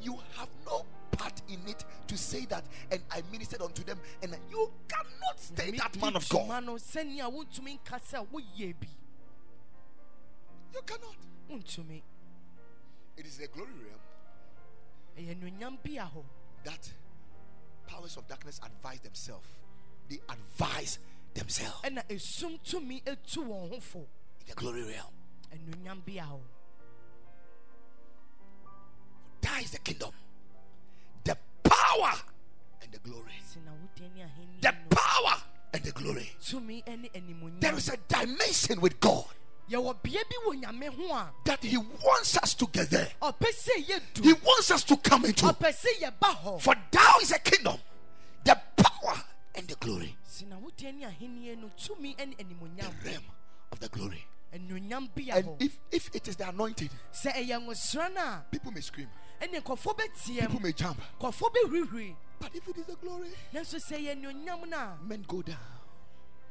you 0.04 0.18
have 0.36 0.48
no 0.66 0.84
part 1.12 1.40
in 1.48 1.60
it 1.66 1.84
to 2.08 2.16
say 2.18 2.44
that, 2.46 2.64
and 2.90 3.00
I 3.10 3.22
ministered 3.30 3.62
unto 3.62 3.82
them, 3.84 3.98
and 4.22 4.36
you 4.50 4.70
cannot 4.88 5.40
stay 5.40 5.70
Me 5.70 5.78
that 5.78 6.00
man 6.00 6.16
of 6.16 6.28
God. 6.28 6.64
no 6.64 6.74
sɛnea 6.74 7.30
wontumi 7.32 7.78
nka 7.80 8.00
sɛ 8.00 8.26
woyɛ 8.28 8.74
bi 8.80 8.88
You 10.74 10.82
cannot. 10.82 11.14
It 13.16 13.26
is 13.26 13.36
the 13.38 13.46
glory 13.48 13.70
realm 13.72 14.00
ɛyɛ 15.16 15.36
nnuonyam 15.36 15.78
bi 15.82 16.02
a 16.02 16.06
hɔ 16.06 16.24
that 16.64 16.92
powers 17.86 18.16
of 18.16 18.26
darkness 18.26 18.60
advise 18.64 19.00
themselves. 19.00 19.46
They 20.08 20.20
advise 20.28 20.98
themselves 21.34 21.82
esum 21.82 22.58
tumi 22.64 23.02
etu 23.04 23.44
wɔn 23.46 23.70
ho 23.70 23.80
fo 23.80 23.98
in 24.40 24.46
the 24.46 24.54
glory 24.54 24.82
realm. 24.84 25.12
That 29.44 29.62
is 29.62 29.70
the 29.70 29.78
kingdom, 29.78 30.10
the 31.24 31.36
power 31.62 32.12
and 32.82 32.90
the 32.92 32.98
glory. 32.98 33.32
The 34.60 34.74
power 34.90 35.36
and 35.72 35.82
the 35.84 35.92
glory. 35.92 36.30
There 37.60 37.74
is 37.76 37.88
a 37.88 37.96
dimension 38.08 38.80
with 38.80 38.98
God 39.00 39.26
yɛwɔ 39.70 40.02
bea 40.02 40.22
bi 40.28 40.36
wɔ 40.46 40.60
nyame 40.62 40.88
ho 40.88 41.14
a. 41.14 41.32
that 41.44 41.62
He 41.62 41.76
wants 41.76 42.36
us 42.38 42.54
to 42.54 42.66
get 42.66 42.90
there. 42.90 43.10
ɔpɛ 43.22 43.48
sɛ 43.52 43.84
yɛ 43.86 44.24
He 44.24 44.32
wants 44.32 44.70
us 44.70 44.84
to 44.84 44.96
come 44.98 45.24
into. 45.24 45.46
ɔpɛ 45.46 45.72
sɛ 45.72 46.00
yɛba 46.00 46.36
hɔ 46.42 46.60
For 46.60 46.74
thou 46.90 47.14
is 47.22 47.32
a 47.32 47.38
kingdom, 47.38 47.78
the 48.44 48.60
power 48.76 49.24
and 49.54 49.66
the 49.68 49.74
glory, 49.76 50.16
sina 50.26 50.56
wodeɛ 50.56 50.94
ne 50.94 51.04
ahenni 51.06 51.56
no 51.58 51.70
the 51.76 52.92
realm 53.04 53.24
of 53.72 53.80
the 53.80 53.88
glory. 53.88 54.24
anuonyam 54.52 55.08
bi 55.14 55.32
a 55.32 55.38
And 55.38 55.62
if 55.62 55.78
if 55.90 56.10
it 56.14 56.28
is 56.28 56.36
the 56.36 56.48
anointing, 56.48 56.90
sɛ 57.12 57.32
ɛyɛ 57.32 57.64
nwosra 57.64 58.12
no 58.12 58.42
people 58.50 58.72
may 58.72 58.80
scream, 58.80 59.08
ɛne 59.08 59.08
nkɔfoɔ 59.08 59.12
bɛteam 59.12 59.23
people 59.40 60.60
may 60.60 60.72
jump. 60.72 61.00
But 62.40 62.50
if 62.54 62.68
it 62.68 62.76
is 62.78 62.86
the 62.86 62.96
glory, 62.96 63.28
nanso 63.54 63.76
sɛ 63.78 63.96
ɛyɛ 63.98 64.16
anuonyam 64.16 64.68
no 64.68 64.76
a 64.76 64.98
men 65.02 65.24
go 65.26 65.42
down. 65.42 65.56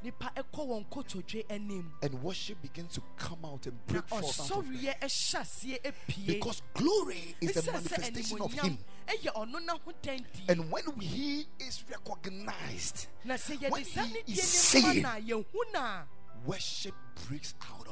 nipa 0.02 0.30
ɛkɔ 0.36 0.66
wɔn 0.68 0.86
kotodwe 0.90 1.44
anim. 1.48 1.92
And 2.02 2.22
worship 2.22 2.60
begins 2.62 2.94
to 2.94 3.02
come 3.16 3.44
out 3.44 3.66
and 3.66 3.86
break 3.86 4.06
forth 4.08 4.24
out 4.40 4.50
of 4.58 4.66
them. 4.68 4.76
ɔsɔreɛ 4.76 4.98
ɛhyɛ 5.00 5.40
aseɛ 5.40 5.78
apie 5.86 6.26
Because 6.26 6.62
glory 6.74 7.36
is 7.40 7.54
the 7.54 7.72
manifestation 7.72 8.40
of 8.40 8.52
Him. 8.52 8.78
ɛyɛ 9.06 9.34
ɔno 9.34 9.66
n'ahodandi 9.66 10.48
And 10.48 10.70
when 10.70 10.84
He 11.00 11.46
is 11.58 11.84
recognized, 11.88 13.06
when 13.24 13.38
he 13.84 14.32
is 14.32 14.42
seen- 14.42 14.82
ne 14.96 15.00
ma 15.02 15.08
na 15.14 15.20
yɛhu 15.20 15.72
na 15.72 16.02
worship 16.44 16.94
breaks 17.26 17.54
out 17.72 17.83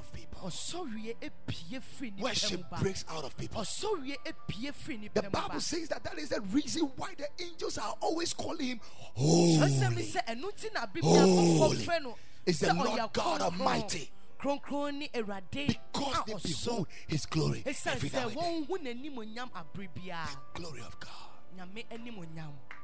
Worship 2.20 2.64
breaks 2.80 3.04
out 3.08 3.24
of 3.24 3.36
people. 3.36 3.60
ɔsɔreɛ 3.62 4.16
apie 4.26 4.72
firi 4.72 5.10
The 5.14 5.22
Bible 5.22 5.60
says 5.60 5.88
that 5.88 6.02
that 6.04 6.18
is 6.18 6.30
the 6.30 6.40
reason 6.40 6.90
why 6.96 7.14
the 7.16 7.28
angels 7.42 7.78
are 7.78 7.94
always 8.00 8.32
calling 8.32 8.66
him 8.66 8.80
holy. 9.14 9.58
sɛ 9.68 10.24
ɛno 10.26 10.50
nti 10.52 10.72
na 10.74 10.86
bibia 10.86 11.58
Holy 11.58 11.76
nkɔfoɔ 11.76 11.84
frɛ 11.86 12.02
no 12.02 12.16
is 12.46 12.58
the 12.60 12.74
Lord 12.74 13.12
God. 13.12 13.40
Almighty. 13.42 14.10
kronkron 14.40 14.94
ne 14.98 15.08
awurade 15.14 15.66
Because 15.68 16.24
they 16.26 16.34
behold 16.34 16.86
his 17.06 17.26
glory 17.26 17.62
every 17.64 18.10
now 18.10 18.28
sɛ 18.28 18.32
and 18.32 18.36
then. 18.36 18.66
wɔnhu 18.66 18.78
n'animonyam 18.82 19.50
abere 19.52 19.88
biara 19.94 20.36
Glory 20.54 20.80
of 20.80 20.98
God. 20.98 21.10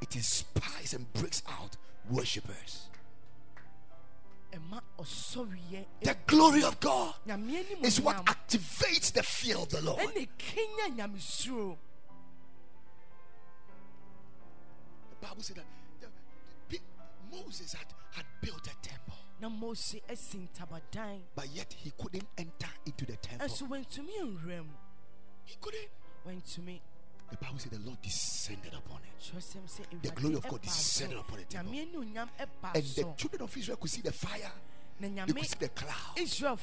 It 0.01 0.15
inspires 0.15 0.95
and 0.95 1.13
breaks 1.15 1.43
out 1.49 1.77
worshippers. 2.09 2.89
The 4.51 6.17
glory 6.27 6.63
of 6.65 6.81
God 6.81 7.15
is 7.83 8.01
what 8.01 8.17
activates 8.27 9.13
the 9.13 9.23
fear 9.23 9.57
of 9.59 9.69
the 9.69 9.81
Lord. 9.83 10.01
ɛne 10.01 10.29
kenya 10.39 10.89
nyamesuro 10.97 11.77
The 15.11 15.27
Bible 15.27 15.43
said 15.43 15.57
that 15.57 15.67
the- 16.01 16.11
the- 16.79 16.81
Moses 17.37 17.73
had, 17.73 17.87
had 18.13 18.27
built 18.41 18.67
a 18.67 18.75
temple, 18.83 19.15
na 19.41 19.49
mose 19.49 19.97
asi 20.09 20.39
ntabadan 20.55 21.21
but 21.35 21.49
yet 21.51 21.73
he 21.73 21.91
couldn't 21.99 22.29
enter 22.39 22.69
into 22.87 23.05
the 23.07 23.17
temple. 23.17 23.47
ɛnso 23.49 23.69
wantumi 23.69 24.13
nwura 24.21 24.65
mu 24.65 24.73
He 25.45 25.57
couldn't. 25.61 25.89
wantumi 26.27 26.81
The 27.31 27.37
Bible 27.37 27.59
said 27.59 27.73
the 27.73 27.81
Lord 27.81 28.01
descended 28.01 28.73
upon 28.73 29.01
it. 29.05 30.03
The 30.03 30.11
glory 30.11 30.37
of 30.37 30.49
God 30.49 30.63
descended 30.63 31.19
upon 31.19 31.39
the 31.39 31.45
temple. 31.45 31.73
nyame 31.73 31.93
animonyam 31.93 32.29
ɛbaa 32.39 32.75
And 32.75 32.85
the 32.85 33.15
children 33.17 33.43
of 33.43 33.57
Israel 33.57 33.77
could 33.77 33.91
see 33.91 34.01
the 34.01 34.13
fire, 34.13 34.53
they 35.01 35.09
could 35.11 35.45
see 35.47 35.57
the 35.59 35.69
cloud. 35.69 36.59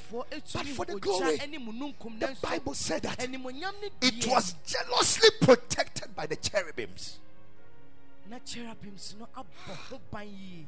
But 0.54 0.66
for 0.68 0.86
the 0.86 1.00
glory, 1.00 1.38
ogya 1.38 1.50
ne 1.50 1.58
mununkum 1.60 2.20
The 2.20 2.36
Bible 2.42 2.74
said 2.74 3.04
that 3.04 3.24
it 3.24 4.28
was 4.28 4.56
jealously 4.66 5.30
protected 5.42 6.16
by 6.16 6.26
the 6.26 6.36
cherubims. 6.36 7.20
cherubims 8.44 9.16
no 9.20 9.28
abɔ 9.36 9.76
ho 9.90 10.02
ban 10.12 10.28
yie 10.28 10.66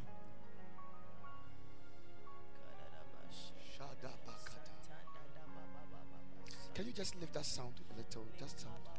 Can 6.78 6.86
you 6.86 6.92
just 6.94 7.20
lift 7.20 7.34
that 7.34 7.44
sound 7.44 7.74
a 7.92 7.98
little? 7.98 8.24
Just 8.40 8.60
sound. 8.60 8.97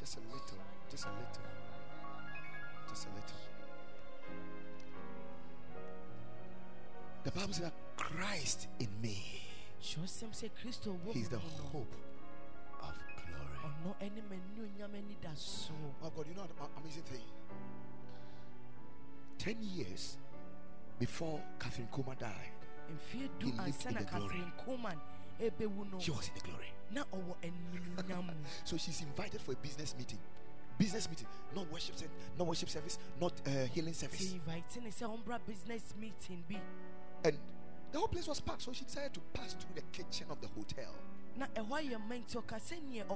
Just 0.00 0.16
a 0.16 0.20
little. 0.20 0.58
Just 0.90 1.04
a 1.04 1.10
little. 1.10 1.44
Just 2.88 3.06
a 3.06 3.08
little. 3.10 3.40
The 7.22 7.30
Bible 7.32 7.52
says 7.52 7.64
that 7.64 7.74
Christ 7.96 8.68
in 8.78 8.88
me 9.02 9.40
kyerɛsɛm 9.80 10.32
sɛ 10.32 10.50
kristo 10.56 10.98
wɔ 11.04 11.12
He's 11.12 11.28
the 11.28 11.38
hope 11.38 11.94
of 12.80 12.94
glory. 13.16 13.58
ɔno 13.64 13.96
ɛne 14.00 14.22
m'anuonyam 14.28 14.94
ani 14.94 15.16
da 15.20 15.34
so 15.34 15.74
Oh 16.02 16.10
God, 16.10 16.26
you 16.26 16.34
know 16.34 16.42
what 16.42 16.70
amazing 16.78 17.02
thing? 17.02 17.24
Ten 19.38 19.56
years 19.62 20.18
before 20.98 21.42
Kathryn 21.58 21.88
Kuhlman 21.90 22.18
died, 22.18 22.52
He 23.08 23.18
lived 23.18 23.86
in 23.86 23.94
the 23.94 24.04
glory. 24.04 24.44
she 25.98 26.10
was 26.10 26.28
in 26.28 26.34
the 26.34 26.40
glory. 26.40 26.72
Na 26.92 27.04
ɔwɔ 27.12 27.34
animonyam 27.42 28.26
mu 28.26 28.32
So 28.64 28.76
she's 28.76 29.00
invited 29.00 29.40
for 29.40 29.52
a 29.52 29.56
business 29.56 29.94
meeting. 29.96 30.18
Business 30.78 31.08
meeting, 31.10 31.26
not 31.54 31.70
worship, 31.70 31.94
not 32.38 32.46
worship 32.46 32.70
service, 32.70 32.98
not 33.20 33.32
uh, 33.46 33.50
healing 33.72 33.92
service. 33.92 34.32
invite 34.32 34.82
ne 34.82 34.90
sɛ 34.90 35.06
ɔmbra 35.06 35.38
business 35.46 35.94
meeting 36.00 36.42
bi 36.48 36.56
And 37.24 37.36
the 37.92 37.98
whole 37.98 38.08
place 38.08 38.26
was 38.26 38.40
packed. 38.40 38.62
So 38.62 38.72
she 38.72 38.84
decided 38.84 39.14
to 39.14 39.20
pass 39.34 39.54
through 39.54 39.74
the 39.74 39.82
kitchen 39.92 40.26
of 40.30 40.40
the 40.40 40.48
hotel. 40.48 40.94
ɛhɔ 41.38 41.68
ayɛ 41.68 42.08
ma 42.08 42.14
nti 42.16 42.36
ɔka 42.36 42.56
sɛ 42.58 42.80
neɛ 42.90 43.06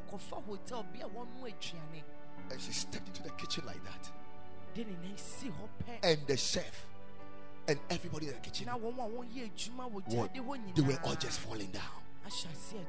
hotel 0.46 0.82
bi 0.92 1.00
a 1.00 1.08
wɔno 1.08 1.42
aduane 1.42 2.02
And 2.50 2.60
she 2.60 2.72
stepped 2.72 3.08
into 3.08 3.22
the 3.22 3.30
kitchen 3.30 3.64
like 3.66 3.82
that. 3.84 4.10
ɔde 4.74 4.86
ne 4.86 5.08
nan 5.08 5.16
si 5.16 5.48
hɔ 5.48 5.98
and 6.02 6.26
the 6.26 6.36
chef 6.36 6.86
and 7.66 7.78
everybody 7.90 8.26
in 8.26 8.34
the 8.34 8.40
kitchen 8.40 8.66
na 8.66 8.76
wɔn 8.76 8.94
a 8.98 9.08
wɔyɛ 9.08 9.50
adwuma 9.50 9.90
wɔ 9.90 10.14
what, 10.14 10.34
they 10.74 10.82
were 10.82 10.98
all 11.04 11.14
just 11.14 11.40
falling 11.40 11.70
down. 11.70 12.03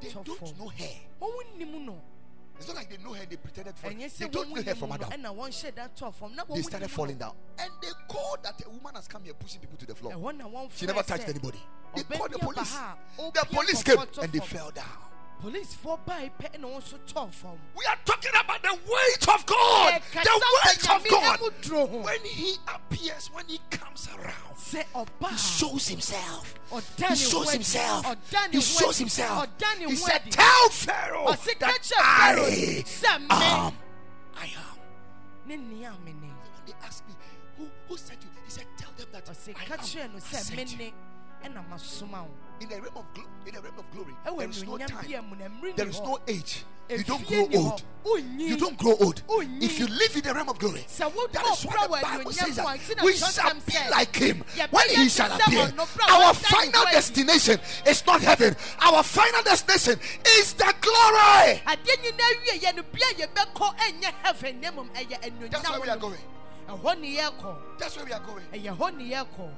They 0.01 0.09
don't 0.11 0.57
know 0.57 0.67
her. 0.69 1.01
wɔn 1.21 1.57
nim 1.57 1.85
no 1.85 2.01
It's 2.57 2.67
not 2.67 2.77
like 2.77 2.89
they 2.89 2.97
know 2.97 3.13
her, 3.13 3.25
they 3.25 3.35
pretended 3.35 3.77
for 3.77 3.89
ɛnyɛ 3.89 4.17
They 4.17 4.27
don't 4.29 4.49
know 4.49 4.61
her 4.61 4.75
from 4.75 4.91
Adam. 4.93 5.09
ɛna 5.09 5.35
wɔn 5.35 5.49
hyɛ 5.49 5.75
da 5.75 5.87
tɔ 5.89 6.13
fam 6.13 6.35
They 6.53 6.61
started 6.61 6.89
falling 6.89 7.17
down. 7.17 7.35
And 7.59 7.71
they 7.81 7.89
called 8.07 8.43
that 8.43 8.61
a 8.65 8.69
woman 8.69 8.95
has 8.95 9.07
come 9.07 9.23
here 9.23 9.33
pushing 9.33 9.59
people 9.59 9.77
to 9.77 9.85
the 9.85 9.95
floor. 9.95 10.13
ɛhɔ 10.13 10.37
na 10.37 10.45
wɔn 10.45 10.71
She 10.75 10.85
never 10.85 11.03
touched 11.03 11.27
anybody. 11.29 11.59
They 11.95 12.03
called 12.03 12.31
the 12.31 12.39
police. 12.39 12.77
The 13.17 13.45
police 13.51 13.83
came 13.83 13.97
and 14.21 14.31
they 14.31 14.39
fell 14.39 14.71
down. 14.71 15.14
Baa 16.05 16.29
pɛ 16.39 16.51
ɛna 16.53 16.65
wɔn 16.65 16.81
nso 16.81 16.97
tɔ 17.07 17.31
fam 17.31 17.57
We 17.75 17.85
are 17.85 17.97
talking 18.05 18.31
about 18.39 18.61
the 18.61 18.73
weight 18.73 19.27
of 19.27 19.45
God. 19.45 20.01
The 20.13 20.41
weight 20.65 20.89
of 20.89 21.07
God. 21.09 21.39
ɛmu 21.39 21.61
duro 21.61 21.87
ho. 21.87 21.97
When 21.99 22.19
He 22.23 22.55
appears, 22.67 23.29
when 23.31 23.45
He 23.47 23.59
comes 23.69 24.07
around, 24.15 24.57
He 24.57 25.37
shows 25.37 25.87
Himself. 25.87 26.55
ɔda 26.71 27.09
He 27.09 27.15
shows 27.15 27.51
Himself. 27.51 28.15
He 28.51 28.61
shows 28.61 28.97
Himself. 28.97 29.47
He 29.79 29.95
said, 29.95 30.31
Tell 30.31 30.69
Pharaoh 30.69 31.31
that 31.59 31.91
I 31.99 32.83
am. 33.29 33.73
I 34.37 34.45
am. 34.45 34.53
ne 35.45 35.57
nea 35.57 35.91
me 36.03 36.13
ne 36.13 36.27
When 36.27 36.65
they 36.65 36.73
asked 36.83 37.07
me, 37.07 37.13
Who, 37.57 37.67
who 37.87 37.97
sent 37.97 38.21
you? 38.23 38.29
He 38.45 38.51
said, 38.51 38.65
Tell 38.77 38.91
them 38.97 39.07
that 39.11 39.29
I 39.29 40.01
am. 40.01 40.11
I 40.15 40.19
sent 40.19 40.79
you." 40.79 40.91
Ne 41.49 41.55
ɛna 41.55 41.63
masoma 41.69 42.21
wo 42.23 42.29
In 42.61 42.69
the 42.69 42.75
realm 42.81 42.95
of 42.95 43.13
glo- 43.13 43.23
in 43.45 43.53
the 43.53 43.61
realm 43.61 43.79
of 43.79 43.91
glory, 43.91 44.15
there 44.37 44.49
is 44.49 44.63
no 44.63 44.77
time. 44.77 45.05
bia 45.05 45.21
mu 45.21 45.35
na 45.35 45.45
mmere 45.49 45.75
There 45.75 45.89
is 45.89 45.99
no 45.99 46.19
age. 46.25 46.63
You 46.87 47.03
don't 47.03 47.25
grow 47.27 47.49
old. 47.53 47.83
You 48.37 48.57
don't 48.57 48.77
grow 48.77 48.95
old. 49.01 49.21
If 49.59 49.79
you 49.79 49.87
live 49.87 50.15
in 50.15 50.21
the 50.23 50.33
realm 50.33 50.49
of 50.49 50.57
glory, 50.59 50.85
that 50.87 51.45
is 51.51 51.65
why 51.65 51.87
the 51.87 51.99
Bible 52.01 52.31
says 52.31 52.55
that 52.55 53.03
we 53.03 53.13
shall 53.13 53.53
be 53.55 53.73
like 53.91 54.15
him 54.15 54.43
when 54.69 54.87
he 54.89 55.09
shall 55.09 55.31
appear. 55.33 55.73
Our 56.07 56.33
final 56.33 56.71
ne 56.71 56.77
ho 56.77 56.83
adi. 56.83 56.91
destination 56.95 57.59
is 57.85 58.05
not 58.05 58.21
heaven. 58.21 58.55
Our 58.79 59.03
final 59.03 59.43
destination 59.43 59.99
is 60.39 60.53
the 60.53 60.73
glory. 60.79 61.59
adeɛ 61.67 61.95
nyinaa 62.03 62.31
wie 62.39 62.59
yɛ 62.59 62.75
no 62.75 62.83
bia 62.83 63.27
yɛbɛkɔ 63.27 63.77
ɛnyɛ 63.77 64.13
heaven 64.23 64.61
na 64.61 64.71
mmom 64.71 64.89
ɛyɛ 64.95 65.51
That's 65.51 65.69
where 65.69 65.81
we 65.81 65.89
are 65.89 65.97
going. 65.97 66.19
no 66.67 66.77
ɛhɔ 66.77 66.99
ne 67.01 67.17
yɛkɔ 67.17 67.55
That's 67.79 67.95
where 67.97 68.05
we 68.05 68.13
are 68.13 68.19
going. 68.21 69.55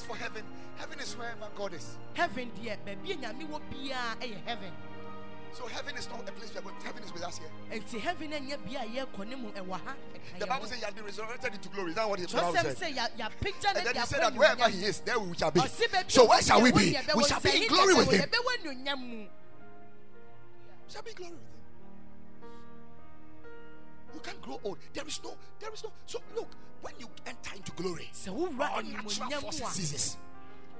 As 0.00 0.06
for 0.06 0.16
heaven, 0.16 0.42
heaven 0.78 0.98
is 0.98 1.12
wherever 1.14 1.46
God 1.54 1.74
is. 1.74 1.98
heaven 2.14 2.50
dear, 2.62 2.78
a 2.86 2.96
nyame 2.96 3.46
wɔ 3.46 3.60
biara 3.70 4.16
ɛyɛ 4.18 4.46
heaven 4.46 4.72
So 5.52 5.66
heaven 5.66 5.94
is 5.94 6.08
not 6.08 6.26
a 6.26 6.32
place 6.32 6.50
going. 6.50 6.74
Heaven 6.82 7.02
is 7.02 7.12
with 7.12 7.22
us 7.22 7.36
here. 7.38 7.48
nti 7.70 8.00
heaven 8.00 8.30
ɛnyɛ 8.30 8.64
bia 8.66 8.80
a 8.80 8.84
yɛkɔ 8.86 9.28
ne 9.28 9.36
mu 9.36 9.50
ɛwɔ 9.50 9.72
ha 9.84 9.94
ɛka 10.14 10.38
The 10.38 10.46
Bible 10.46 10.66
says 10.68 10.78
he 10.78 10.84
has 10.86 10.94
been 10.94 11.04
resurrected 11.04 11.52
into 11.52 11.68
glory. 11.68 11.90
Is 11.90 11.96
that 11.96 12.08
what 12.08 12.18
the 12.18 12.26
Bible 12.34 12.54
said? 12.54 12.76
sɛ 12.78 12.96
yɛ- 12.96 13.10
yɛapagya 13.18 13.74
ne 13.74 13.78
And 13.80 13.86
then 13.88 13.94
he 13.96 14.06
said 14.06 14.20
that 14.22 14.34
wherever 14.34 14.68
he 14.70 14.84
is, 14.86 15.00
there 15.00 15.18
we 15.18 15.36
shall 15.36 15.50
be. 15.50 15.60
So 16.08 16.24
where 16.26 16.40
shall 16.40 16.62
we 16.62 16.72
be? 16.72 16.96
We 17.14 17.24
shall 17.24 17.40
be 17.40 17.50
in 17.62 17.68
glory 17.68 17.94
with 17.94 18.10
him. 18.10 18.22
yɛbɛwɔ 18.22 18.56
anuonyam 18.56 18.98
mu 19.06 19.16
We 19.26 19.28
shall 20.88 21.02
be 21.02 21.10
in 21.10 21.16
glory 21.16 21.32
with 21.32 21.40
him. 21.42 21.46
You 24.14 24.20
can't 24.20 24.40
grow 24.40 24.60
old. 24.64 24.78
There 24.94 25.06
is 25.06 25.20
no, 25.22 25.36
there 25.60 25.70
is 25.74 25.84
no. 25.84 25.92
So 26.06 26.20
look, 26.34 26.48
when 26.82 26.94
you 26.98 27.08
enter 27.26 27.54
into 27.56 27.72
glory, 27.72 28.10
all 28.28 28.50
natural 28.82 29.40
forces 29.40 29.68
ceases. 29.68 30.16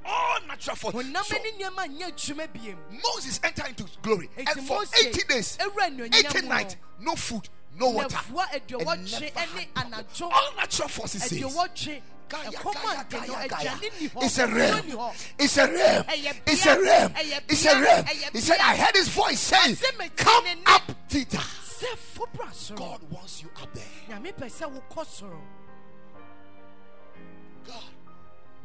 All 0.04 0.38
natural 0.48 0.76
forces. 0.76 1.12
So 1.26 1.36
ne 1.36 1.50
nneɛma 1.52 1.98
nyɛ 1.98 2.12
adwuma 2.12 2.48
biem 2.48 2.76
Moses 3.02 3.40
entered 3.42 3.68
into 3.68 3.84
glory, 4.02 4.30
and 4.36 4.48
for 4.66 4.78
Mose 4.78 4.92
80 5.06 5.22
days, 5.28 5.58
80 5.60 6.46
nights, 6.48 6.76
no 7.00 7.14
food, 7.14 7.48
no 7.78 7.90
water. 7.90 8.16
and 8.16 8.68
never 8.70 8.86
ne 8.96 9.68
had 9.76 10.04
All 10.22 10.52
natural 10.56 10.88
forces 10.88 11.22
cease. 11.24 11.42
aduɔwɔtwe 11.42 12.02
Gaya, 12.30 12.50
ɛkɔm 12.50 12.74
Gaya, 12.74 13.04
antɛ 13.04 13.26
no 13.26 13.34
Gaya, 13.34 13.48
Gaya. 13.48 13.70
aduane 13.70 14.00
ni 14.00 14.08
hɔ 14.08 14.22
It's 14.22 14.38
a 14.38 14.46
realm. 14.46 15.14
It's 15.38 15.56
a 15.56 15.66
realm. 15.66 16.04
It's 16.46 16.66
a 16.66 16.80
realm. 16.80 17.14
It's 17.48 17.66
a 17.66 17.80
realm. 17.80 18.04
He 18.32 18.40
said. 18.40 18.58
I 18.60 18.76
heard 18.76 18.94
his 18.94 19.08
voice 19.08 19.40
saying, 19.40 19.76
Come 20.16 20.44
up 20.66 20.82
sɛ 21.10 22.76
God 22.76 23.00
wants 23.10 23.42
you 23.42 23.48
up 23.60 23.72
there. 23.74 23.84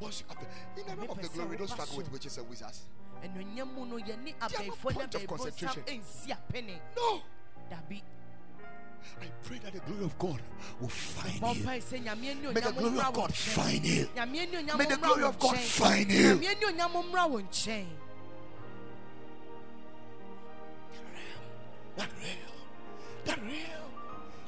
In 0.01 0.85
the 0.85 0.95
realm 0.95 1.09
of 1.09 1.21
the 1.21 1.29
glory, 1.29 1.57
don't 1.57 1.69
struggle 1.69 1.97
with 1.97 2.11
witches 2.11 2.37
and 2.37 2.49
wizards. 2.49 2.85
anuonyam 3.25 3.73
mu 3.73 3.85
no 3.85 3.97
yɛne 3.97 4.25
no 4.25 4.47
abɛifoɔ 4.47 4.89
ne 4.89 4.93
point 4.93 5.15
of 5.15 5.27
concentration. 5.27 5.83
No. 6.95 7.21
I 9.21 9.27
pray 9.43 9.59
that 9.59 9.73
the 9.73 9.79
glory 9.79 10.05
of 10.05 10.17
God 10.17 10.41
will 10.81 10.89
find 10.89 11.57
you. 11.57 11.65
May 11.65 11.79
the 11.79 12.73
glory 12.75 12.99
of 12.99 13.13
God 13.13 13.33
find 13.33 13.85
you. 13.85 14.09
May 14.15 14.85
the 14.85 14.97
glory 15.01 15.23
of 15.23 15.39
God 15.39 15.57
find 15.57 16.11
you. 16.11 16.35
That 21.95 22.09
realm. 22.19 22.39
That 23.25 23.39
realm. 23.41 23.91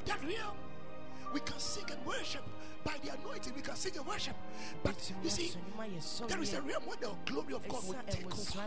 That 0.06 0.22
realm. 0.24 0.58
We 1.34 1.40
can 1.40 1.60
sing 1.60 1.86
and 1.90 2.06
worship 2.06 2.44
by 2.88 2.96
the 3.04 3.14
anointing. 3.20 3.54
We 3.54 3.62
can 3.62 3.76
sing 3.76 3.98
and 3.98 4.08
worship. 4.08 4.36
But 4.82 5.12
you 5.22 5.30
see, 5.30 5.52
there 6.28 6.42
is 6.42 6.54
a 6.54 6.62
realm 6.62 6.84
where 6.86 6.98
the 6.98 7.10
glory 7.26 7.54
of 7.54 7.68
God 7.68 7.86
will 7.86 7.96
take 8.10 8.26
over. 8.26 8.62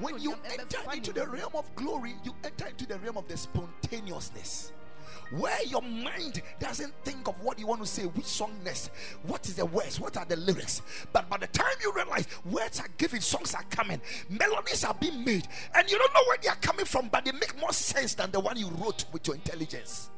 When 0.00 0.20
you 0.20 0.34
enter 0.44 0.92
into 0.92 1.12
the 1.12 1.26
realm 1.26 1.52
of 1.54 1.74
glory, 1.74 2.14
you 2.22 2.34
enter 2.44 2.66
into 2.66 2.86
the 2.86 2.98
realm 2.98 3.16
of 3.16 3.26
the 3.28 3.36
spontaneousness. 3.36 4.72
Where 5.30 5.62
your 5.64 5.82
mind 5.82 6.42
doesn't 6.58 6.92
think 7.04 7.28
of 7.28 7.40
what 7.40 7.58
you 7.58 7.66
want 7.66 7.80
to 7.80 7.86
say, 7.86 8.02
which 8.02 8.26
song 8.26 8.52
next, 8.64 8.90
what 9.22 9.46
is 9.46 9.54
the 9.54 9.64
words, 9.64 9.98
what 10.00 10.16
are 10.16 10.24
the 10.24 10.36
lyrics. 10.36 10.82
But 11.12 11.30
by 11.30 11.38
the 11.38 11.46
time 11.46 11.72
you 11.82 11.92
realize 11.94 12.26
words 12.44 12.80
are 12.80 12.88
given, 12.98 13.20
songs 13.20 13.54
are 13.54 13.64
coming, 13.70 14.00
melodies 14.28 14.84
are 14.84 14.94
being 14.94 15.24
made, 15.24 15.46
and 15.74 15.90
you 15.90 15.98
don't 15.98 16.12
know 16.12 16.24
where 16.26 16.38
they 16.42 16.48
are 16.48 16.56
coming 16.56 16.84
from, 16.84 17.08
but 17.08 17.24
they 17.24 17.32
make 17.32 17.58
more 17.60 17.72
sense 17.72 18.14
than 18.14 18.32
the 18.32 18.40
one 18.40 18.56
you 18.56 18.68
wrote 18.70 19.04
with 19.12 19.26
your 19.26 19.36
intelligence. 19.36 20.10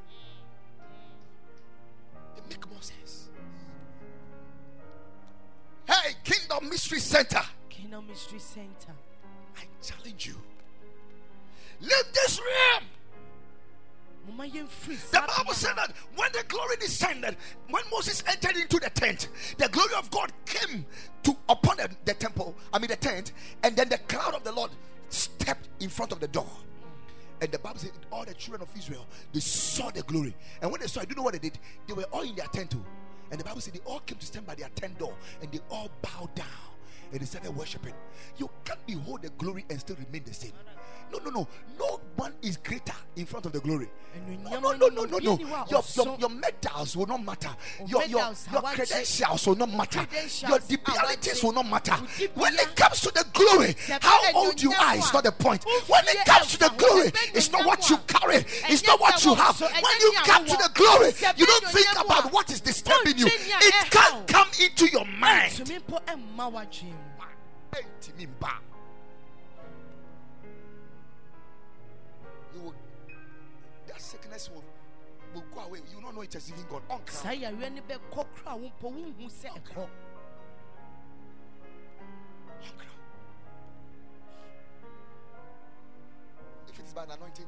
Make 2.52 2.70
more 2.70 2.82
sense. 2.82 3.30
Hey, 5.88 6.12
Kingdom 6.22 6.68
Mystery 6.68 7.00
Center, 7.00 7.40
Kingdom 7.70 8.06
Mystery 8.06 8.38
Center. 8.38 8.92
I 9.56 9.62
challenge 9.82 10.26
you. 10.26 10.34
Leave 11.80 12.12
this 12.12 12.38
realm. 12.38 12.84
The 14.24 15.22
Bible 15.26 15.54
said 15.54 15.74
that 15.76 15.92
when 16.14 16.30
the 16.32 16.44
glory 16.46 16.76
descended, 16.76 17.36
when 17.70 17.82
Moses 17.90 18.22
entered 18.26 18.56
into 18.56 18.78
the 18.78 18.90
tent, 18.90 19.28
the 19.58 19.68
glory 19.68 19.94
of 19.98 20.10
God 20.10 20.30
came 20.46 20.86
to 21.24 21.36
upon 21.48 21.78
the, 21.78 21.88
the 22.04 22.14
temple, 22.14 22.54
I 22.72 22.78
mean 22.78 22.88
the 22.88 22.96
tent, 22.96 23.32
and 23.64 23.74
then 23.74 23.88
the 23.88 23.98
cloud 23.98 24.34
of 24.34 24.44
the 24.44 24.52
Lord 24.52 24.70
stepped 25.08 25.68
in 25.80 25.88
front 25.88 26.12
of 26.12 26.20
the 26.20 26.28
door. 26.28 26.46
And 27.42 27.50
the 27.50 27.58
Bible 27.58 27.80
said 27.80 27.90
all 28.12 28.24
the 28.24 28.34
children 28.34 28.62
of 28.62 28.68
Israel 28.78 29.04
they 29.32 29.40
saw 29.40 29.90
the 29.90 30.02
glory. 30.02 30.36
And 30.62 30.70
when 30.70 30.80
they 30.80 30.86
saw, 30.86 31.00
it, 31.00 31.08
do 31.08 31.12
you 31.12 31.16
know 31.16 31.24
what 31.24 31.32
they 31.32 31.40
did? 31.40 31.58
They 31.88 31.92
were 31.92 32.04
all 32.12 32.22
in 32.22 32.36
their 32.36 32.46
tent 32.46 32.70
too. 32.70 32.84
And 33.32 33.40
the 33.40 33.44
Bible 33.44 33.60
said 33.60 33.74
they 33.74 33.80
all 33.80 33.98
came 33.98 34.16
to 34.16 34.24
stand 34.24 34.46
by 34.46 34.54
their 34.54 34.68
tent 34.68 34.96
door 34.96 35.12
and 35.40 35.50
they 35.50 35.58
all 35.68 35.90
bowed 36.02 36.32
down 36.36 36.46
and 37.10 37.20
they 37.20 37.24
started 37.26 37.50
worshiping. 37.50 37.94
You 38.36 38.48
can't 38.64 38.86
behold 38.86 39.22
the 39.22 39.30
glory 39.30 39.64
and 39.68 39.80
still 39.80 39.96
remain 39.96 40.22
the 40.24 40.32
same. 40.32 40.52
No, 41.12 41.18
no, 41.18 41.30
no. 41.30 41.48
No 41.78 42.00
one 42.16 42.32
is 42.42 42.56
greater 42.56 42.94
in 43.16 43.26
front 43.26 43.44
of 43.44 43.52
the 43.52 43.60
glory. 43.60 43.88
No, 44.44 44.60
no, 44.60 44.72
no, 44.72 44.88
no, 44.88 45.04
no, 45.04 45.04
no. 45.04 45.18
Your, 45.18 45.38
your, 45.70 45.82
your 46.18 46.28
medals 46.30 46.96
will 46.96 47.06
not 47.06 47.22
matter. 47.24 47.50
Your, 47.86 48.04
your, 48.04 48.32
your 48.50 48.62
credentials 48.62 49.46
will 49.46 49.56
not 49.56 49.70
matter. 49.70 50.06
Your 50.48 50.58
debilities 50.58 51.42
will 51.42 51.52
not 51.52 51.68
matter. 51.68 51.94
When 52.34 52.54
it 52.54 52.76
comes 52.76 53.00
to 53.00 53.10
the 53.12 53.24
glory, 53.32 53.74
how 54.00 54.20
old 54.34 54.62
you 54.62 54.72
are 54.72 54.96
is 54.96 55.12
not 55.12 55.24
the 55.24 55.32
point. 55.32 55.64
When 55.86 56.04
it 56.08 56.24
comes 56.24 56.52
to 56.52 56.58
the 56.58 56.72
glory, 56.76 57.12
it's 57.34 57.50
not 57.52 57.66
what 57.66 57.88
you 57.90 57.98
carry, 58.06 58.36
it's 58.36 58.86
not 58.86 59.00
what 59.00 59.24
you 59.24 59.34
have. 59.34 59.60
When 59.60 60.00
you 60.00 60.12
come 60.24 60.46
to 60.46 60.56
the 60.56 60.70
glory, 60.74 61.12
you 61.36 61.46
don't 61.46 61.64
think 61.66 61.92
about 61.92 62.32
what 62.32 62.50
is 62.50 62.60
disturbing 62.60 63.18
you. 63.18 63.26
It 63.26 63.90
can't 63.90 64.26
come 64.26 64.48
into 64.60 64.86
your 64.86 65.04
mind. 65.06 65.60
That 74.30 74.40
sickness 74.40 74.50
will, 74.50 74.64
will 75.34 75.44
go 75.54 75.60
away. 75.68 75.80
You 75.94 76.02
not 76.02 76.14
know 76.14 76.22
it 76.22 76.32
has 76.34 76.50
even 76.50 76.64
gone. 76.68 76.82
Uncrown. 76.90 77.06
saa 77.08 77.32
yareɛ 77.32 77.72
no 77.74 77.82
bɛkɔ 77.82 78.26
kora 78.34 78.56
wo 78.56 78.68
mpo 78.68 78.90
wonhu 78.92 79.28
sɛ 79.30 79.48
ɛkɔ 79.48 79.88
Uncrown. 82.62 82.98
If 86.68 86.78
it 86.78 86.86
is 86.86 86.92
by 86.94 87.02
an 87.04 87.10
anointing, 87.10 87.46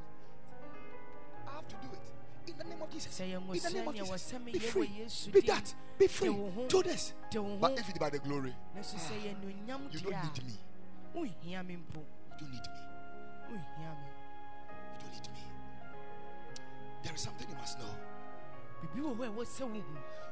I 1.47 1.51
have 1.53 1.69
to 1.69 1.77
do 1.77 1.89
it. 1.93 2.51
In 2.51 2.59
the 2.59 2.65
name 2.65 2.83
of 2.83 2.91
Jesus. 2.91 3.21
In 3.21 3.31
the 3.31 3.39
name 3.39 3.49
of 3.51 3.57
sɛ 3.57 3.71
neɛ 3.71 3.85
wɔ 3.85 4.13
Jesus. 4.13 4.33
Be 4.45 4.59
free. 4.59 5.07
Be 5.33 5.41
that. 5.47 5.75
Be 5.99 6.07
free. 6.07 6.37
Do 6.69 6.83
this. 6.83 7.13
de 7.31 7.41
wo 7.41 7.51
ho 7.51 7.57
But 7.57 7.73
if 7.79 7.89
it 7.89 7.93
is 7.93 7.99
by 7.99 8.11
the 8.11 8.19
glory, 8.19 8.55
na 8.75 8.83
so 8.83 8.97
sɛ 8.97 9.13
ah, 9.13 9.25
yɛ 9.25 9.35
anuonyam 9.37 9.93
you 9.93 10.01
don't 10.01 10.23
need 10.25 10.45
me. 10.45 10.55
wonhia 11.15 11.67
me 11.67 11.77
mpo 11.77 12.01
You 12.41 12.47
don't 12.47 12.51
need 12.51 12.61
me. 12.61 14.14
There 17.05 17.15
is 17.15 17.21
something 17.21 17.47
you 17.49 17.57
must 17.57 17.79
know. 17.79 17.85
biribi 18.83 19.03
wɔ 19.03 19.17
hɔ 19.17 19.27
a 19.27 19.31
ɛwɔ 19.31 19.45
sɛ 19.47 19.71
wohu 19.71 19.85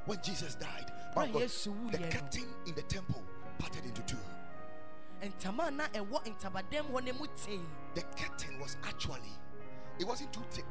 When 0.06 0.18
Jesus 0.22 0.54
died, 0.56 0.90
God, 1.14 1.32
the 1.32 1.98
curtain 2.10 2.48
in 2.66 2.74
the 2.74 2.82
temple 2.82 3.22
parted 3.58 3.84
into 3.84 4.02
two. 4.02 4.16
ntama 5.22 5.68
a 5.68 5.70
na 5.70 5.86
ɛwɔ 5.88 6.24
ntabadam 6.36 6.90
hɔ 6.90 7.04
no 7.04 7.12
mu 7.12 7.26
tee 7.44 7.60
The 7.94 8.02
curtain 8.16 8.58
was 8.58 8.76
actually, 8.84 9.32
it 9.98 10.06
wasn't 10.06 10.32
too 10.32 10.42
thick. 10.50 10.66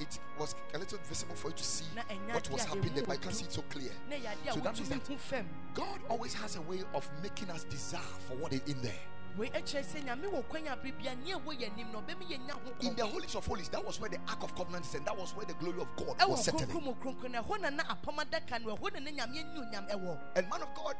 It 0.00 0.20
was 0.38 0.54
a 0.74 0.78
little 0.78 0.98
visible 1.08 1.34
for 1.34 1.48
you 1.48 1.54
to 1.54 1.64
see 1.64 1.84
what 2.32 2.48
was 2.50 2.62
happening 2.64 2.94
there, 2.94 3.04
but 3.04 3.14
you 3.14 3.18
can 3.18 3.30
odu. 3.30 3.34
see 3.36 3.44
it 3.46 3.52
so 3.52 3.62
clear. 3.62 3.90
na 4.08 4.16
ɛyɛ 4.16 4.30
adeɛ 4.44 4.54
So 4.54 4.60
that 4.60 4.74
means 4.76 4.88
that- 4.88 5.74
God 5.74 6.00
always 6.08 6.34
has 6.34 6.54
a 6.56 6.62
way 6.62 6.84
of 6.94 7.10
making 7.22 7.50
us 7.50 7.64
desire 7.64 8.00
for 8.28 8.36
what 8.36 8.52
is 8.52 8.60
in 8.66 8.80
there. 8.80 9.00
Wei 9.36 9.50
ɛkyerɛ 9.50 9.84
sɛ 9.84 10.04
nyame 10.04 10.26
wɔ 10.30 10.42
kwan 10.48 10.66
a 10.68 10.76
bere 10.76 10.92
bia 10.92 11.14
ne 11.16 11.32
ɛwɔ 11.32 11.58
yɛ 11.60 11.72
anim 11.72 11.92
no 11.92 12.00
ɔbɛmi 12.00 12.24
yɛnya 12.28 12.52
ho 12.52 12.72
In 12.80 12.94
the 12.96 13.02
kɔ 13.02 13.10
holies 13.12 13.34
of 13.34 13.46
holies, 13.46 13.68
that 13.68 13.84
was 13.84 14.00
where 14.00 14.10
the 14.10 14.18
Ark 14.28 14.42
of 14.42 14.54
Covenant 14.54 14.94
and 14.94 15.06
that 15.06 15.16
was 15.16 15.32
where 15.36 15.46
the 15.46 15.54
glory 15.54 15.80
of 15.80 15.88
God 15.96 16.28
was 16.28 16.44
settling. 16.44 16.66
kronkron 16.68 16.84
mu 16.84 16.94
kronkron 16.94 17.30
na 17.32 17.42
ɛhɔ 17.42 17.60
na 17.60 17.70
na 17.70 17.82
apam 17.84 18.16
adaka 18.18 18.62
no 18.64 18.76
ɛhɔ 18.76 18.92
na 18.94 19.00
na 19.00 19.10
nyame 19.10 19.38
ani 19.38 19.60
onyam 19.60 19.88
ɛwɔ 19.90 20.18
And 20.36 20.48
man 20.48 20.62
of 20.62 20.74
God, 20.74 20.96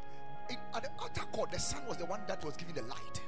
in, 0.49 0.57
at 0.73 0.83
the 0.83 0.89
outer 1.03 1.25
court, 1.31 1.51
the 1.51 1.59
sun 1.59 1.85
was 1.85 1.97
the 1.97 2.05
one 2.05 2.21
that 2.27 2.43
was 2.43 2.55
giving 2.57 2.75
the 2.75 2.81
light. 2.83 3.21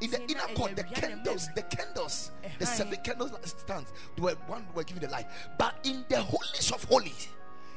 In 0.00 0.10
the 0.10 0.20
inner 0.28 0.40
court, 0.56 0.74
the 0.74 0.82
candles, 0.82 1.48
the 1.54 1.62
candles, 1.62 2.32
the 2.58 2.66
seven 2.66 2.96
candles 3.04 3.30
stands, 3.44 3.92
were 4.18 4.34
one 4.48 4.66
were 4.74 4.82
giving 4.82 5.02
the 5.02 5.08
light. 5.08 5.26
But 5.56 5.76
in 5.84 6.04
the 6.08 6.20
holies 6.20 6.72
of 6.72 6.82
holies, 6.84 7.28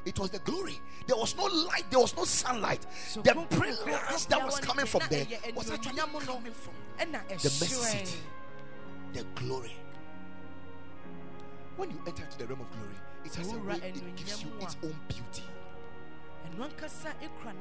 it 0.05 0.17
was 0.19 0.29
the 0.31 0.39
glory. 0.39 0.79
There 1.07 1.17
was 1.17 1.35
no 1.35 1.45
light, 1.45 1.83
there 1.89 1.99
was 1.99 2.15
no 2.15 2.23
sunlight. 2.23 2.85
The 3.23 3.33
brilliance 3.49 4.25
that 4.25 4.43
was 4.43 4.59
coming 4.59 4.85
from 4.85 5.01
there 5.09 5.25
was 5.55 5.71
actually 5.71 5.95
no. 5.95 6.05
coming 6.05 6.21
from 6.53 6.73
the 6.97 7.43
mercy 7.43 8.17
the 9.13 9.23
glory. 9.35 9.75
When 11.77 11.89
you 11.89 11.99
enter 12.07 12.23
into 12.23 12.37
the 12.37 12.47
realm 12.47 12.61
of 12.61 12.71
glory, 12.71 12.95
it 13.25 13.35
has 13.35 13.51
a 13.53 13.57
way, 13.57 13.75
it 13.83 14.15
gives 14.15 14.43
you 14.43 14.49
its 14.59 14.77
own 14.83 14.95
beauty. 15.07 15.43
ɛno 16.45 16.65
ankasa 16.67 17.13
ekura 17.21 17.53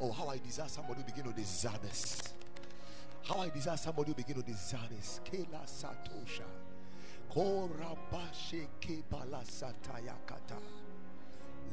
Oh, 0.00 0.12
how 0.12 0.28
I 0.28 0.38
desire 0.38 0.68
somebody 0.68 1.00
to 1.00 1.06
begin 1.06 1.24
to 1.24 1.32
desire 1.32 1.78
this. 1.82 2.34
How 3.22 3.40
I 3.40 3.48
desire 3.48 3.76
somebody 3.76 4.12
to 4.12 4.16
begin 4.16 4.36
to 4.36 4.42
desire 4.42 4.88
this. 4.90 5.20
Kela 5.24 5.64
satosha. 5.66 6.44
Korabashe 7.32 8.66
kebala 8.80 9.42
satayakata. 9.44 10.58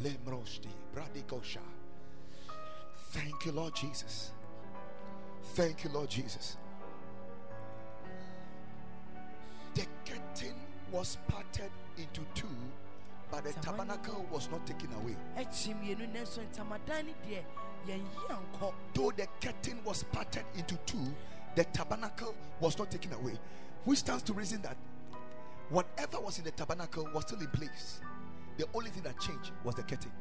Lemroshti. 0.02 0.70
Bradikosha. 0.96 1.60
Thank 3.12 3.46
you, 3.46 3.52
Lord 3.52 3.76
Jesus. 3.76 4.32
Thank 5.54 5.84
you, 5.84 5.90
Lord 5.92 6.10
Jesus. 6.10 6.58
The 9.76 9.86
curtain 10.06 10.56
was 10.92 11.18
parted 11.28 11.72
into 11.98 12.22
two, 12.34 12.48
but 13.34 13.44
the 13.46 13.54
tabernacle 13.62 14.24
was 14.32 14.48
not 14.52 14.64
taken 14.68 14.94
away. 14.94 15.16
akyi 15.38 15.74
mmienu 15.74 16.08
nanso 16.14 16.42
ntamadan 16.42 17.06
no 17.08 17.14
deɛ 17.26 17.44
yɛnyi 17.88 18.28
ankɔ 18.30 18.74
Though 18.94 19.12
the 19.12 19.28
curtain 19.42 19.84
was 19.84 20.04
parted 20.04 20.46
into 20.56 20.78
two, 20.86 21.16
the 21.56 21.64
tabernacle 21.64 22.36
was 22.60 22.78
not 22.78 22.92
taken 22.92 23.12
away. 23.14 23.34
Which 23.86 24.00
stands 24.00 24.22
to 24.24 24.34
reason 24.34 24.62
that 24.62 24.78
whatever 25.70 26.20
was 26.20 26.38
in 26.38 26.44
the 26.44 26.52
tabernacle 26.52 27.10
was 27.12 27.24
still 27.24 27.40
in 27.40 27.48
place. 27.48 28.02
The 28.58 28.66
only 28.76 28.92
thing 28.92 29.02
that 29.02 29.20
changed 29.20 29.52
was 29.64 29.74
the 29.74 29.82
curtain. 29.84 30.12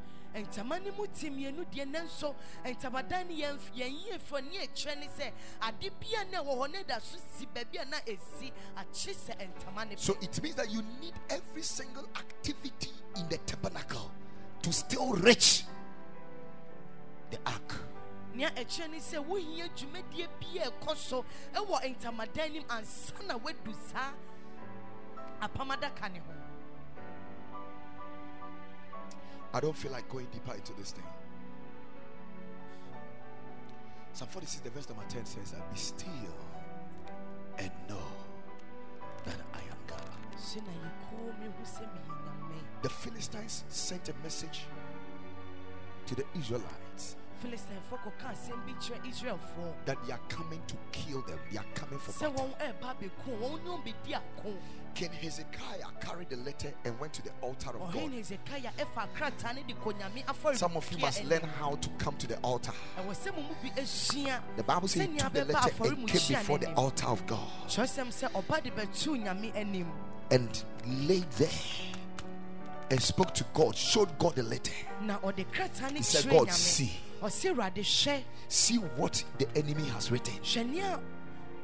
Ntama 0.41 0.79
no 0.83 0.91
mu 0.93 1.05
te 1.07 1.29
mmienu 1.29 1.63
deɛ 1.71 1.85
nanso 1.85 2.35
ntabadan 2.65 3.27
no 3.27 3.33
yɛn 3.33 3.59
yɛnyi 3.75 4.15
efo 4.15 4.39
ne 4.41 4.57
ekyerɛ 4.65 4.99
ne 4.99 5.07
sɛ 5.07 5.31
ade 5.61 5.89
bia 5.99 6.23
na 6.31 6.39
ɛwɔ 6.41 6.57
hɔ 6.57 6.71
ne 6.71 6.83
da 6.83 6.99
so 6.99 7.17
si 7.37 7.45
baabi 7.45 7.77
a 7.81 7.85
na 7.85 7.97
esi 8.07 8.51
akyi 8.75 9.13
sɛ 9.13 9.37
ntama 9.53 9.85
no 9.89 9.95
So 9.95 10.17
it 10.21 10.41
means 10.41 10.55
that 10.55 10.69
you 10.71 10.81
need 10.99 11.13
every 11.29 11.61
single 11.61 12.07
activity 12.15 12.91
in 13.15 13.29
the 13.29 13.37
tabernacle 13.39 14.11
to 14.63 14.73
still 14.73 15.13
reach 15.13 15.63
the 17.29 17.37
ark. 17.45 17.73
nea 18.33 18.49
ɛkyerɛ 18.49 18.89
ne 18.89 18.97
sɛ 18.97 19.23
wohia 19.23 19.69
dwumadie 19.75 20.27
bi 20.39 20.59
a 20.63 20.71
ɛkɔ 20.71 20.95
so 20.97 21.23
ɛwɔ 21.53 21.95
ntamadan 21.95 22.51
nim 22.53 22.63
ansa 22.69 23.13
na 23.27 23.37
wadu 23.37 23.73
saa 23.91 24.13
apam 25.41 25.69
adaka 25.69 26.11
ne 26.11 26.19
ho 26.19 26.33
I 29.53 29.59
don't 29.59 29.75
feel 29.75 29.91
like 29.91 30.09
going 30.09 30.27
deeper 30.31 30.53
into 30.53 30.73
this 30.73 30.91
thing. 30.91 31.03
Psalm 34.13 34.27
46, 34.29 34.61
the 34.63 34.69
verse 34.71 34.89
number 34.89 35.03
10 35.09 35.25
says 35.25 35.51
that 35.51 35.71
be 35.71 35.77
still 35.77 36.09
and 37.59 37.71
know 37.87 38.07
that 39.25 39.37
I 39.53 39.59
am 39.59 39.77
God. 39.87 39.99
hyɛ 40.37 40.61
na 40.65 40.71
yɛkɔɔ 40.71 41.39
me 41.39 41.47
hu 41.57 41.63
sɛ 41.63 41.81
meyɛ 41.93 42.13
nyame 42.25 42.81
The 42.81 42.89
Philistines 42.89 43.63
sent 43.69 44.09
a 44.09 44.13
message 44.23 44.65
to 46.07 46.15
the 46.15 46.25
Israelites 46.35 46.82
that 49.85 49.97
they 50.05 50.13
are 50.13 50.19
coming 50.29 50.61
to 50.67 50.75
kill 50.91 51.21
them. 51.21 51.39
They 51.51 51.57
are 51.57 51.65
coming 51.73 51.99
for 51.99 52.11
battle. 52.11 52.45
wɔn 52.45 52.57
ɛreba 52.59 52.95
abɛko 52.95 53.39
wɔn 53.39 53.63
ne 53.63 53.69
wɔn 53.69 53.83
bɛdi 53.83 54.15
ako 54.15 54.53
King 54.93 55.11
Hezekiah 55.11 55.87
carried 56.01 56.29
the 56.29 56.37
letter 56.37 56.71
and 56.85 56.99
went 56.99 57.13
to 57.13 57.23
the 57.23 57.31
altar 57.41 57.71
of 57.71 57.91
God. 57.93 58.11
hesekia 58.11 58.71
ɛfa 58.77 59.07
krataa 59.15 59.55
ne 59.55 59.63
de 59.67 59.73
kɔ 59.73 59.93
nyame 59.99 60.23
afɔre 60.25 60.55
Some 60.55 60.77
of 60.77 60.91
you 60.91 60.97
must 60.99 61.23
learn 61.25 61.41
how 61.41 61.75
to 61.75 61.89
come 61.97 62.15
to 62.17 62.27
the 62.27 62.37
altar. 62.39 62.73
ɛwɔ 62.97 63.15
sɛ 63.15 63.35
mo 63.35 63.41
mu 63.41 63.55
bi 63.61 63.69
asua 63.81 64.39
The 64.55 64.63
Bible 64.63 64.87
says 64.87 65.07
he 65.07 65.17
took 65.17 65.33
the 65.33 65.45
letter 65.45 65.83
and 65.83 66.07
came 66.07 66.35
before 66.37 66.57
the 66.59 66.73
altar 66.73 67.07
of 67.07 67.25
God 67.25 67.47
kyerɛsɛm 67.67 68.07
sɛ 68.07 68.31
ɔba 68.31 68.63
de 68.63 68.71
bɛtoo 68.71 69.23
nyame 69.23 69.55
anim 69.55 69.91
and 70.31 70.63
laid 70.85 71.29
there 71.31 71.49
and 72.93 73.01
spoke 73.01 73.33
to 73.33 73.43
God, 73.55 73.75
showed 73.75 74.15
God 74.19 74.35
the 74.35 74.43
letter. 74.43 74.71
na 75.01 75.17
ɔde 75.19 75.45
krataa 75.51 75.91
ne 75.91 75.97
He 75.97 76.03
said, 76.03 76.29
God, 76.29 76.51
see, 76.51 76.91
ɔse 77.21 77.51
awurade 77.53 77.81
hwɛ 77.81 78.21
see 78.47 78.75
what 78.77 79.23
the 79.39 79.47
enemy 79.57 79.83
has 79.89 80.11
written. 80.11 80.35
hwɛ 80.43 80.69
nea 80.69 80.99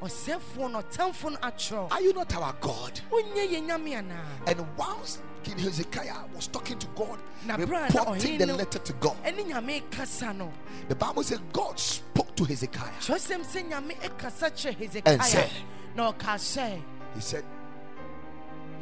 ɔsɛfoɔ 0.02 0.72
no 0.72 0.82
ɔtamfoɔ 0.82 1.30
no 1.30 1.36
atwerɛ 1.38 1.92
Are 1.92 2.00
you 2.02 2.12
not 2.12 2.34
our 2.34 2.52
God? 2.60 3.00
wonyɛ 3.12 3.48
yɛ 3.48 3.66
nyame 3.68 3.92
anaa 4.02 4.48
And 4.48 4.66
whilst 4.76 5.20
King 5.44 5.56
Hezekiah 5.58 6.24
was 6.34 6.48
talking 6.48 6.78
to 6.80 6.86
God, 6.88 7.18
Na 7.46 7.56
bra 7.56 7.80
na 7.80 7.86
reporting 7.86 8.36
the 8.38 8.46
letter 8.46 8.78
to 8.80 8.92
God, 8.94 9.16
ɛne 9.24 9.46
nyame 9.48 9.88
kasa 9.90 10.32
no 10.34 10.52
the 10.88 10.96
Bible 10.96 11.22
says 11.22 11.38
God 11.52 11.78
spoke 11.78 12.34
to 12.34 12.44
Hezekiah. 12.44 12.90
kyerɛsɛm 13.00 13.44
sɛ 13.46 13.70
nyame 13.70 13.96
ɛkasa 14.00 14.50
kyerɛ 14.50 15.02
And 15.06 15.22
said- 15.22 16.80
He 17.14 17.20
said, 17.20 17.44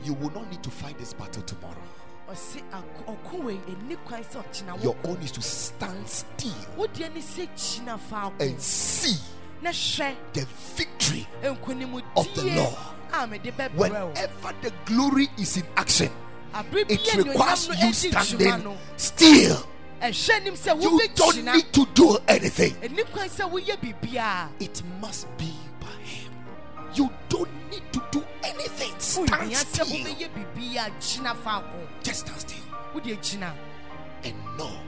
You 0.04 0.14
will 0.14 0.30
not 0.30 0.50
need 0.50 0.62
to 0.62 0.70
fight 0.70 0.96
this 0.98 1.12
battle 1.12 1.42
tomorrow. 1.42 1.82
Ɔse 2.30 2.62
"Ako- 2.72 3.12
ɔko 3.16 3.42
wei 3.44 3.56
ɛni 3.68 3.96
kwan 4.04 4.22
sɛ 4.22 4.42
ɔkyena 4.44 4.82
Your 4.84 4.96
own 5.04 5.16
is 5.22 5.30
to 5.32 5.42
stand 5.42 6.06
still 6.08 6.52
wodeɛ 6.76 7.14
ne 7.14 7.20
sɛ 7.20 7.48
kyina 7.56 7.98
faako 8.10 8.40
and 8.40 8.60
see 8.60 9.16
the 9.62 10.46
victory 10.76 11.26
Of 11.42 12.34
the 12.34 12.42
Lord. 12.54 12.76
a 13.12 13.26
mede 13.26 13.52
bɛbrɛ 13.56 13.76
wo 13.78 14.06
whenever 14.08 14.54
the 14.62 14.72
glory 14.84 15.28
is 15.38 15.56
in 15.56 15.64
action. 15.76 16.10
It 16.54 17.14
requires 17.14 17.68
you 17.68 17.92
standing 17.92 18.78
still. 18.96 19.66
You 20.00 21.08
don't 21.14 21.44
need 21.44 21.72
to 21.72 21.86
do 21.94 22.18
anything. 22.28 22.74
ɛni 22.74 23.04
kwan 23.12 23.28
sɛ 23.28 23.50
woyɛ 23.50 23.76
biribiaa 23.80 24.48
It 24.60 24.82
must 25.00 25.26
be 25.38 25.52
by 25.80 25.86
Him. 26.04 26.32
You 26.94 27.10
don't 27.28 27.48
Stand 29.26 29.54
still. 29.56 29.86
wobɛyɛ 29.86 30.28
biribiaa 30.34 30.90
gyina 31.00 31.34
faako 31.34 31.88
Just 32.02 32.20
stand 32.26 32.40
still. 32.40 32.64
And 34.24 34.34
know. 34.56 34.80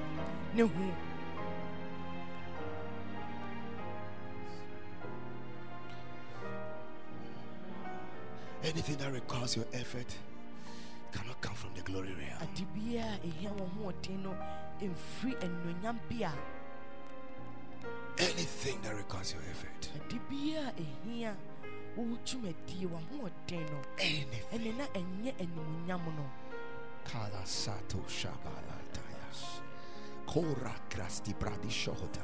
Anything 8.63 8.97
that 8.99 9.13
requires 9.13 9.57
your 9.57 9.65
effort 9.73 10.15
cannot 11.13 11.41
come 11.41 11.55
from 11.55 11.71
the 11.75 11.83
glory 11.83 12.15
realm. 12.15 12.43
ade 12.43 12.67
biaa 12.75 13.19
ɛhia 13.25 13.51
wɔ 13.57 13.67
hoɔden 13.77 14.23
no 14.23 14.37
ɛmfiri 14.81 15.35
anuonyam 15.43 15.99
bi 16.09 16.23
a 16.25 16.33
Anything 18.19 18.81
that 18.83 18.95
requires 18.95 19.33
your 19.33 19.43
effort. 19.51 19.89
Ade 22.01 22.09
biaa 22.09 22.09
ɛhia 22.09 22.09
wo 22.09 22.17
dwumadie 22.25 22.87
w'ahoɔden 22.87 23.71
no 23.71 23.79
ɛne 23.99 24.77
na 24.77 24.85
ɛnyɛ 24.95 25.33
animuonyam 25.41 26.05
no 26.17 26.25
Kala 27.05 27.45
sato 27.47 27.99
shabalataya. 28.07 29.61
Kora 30.27 30.75
krasti 30.91 31.35
bradi 31.35 31.69
shohota. 31.69 32.21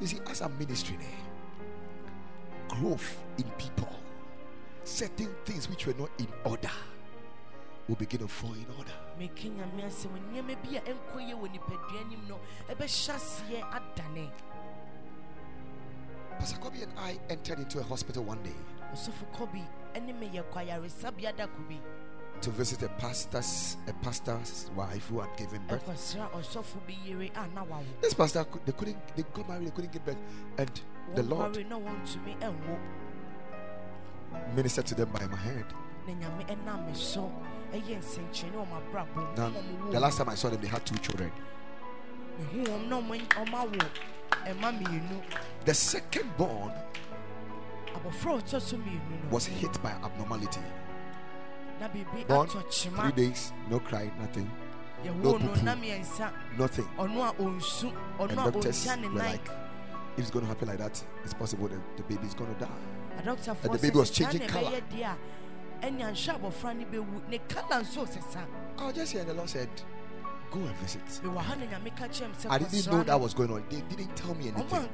You 0.00 0.06
see, 0.06 0.18
as 0.30 0.42
ministering, 0.58 1.00
eh, 1.00 2.68
growth 2.68 3.18
in 3.36 3.44
people, 3.58 3.88
certain 4.84 5.28
things 5.44 5.68
which 5.68 5.86
were 5.86 5.94
not 5.94 6.10
in 6.18 6.28
order 6.44 6.70
will 7.88 7.96
begin 7.96 8.20
to 8.20 8.28
fall 8.28 8.54
in 8.54 8.66
order. 8.78 8.92
meka 9.18 9.48
nyame 9.48 9.82
asɛm 9.84 10.14
nneɛma 10.30 10.56
bi 10.62 10.76
a 10.76 10.80
ɛnkɔ 10.80 11.18
yɛ 11.28 11.34
wɔ 11.34 11.48
nipadua 11.52 12.00
anim 12.00 12.26
no 12.28 12.38
ɛbɛhyɛ 12.68 13.14
aseɛ 13.14 13.60
adane 13.70 14.30
Pastor 16.38 16.58
Kobe 16.58 16.80
and 16.82 16.92
I 16.98 17.18
entered 17.28 17.58
into 17.58 17.78
a 17.80 17.82
hospital 17.82 18.24
one 18.24 18.42
day 18.42 18.54
ɔsɔfo 18.92 19.24
kɔbi 19.34 19.62
ɛne 19.94 20.18
me 20.18 20.28
yɛ 20.28 20.42
kɔ 20.52 20.58
ayaresabea 20.68 21.36
da 21.36 21.46
ko 21.46 21.58
to 22.42 22.50
visit 22.50 22.82
a 22.82 22.88
pastor's 22.88 23.76
a 23.86 23.92
pastor's 24.04 24.68
wife 24.74 25.06
who 25.08 25.20
had 25.20 25.30
given 25.36 25.62
birth. 25.68 25.86
ɛkɔsra 25.86 26.30
ɔsɔfo 26.32 26.84
bi 26.86 26.94
yere 27.04 27.30
a 27.36 27.46
na 27.54 27.64
wawo 27.64 27.84
This 28.00 28.14
pastor 28.14 28.44
they 28.64 28.72
couldn't 28.72 28.98
they 29.16 29.22
got 29.32 29.48
married, 29.48 29.66
they 29.68 29.70
couldn't 29.70 29.92
give 29.92 30.04
birth, 30.04 30.16
and 30.58 30.80
the 31.14 31.22
Lord 31.22 31.52
wɔnkɔre 31.54 31.68
na 31.68 31.78
wɔntumi 31.78 32.38
ɛnwo 32.40 32.78
ministered 34.56 34.86
to 34.86 34.94
them 34.94 35.10
by 35.12 35.26
my 35.26 35.36
hand. 35.36 35.66
Eh, 36.08 36.14
na 36.14 36.28
nyame 36.28 36.46
ɛnam 36.48 36.86
me 36.88 36.94
so. 36.94 37.30
Ɛyɛ 37.72 37.98
nsɛnkyerɛnne 38.02 38.54
wɔ 38.54 38.66
m'abrabɔ 38.68 39.14
mu 39.14 39.22
Now, 39.36 39.48
na 39.48 39.60
ɔmo 39.60 39.84
wo 39.84 39.90
the 39.92 39.96
oh. 39.98 40.00
last 40.00 40.18
time 40.18 40.28
I 40.28 40.34
saw 40.34 40.50
them, 40.50 40.60
they 40.60 40.68
had 40.68 40.84
two 40.84 40.96
children. 40.96 41.30
mehu 42.40 42.64
wɔm 42.66 42.88
na 42.88 42.96
ɔmo 43.00 43.14
ɔmo 43.28 43.56
awo 43.56 43.90
ɛma 44.46 44.72
mmienu 44.78 45.22
The 45.64 45.74
second 45.74 46.36
born 46.36 46.72
was 49.30 49.46
hit 49.46 49.82
by 49.82 49.90
abnormality. 49.90 50.60
Born 52.28 52.48
three 52.48 53.12
days, 53.12 53.52
no 53.68 53.80
cry, 53.80 54.10
nothing, 54.20 54.50
no 55.04 55.32
poo-poo. 55.38 55.62
nothing. 56.58 56.88
ɔno 56.98 57.28
a 57.28 57.32
ɔnsu 57.42 57.92
And 58.20 58.36
doctors 58.36 58.86
were 58.86 59.08
like, 59.10 59.48
if 60.16 60.18
it's 60.18 60.30
going 60.30 60.44
to 60.44 60.48
happen 60.48 60.68
like 60.68 60.78
that, 60.78 61.02
it's 61.24 61.34
possible 61.34 61.68
that 61.68 61.80
the 61.96 62.02
baby 62.04 62.26
is 62.26 62.34
going 62.34 62.54
to 62.54 62.60
die. 62.60 62.68
and 63.18 63.72
the 63.72 63.78
baby 63.80 63.98
was 63.98 64.10
changing 64.10 64.42
colour. 64.46 64.70
ɛbɛyɛ 64.70 64.82
deɛ 64.92 65.16
a 65.82 65.86
ɛnya 65.86 66.12
nhwɛ 66.12 66.40
abɔfra 66.40 66.76
no 66.76 66.84
bɛwu 66.86 67.28
ne 67.28 67.38
kala 67.48 67.82
nso 67.82 68.06
sesa 68.06 68.46
I 68.78 68.86
was 68.86 68.94
just 68.94 69.12
here, 69.12 69.24
the 69.24 69.34
Lord 69.34 69.48
said, 69.48 69.68
Go 70.52 70.60
and 70.60 70.76
visit. 70.76 71.02
mewɔ 71.24 71.38
ha 71.38 71.54
na 71.54 71.66
nyame 71.66 71.96
ka 71.96 72.04
kyerɛ 72.06 72.50
I 72.50 72.58
didn't 72.58 72.86
know 72.92 73.02
that 73.02 73.18
was 73.20 73.34
going 73.34 73.50
on. 73.50 73.64
They 73.70 73.80
didn't 73.80 74.14
tell 74.14 74.34
me 74.34 74.48
anything. 74.48 74.88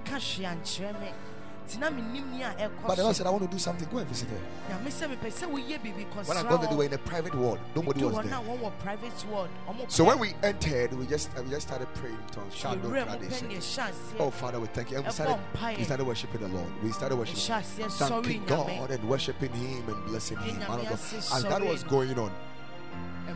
Anka 1.68 1.76
hwee 1.76 1.76
ankyerɛ 1.76 1.76
me 1.76 1.76
nti 1.76 1.78
na 1.78 1.90
menim 1.90 2.30
ni 2.30 2.42
a 2.42 2.70
But 2.86 2.96
the 2.96 3.02
Lord 3.02 3.16
said, 3.16 3.26
I 3.26 3.30
want 3.30 3.42
to 3.44 3.48
do 3.50 3.58
something. 3.58 3.88
Go 3.90 3.98
and 3.98 4.08
visit 4.08 4.28
her. 4.28 4.40
nyame 4.70 4.90
sɛ 4.90 5.08
mepɛ 5.08 5.30
sɛ 5.30 5.50
woyɛ 5.50 5.78
biribi 5.80 6.26
When 6.26 6.36
I 6.36 6.42
got 6.42 6.60
there, 6.60 6.70
they 6.70 6.76
were 6.76 6.84
in 6.84 6.92
a 6.92 6.98
private 6.98 7.34
ward. 7.34 7.60
Nobody 7.74 8.04
was 8.04 8.14
there. 8.14 8.24
na 8.24 8.42
wɔwɔ 8.42 8.72
private 8.78 9.24
ward 9.30 9.50
ɔmo 9.68 9.90
So 9.90 10.04
when 10.04 10.18
we 10.18 10.34
entered, 10.42 10.92
we 10.94 11.06
just 11.06 11.30
we 11.36 11.50
just 11.50 11.68
started 11.68 11.92
praying 11.94 12.16
in 12.16 12.34
tongues. 12.34 12.54
Shadow 12.54 12.88
yɛwura 12.88 13.06
mu 13.06 13.26
pɛ 13.26 13.28
Pradesh. 13.28 13.48
ne 13.48 13.56
ɛhyɛ 13.56 14.20
Oh 14.20 14.30
Father, 14.30 14.60
we 14.60 14.66
thank 14.68 14.90
you. 14.90 14.96
And 14.98 15.06
we 15.06 15.12
started, 15.12 15.38
we 15.78 15.84
started 15.84 16.06
worshiping 16.06 16.40
the 16.40 16.48
Lord. 16.48 16.82
We 16.82 16.92
started 16.92 17.16
worshiping, 17.16 17.42
ɛhyɛ 17.42 17.60
aseɛ 17.60 17.86
sɔre 17.86 18.22
thanking 18.22 18.44
God 18.46 18.90
and 18.90 19.08
worshiping 19.08 19.52
Him 19.52 19.88
and 19.88 20.06
blessing 20.06 20.38
Him. 20.38 20.56
Nyame 20.56 20.68
Man 20.68 20.80
of 20.80 20.88
God. 20.88 20.92
As 20.92 21.42
that 21.44 21.64
was 21.64 21.82
going 21.84 22.18
on, 22.18 22.32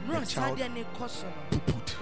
The 0.08 0.26
child- 0.26 0.58
deɛ 0.58 0.72
ne 0.72 0.84
kɔ 0.98 1.08
so 1.08 1.26
no 1.26 1.58
poo-pooed. 1.58 1.92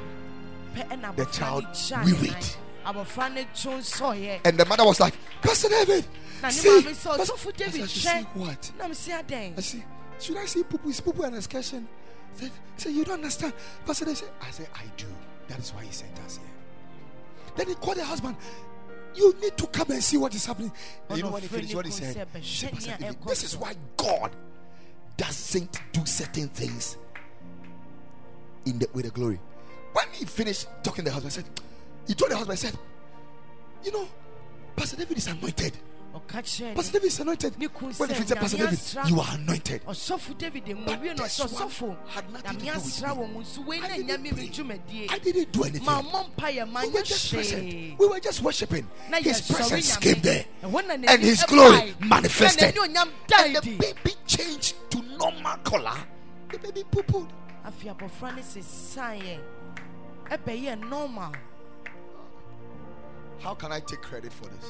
The 1.16 1.26
child 1.26 1.64
no 1.64 1.70
gyaa 1.70 2.56
ne 2.84 2.92
wearied. 2.92 3.06
nan 3.06 3.06
abɔfra 3.06 3.34
no 3.34 3.44
two 3.54 4.40
and 4.44 4.58
the 4.58 4.64
mother 4.64 4.84
was 4.84 5.00
like, 5.00 5.14
Pastor 5.42 5.68
David, 5.68 6.04
see, 6.50 6.82
Pastor- 6.82 7.08
ɔsɔfo 7.10 7.48
I 7.48 7.52
david 7.52 7.72
said, 7.72 7.90
"She 7.90 8.08
hwɛ 8.08 8.18
see 8.18 8.26
what? 8.34 8.72
I 9.58 9.60
see, 9.60 9.84
should 10.18 10.36
I 10.36 10.44
see 10.46 10.62
poo 10.62 10.78
poo? 10.78 10.88
Is 10.88 11.00
poo 11.00 11.12
poo 11.12 11.22
an 11.22 11.34
excursion? 11.34 11.88
Said, 12.36 12.50
say 12.76 12.90
you 12.90 13.04
don't 13.04 13.14
understand. 13.14 13.52
Pastor 13.84 14.04
David 14.04 14.18
said, 14.18 14.28
I 14.40 14.50
said, 14.50 14.68
I 14.74 14.84
do. 14.96 15.06
That 15.48 15.58
is 15.58 15.70
why 15.74 15.84
he 15.84 15.92
sent 15.92 16.16
us 16.20 16.36
here. 16.38 16.46
Then 17.56 17.68
he 17.68 17.74
called 17.74 17.96
the 17.96 18.04
husband. 18.04 18.36
You 19.14 19.34
need 19.42 19.56
to 19.56 19.66
come 19.66 19.90
and 19.90 20.02
see 20.02 20.16
what 20.16 20.32
is 20.34 20.46
happening. 20.46 20.70
And 21.08 21.18
you 21.18 21.24
know 21.24 21.30
when 21.32 21.42
he 21.42 21.48
finished 21.48 21.74
what 21.74 21.84
he 21.86 21.90
said? 21.90 22.28
He 22.36 22.44
said, 22.44 22.72
Pastor 22.72 22.96
David, 22.98 23.16
this 23.26 23.42
is 23.42 23.56
why 23.56 23.74
God 23.96 24.30
doesn't 25.16 25.80
do 25.92 26.06
certain 26.06 26.48
things 26.48 26.96
in 28.66 28.78
the 28.78 28.88
with 28.94 29.06
the 29.06 29.10
glory. 29.10 29.40
When 29.92 30.06
he 30.12 30.24
finished 30.24 30.68
talking, 30.84 31.04
the 31.04 31.10
husband 31.10 31.32
said, 31.32 31.44
he 32.06 32.14
told 32.14 32.30
the 32.30 32.36
husband, 32.36 32.58
he 32.58 32.66
said, 32.66 32.78
You 33.84 33.92
know, 33.92 34.08
Pastor 34.76 34.96
David 34.96 35.18
is 35.18 35.26
anointed. 35.26 35.76
Pastor 36.26 36.92
David 36.92 37.04
is 37.06 37.20
anointed. 37.20 37.54
When 37.58 37.70
he 38.10 38.14
sɛ 38.14 38.14
finished, 38.14 38.34
Pastor 38.36 38.56
David, 38.56 38.80
you 39.08 39.20
are 39.20 39.34
anointed. 39.34 39.82
But 39.86 39.94
this 39.94 40.10
one 40.10 41.96
had 42.08 42.32
nothing 42.32 42.58
to 42.58 42.64
do 42.64 42.72
with 42.72 43.02
me. 43.02 43.08
wɔ 43.08 43.32
mu 43.32 43.40
nso 43.42 43.66
wei 43.66 43.80
I 43.80 43.96
didn't 43.96 44.66
pray. 44.66 45.06
I 45.08 45.18
didn't 45.18 45.52
do 45.52 45.62
anything. 45.64 45.86
we 45.86 46.88
were 46.88 47.02
just 47.02 47.32
present. 47.32 47.98
We 47.98 48.06
were 48.08 48.20
just 48.20 48.42
worshiping. 48.42 48.88
His 49.18 49.40
presence 49.50 49.96
came 49.98 50.20
there. 50.20 50.44
And 50.62 51.22
his 51.22 51.44
glory 51.44 51.94
manifested. 52.00 52.76
And 52.76 52.96
the 53.56 53.76
baby 53.78 54.14
changed 54.26 54.74
to 54.90 55.02
normal 55.16 55.56
color. 55.58 55.94
The 56.50 56.58
baby 56.58 56.84
poo 56.90 57.02
pooed. 57.02 57.28
afei 57.64 57.90
abɔfra 57.94 58.34
no 58.36 58.42
sesaeɛ 58.42 59.38
ɛbɛyɛ 60.30 60.88
normal 60.88 61.32
How 63.40 63.54
can 63.54 63.72
I 63.72 63.80
take 63.80 64.02
credit 64.02 64.32
for 64.32 64.44
this? 64.48 64.66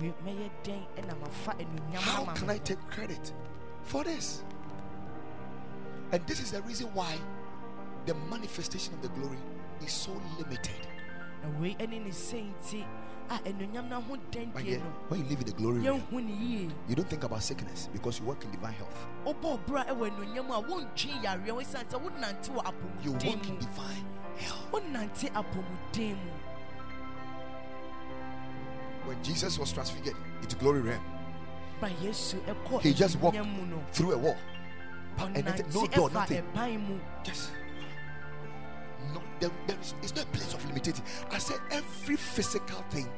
Wei, 0.00 0.12
mɛyɛ 0.24 0.50
dɛn 0.64 0.82
ɛna 0.96 1.12
eh, 1.12 1.14
mafa 1.20 1.52
anuonyam 1.52 2.00
How 2.00 2.24
can 2.34 2.50
I 2.50 2.58
take 2.58 2.80
credit 2.90 3.32
for 3.82 4.04
this? 4.04 4.42
And 6.12 6.26
this 6.26 6.40
is 6.40 6.50
the 6.52 6.62
reason 6.62 6.86
why 6.94 7.16
the 8.06 8.14
manifestation 8.30 8.94
of 8.94 9.02
the 9.02 9.08
glory 9.08 9.38
is 9.84 9.92
so 9.92 10.12
limited. 10.38 10.80
na 11.42 11.48
wei 11.60 11.76
ɛne 11.78 12.04
ne 12.04 12.10
sɛ 12.10 12.40
nti 12.48 12.84
a 13.28 13.38
anuonyam 13.48 13.88
no 13.88 14.00
ho 14.00 14.12
My 14.14 14.18
dɛndeɛ 14.32 14.64
dear, 14.64 14.78
no 14.78 14.92
when 15.08 15.20
you 15.20 15.26
live 15.26 15.40
in 15.40 15.46
the 15.46 15.52
glory 15.52 15.80
realm, 15.80 16.00
yɛnhu 16.00 16.24
ne 16.24 16.32
yie 16.32 16.70
you 16.88 16.94
don't 16.94 17.08
think 17.10 17.24
about 17.24 17.42
sickness 17.42 17.88
because 17.92 18.18
you 18.20 18.24
work 18.24 18.42
in 18.44 18.50
divine 18.50 18.72
health. 18.72 19.06
wobɔ 19.26 19.58
ɔbra 19.60 19.86
ɛwɔ 19.88 20.10
anuonyam 20.10 20.50
a 20.56 20.62
wontwe 20.62 21.12
yareɛ 21.22 21.52
wo 21.52 21.60
ɛsiane 21.60 21.84
sɛ 21.88 22.00
wonante 22.00 22.48
wɔ 22.48 22.74
You 23.02 23.12
work 23.12 23.24
in 23.48 23.58
divine 23.58 24.06
health. 24.38 24.72
Wonante 29.06 29.06
apɔmuden 29.06 29.06
mu 29.06 29.08
When 29.08 29.22
Jesus 29.22 29.58
was 29.58 29.72
transfigured 29.72 30.16
into 30.42 30.56
glory 30.56 30.80
realm, 30.80 31.02
ba 31.80 31.88
yesu 32.02 32.36
ɛkɔ 32.46 32.80
He 32.82 32.92
just 32.94 33.16
walked 33.20 33.36
anuonyam 33.36 33.56
mu 33.56 33.66
no 33.66 33.84
through 33.92 34.12
a 34.12 34.18
wall. 34.18 34.36
And 35.18 35.44
nothing- 35.46 35.66
no 35.72 35.86
door, 35.86 36.10
nothing. 36.10 36.44
Yes. 37.24 37.50
No, 39.14 39.22
there, 39.40 39.50
there 39.66 39.78
is, 39.80 39.94
it's 40.02 40.14
not 40.14 40.24
a 40.24 40.28
place 40.28 40.52
of 40.52 40.62
limitation. 40.66 41.02
I 41.30 41.38
said 41.38 41.58
every 41.70 42.16
physical 42.16 42.82
thing 42.90 43.08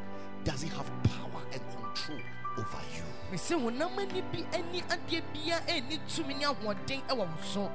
doesn't 0.44 0.68
have 0.70 0.86
power 1.02 1.42
and 1.52 1.60
control 1.74 2.20
over 2.56 2.78
you. 2.94 3.02
mesɛ 3.32 3.58
honam 3.60 3.98
ani 3.98 4.22
bi 4.32 4.44
ani 4.56 4.82
adeɛ 4.82 5.22
bia 5.34 5.60
ɛni 5.66 5.98
tumi 6.08 6.34
ne 6.38 6.44
ahoɔden 6.44 7.02
ɛwɔ 7.08 7.18
wo 7.18 7.28
so 7.42 7.70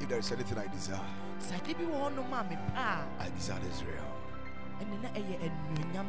If 0.00 0.08
there 0.08 0.18
is 0.18 0.32
anything 0.32 0.58
I 0.58 0.66
desire, 0.68 1.00
sɛ 1.40 1.56
ade 1.60 1.76
bi 1.76 1.84
wɔ 1.84 2.10
hɔnom 2.10 2.32
a 2.32 2.44
mepɛ 2.44 2.76
a 2.76 3.06
I 3.20 3.28
desire 3.30 3.60
Israel. 3.70 4.15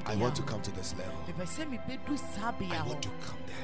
I 0.05 0.15
want 0.15 0.35
to 0.35 0.41
come 0.43 0.61
to 0.61 0.71
this 0.71 0.93
level. 0.97 1.13
mepɛ 1.27 1.45
sɛ 1.45 1.65
mebɛdu 1.69 2.17
saa 2.35 2.51
bea 2.51 2.71
I 2.71 2.81
want 2.83 3.01
to 3.01 3.09
come 3.25 3.37
there. 3.47 3.55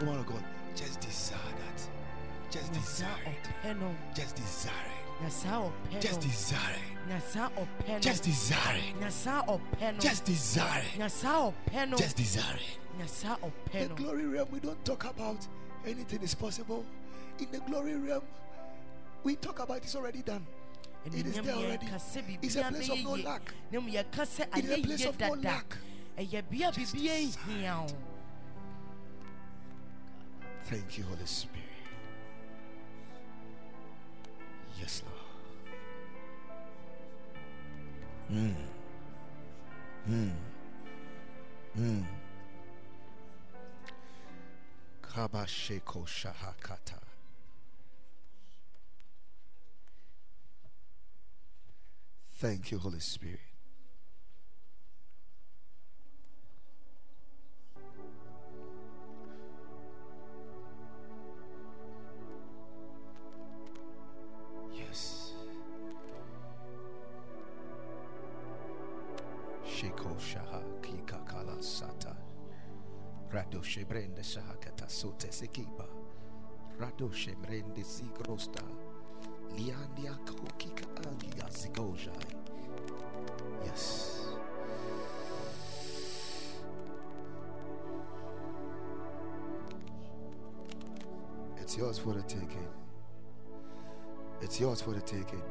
Woman 0.00 0.18
of 0.20 0.26
God, 0.26 0.44
just 0.74 1.00
desire 1.00 1.38
that. 1.38 1.88
Just 2.50 2.72
desire 2.72 3.08
it. 3.26 3.50
Just 4.14 4.36
desire 4.36 4.72
it. 4.72 5.22
na 5.22 5.28
saa 5.28 5.60
ɔpɛ 5.70 6.00
Just 6.00 6.20
desire 6.20 6.74
it. 6.76 7.08
na 7.08 7.18
saa 7.20 7.48
ɔpɛ 7.50 8.00
Just 8.00 8.24
desire 8.24 8.76
it. 8.76 9.00
na 9.00 9.08
saa 9.08 9.42
ɔpɛ 9.42 9.92
no 9.94 9.98
Just 10.00 10.24
desire 10.24 10.82
it. 10.82 11.10
saa 11.10 11.36
ɔpɛ 11.38 11.88
no 11.90 11.96
Just 11.96 12.16
desire 12.16 12.56
it. 12.56 12.78
The 13.72 13.88
glory 13.94 14.26
realm, 14.26 14.48
we 14.52 14.60
don't 14.60 14.82
talk 14.84 15.04
about 15.04 15.46
anything 15.86 16.22
is 16.22 16.34
possible. 16.34 16.84
In 17.38 17.50
the 17.50 17.58
glory 17.60 17.96
realm, 17.96 18.22
we 19.24 19.36
talk 19.36 19.58
about 19.58 19.78
it's 19.78 19.96
already 19.96 20.22
done. 20.22 20.46
It 21.06 21.14
is 21.26 21.40
there 21.40 21.54
already. 21.54 21.86
It's 22.42 22.56
a 22.56 22.62
place 22.62 22.88
of 22.88 23.04
no 23.04 23.14
lack. 23.16 23.52
na 23.70 23.80
mu 23.80 23.90
yɛka 23.90 24.24
sɛ 24.24 24.56
It 24.58 24.64
is 24.64 24.70
a 24.70 24.82
place 24.82 25.04
of 25.04 25.20
no 25.20 25.32
lack. 25.34 25.76
ɛyɛ 26.18 26.42
bea 26.50 26.70
biribiara 26.72 27.36
nhia 27.46 27.80
wo 27.80 27.96
Thank 30.64 30.96
you, 30.96 31.04
Holy 31.04 31.26
Spirit. 31.26 31.60
Yes, 34.80 35.02
Lord. 38.30 38.40
Mm. 38.40 38.54
Mm. 40.08 40.32
Mm. 41.78 42.04
Kabasheko 45.02 46.06
Shahakata. 46.06 47.03
Thank 52.44 52.72
you, 52.72 52.78
Holy 52.78 53.00
Spirit. 53.00 53.40
Yes. 64.74 65.32
Rado 73.32 73.62
Shebrende 73.62 74.22
Shahakata 74.22 74.86
Sote 74.86 75.30
Sekiba. 75.32 75.88
Rado 76.78 77.10
Shebrende. 77.10 77.82
Yours 91.94 91.98
for 91.98 92.12
the 92.12 92.22
taking. 92.22 92.68
It's 94.40 94.60
yours 94.60 94.80
for 94.80 94.92
the 94.92 95.00
taking. 95.00 95.42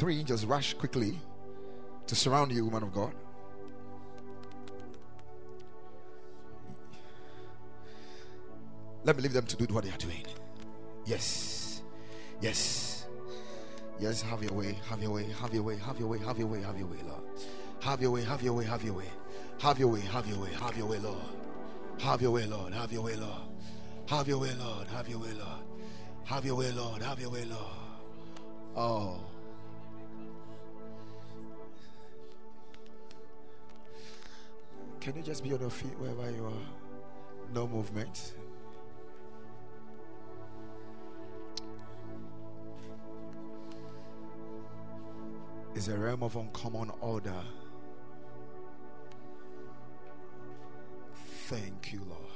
Just 0.00 0.06
three 0.06 0.18
angels 0.18 0.46
rush 0.46 0.72
quickly 0.72 1.20
to 2.06 2.16
surround 2.16 2.52
you, 2.52 2.64
woman 2.64 2.84
of 2.84 2.94
God. 2.94 3.12
Let 9.04 9.16
me 9.16 9.22
leave 9.22 9.34
them 9.34 9.44
to 9.44 9.56
do 9.56 9.74
what 9.74 9.84
they 9.84 9.90
are 9.90 9.98
doing. 9.98 10.24
Yes. 11.04 11.82
Yes. 12.40 13.08
Yes, 13.98 14.22
have 14.22 14.42
your 14.42 14.54
way, 14.54 14.78
have 14.88 15.02
your 15.02 15.10
way, 15.10 15.26
have 15.38 15.52
your 15.52 15.62
way, 15.62 15.76
have 15.76 15.98
your 15.98 16.08
way, 16.08 16.18
have 16.20 16.38
your 16.38 16.46
way, 16.46 16.62
have 16.62 16.78
your 16.78 16.86
way, 16.86 16.96
Lord. 17.06 17.20
Have 17.80 18.00
your 18.00 18.10
way, 18.10 18.24
have 18.24 18.40
your 18.42 18.54
way, 18.54 18.64
have 18.64 18.82
your 18.82 18.94
way. 18.94 19.10
Have 19.60 19.78
your 19.78 19.88
way, 19.88 20.00
have 20.00 20.26
your 20.26 20.38
way, 20.38 20.50
have 20.54 20.78
your 20.78 20.86
way, 20.86 20.98
Lord. 20.98 21.18
Have 21.98 22.22
your 22.22 22.30
way, 22.30 22.46
Lord. 22.46 22.72
Have 22.72 22.90
your 22.90 23.02
way, 23.02 23.16
Lord. 23.16 23.42
Have 24.06 24.26
your 24.26 24.38
way, 24.38 24.54
Lord. 24.54 24.88
Have 24.88 25.08
your 25.10 25.18
way, 25.18 25.34
Lord. 25.34 25.60
Have 26.24 26.46
your 26.46 26.54
way, 26.54 26.72
Lord. 26.72 27.02
Have 27.02 27.20
your 27.20 27.30
way, 27.30 27.44
Lord. 27.44 27.76
Oh. 28.74 29.20
Can 35.00 35.16
you 35.16 35.22
just 35.22 35.42
be 35.42 35.52
on 35.54 35.60
your 35.60 35.70
feet 35.70 35.98
wherever 35.98 36.30
you 36.30 36.44
are? 36.44 37.54
No 37.54 37.66
movement. 37.66 38.34
It's 45.74 45.88
a 45.88 45.96
realm 45.96 46.22
of 46.22 46.36
uncommon 46.36 46.90
order. 47.00 47.42
Thank 51.48 51.92
you, 51.92 52.02
Lord. 52.06 52.29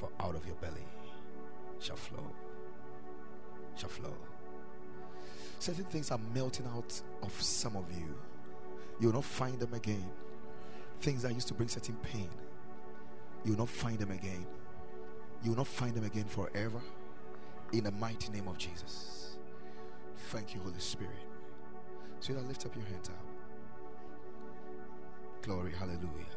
For 0.00 0.08
out 0.18 0.34
of 0.34 0.46
your 0.46 0.54
belly 0.56 0.86
shall 1.78 1.96
flow, 1.96 2.24
shall 3.76 3.90
flow. 3.90 4.14
Certain 5.58 5.84
things 5.84 6.10
are 6.10 6.18
melting 6.34 6.64
out 6.74 7.02
of 7.22 7.42
some 7.42 7.76
of 7.76 7.84
you. 7.92 8.14
You 8.98 9.08
will 9.08 9.16
not 9.16 9.24
find 9.24 9.60
them 9.60 9.74
again. 9.74 10.10
Things 11.02 11.20
that 11.20 11.34
used 11.34 11.48
to 11.48 11.54
bring 11.54 11.68
certain 11.68 11.96
pain, 11.96 12.30
you 13.44 13.52
will 13.52 13.58
not 13.58 13.68
find 13.68 13.98
them 13.98 14.10
again. 14.10 14.46
You 15.44 15.50
will 15.50 15.58
not 15.58 15.66
find 15.66 15.94
them 15.94 16.04
again 16.04 16.24
forever. 16.24 16.80
In 17.74 17.84
the 17.84 17.92
mighty 17.92 18.32
name 18.32 18.48
of 18.48 18.56
Jesus. 18.56 19.36
Thank 20.30 20.54
you, 20.54 20.62
Holy 20.62 20.78
Spirit. 20.78 21.12
So 22.20 22.32
now 22.32 22.40
lift 22.40 22.64
up 22.64 22.74
your 22.74 22.86
hands 22.86 23.10
up. 23.10 23.22
Glory, 25.42 25.72
hallelujah. 25.78 26.32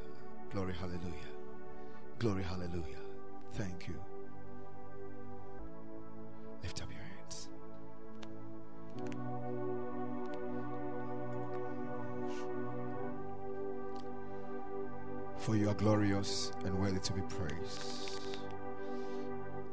Glory, 0.51 0.73
hallelujah. 0.73 1.31
Glory, 2.19 2.43
hallelujah. 2.43 3.02
Thank 3.53 3.87
you. 3.87 3.95
Lift 6.63 6.81
up 6.81 6.89
your 6.91 7.01
hands. 7.01 7.49
For 15.37 15.55
you 15.55 15.69
are 15.69 15.75
glorious 15.75 16.51
and 16.65 16.79
worthy 16.79 16.99
to 16.99 17.13
be 17.13 17.21
praised. 17.21 18.19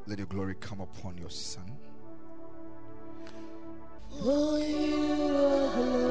Let 0.07 0.19
your 0.19 0.27
glory 0.27 0.57
come 0.61 0.81
upon 0.81 1.17
your 1.17 1.31
Son. 1.31 1.79
For 4.23 4.59
you 4.59 5.37
are 5.37 5.73
glorious, 5.75 6.10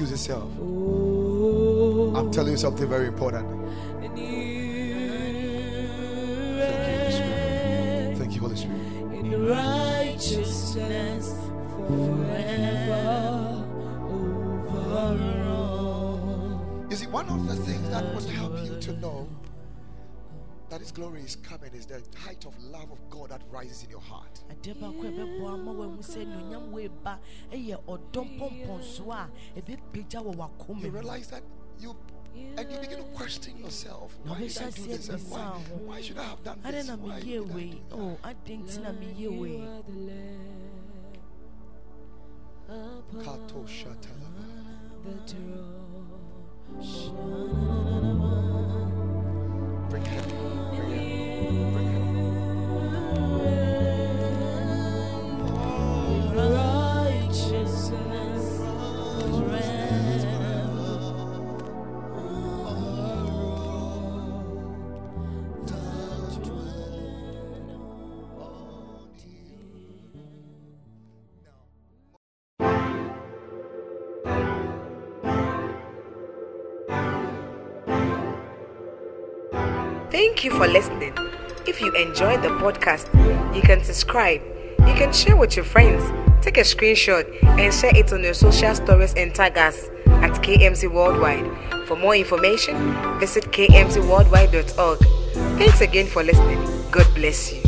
excuse. 0.00 0.28
Oh, 0.60 2.12
I'm 2.14 2.30
telling 2.30 2.52
you 2.52 2.58
something 2.58 2.86
very 2.88 3.06
important. 3.06 3.46
Thank 4.02 4.18
you, 4.18 4.30
Holy 7.00 7.12
Spirit. 7.12 8.18
Thank 8.18 8.34
you, 8.34 8.40
Holy 8.40 8.56
Spirit. 8.56 8.76
in 9.14 9.46
righteousness 9.46 11.34
forever 11.86 13.64
overall. 15.38 16.86
You 16.90 16.96
see, 16.96 17.06
one 17.06 17.28
of 17.30 17.46
the 17.48 17.56
things 17.56 17.88
that 17.90 18.14
would 18.14 18.24
help 18.24 18.62
you 18.64 18.78
to 18.78 18.92
know 18.98 19.26
that 20.76 20.82
His 20.82 20.92
glory 20.92 21.22
is 21.22 21.36
coming 21.36 21.72
is 21.72 21.86
the 21.86 22.02
height 22.18 22.44
of 22.44 22.52
love 22.64 22.92
of 22.92 22.98
God 23.08 23.30
that 23.30 23.40
rises 23.50 23.82
in 23.82 23.88
your 23.88 24.00
heart. 24.00 24.42
You 24.62 24.74
realize 30.90 31.28
that 31.28 31.42
you 31.80 31.96
and 32.58 32.70
you 32.70 32.78
begin 32.78 32.98
to 32.98 33.04
question 33.14 33.56
yourself. 33.56 34.18
Why 34.24 34.38
did 34.38 34.58
I 34.58 34.68
do 34.68 34.82
this? 34.84 35.08
And 35.08 35.30
why, 35.30 35.38
why 35.38 36.02
should 36.02 36.18
I 36.18 36.24
have 36.24 36.44
done 36.44 36.60
this? 36.62 36.90
Why 36.90 37.20
did 37.20 37.26
I 37.26 37.30
do 37.38 37.44
that? 37.46 37.94
o 37.96 38.18
adɛn 38.22 38.64
nti 38.66 38.78
na 38.82 38.92
meyɛɛ 38.92 39.40
wei 39.40 39.56
You 42.68 42.68
are 42.68 43.00
Kato 43.24 43.64
shatalaba. 43.64 44.44
the. 45.26 45.36
Bring. 49.88 50.02
Bring 50.02 50.12
him. 50.12 50.76
Bring 50.76 51.25
Thank 80.36 80.52
you 80.52 80.58
for 80.58 80.68
listening. 80.68 81.14
If 81.66 81.80
you 81.80 81.90
enjoyed 81.94 82.42
the 82.42 82.50
podcast, 82.50 83.06
you 83.56 83.62
can 83.62 83.82
subscribe. 83.82 84.42
You 84.80 84.92
can 84.92 85.10
share 85.10 85.34
with 85.34 85.56
your 85.56 85.64
friends. 85.64 86.04
Take 86.44 86.58
a 86.58 86.60
screenshot 86.60 87.24
and 87.42 87.72
share 87.72 87.96
it 87.96 88.12
on 88.12 88.22
your 88.22 88.34
social 88.34 88.74
stories 88.74 89.14
and 89.14 89.34
tag 89.34 89.56
us 89.56 89.88
at 90.06 90.32
KMC 90.42 90.92
Worldwide. 90.92 91.86
For 91.86 91.96
more 91.96 92.14
information, 92.14 92.76
visit 93.18 93.44
kmcworldwide.org. 93.44 94.98
Thanks 95.58 95.80
again 95.80 96.06
for 96.06 96.22
listening. 96.22 96.62
God 96.90 97.06
bless 97.14 97.54
you. 97.54 97.65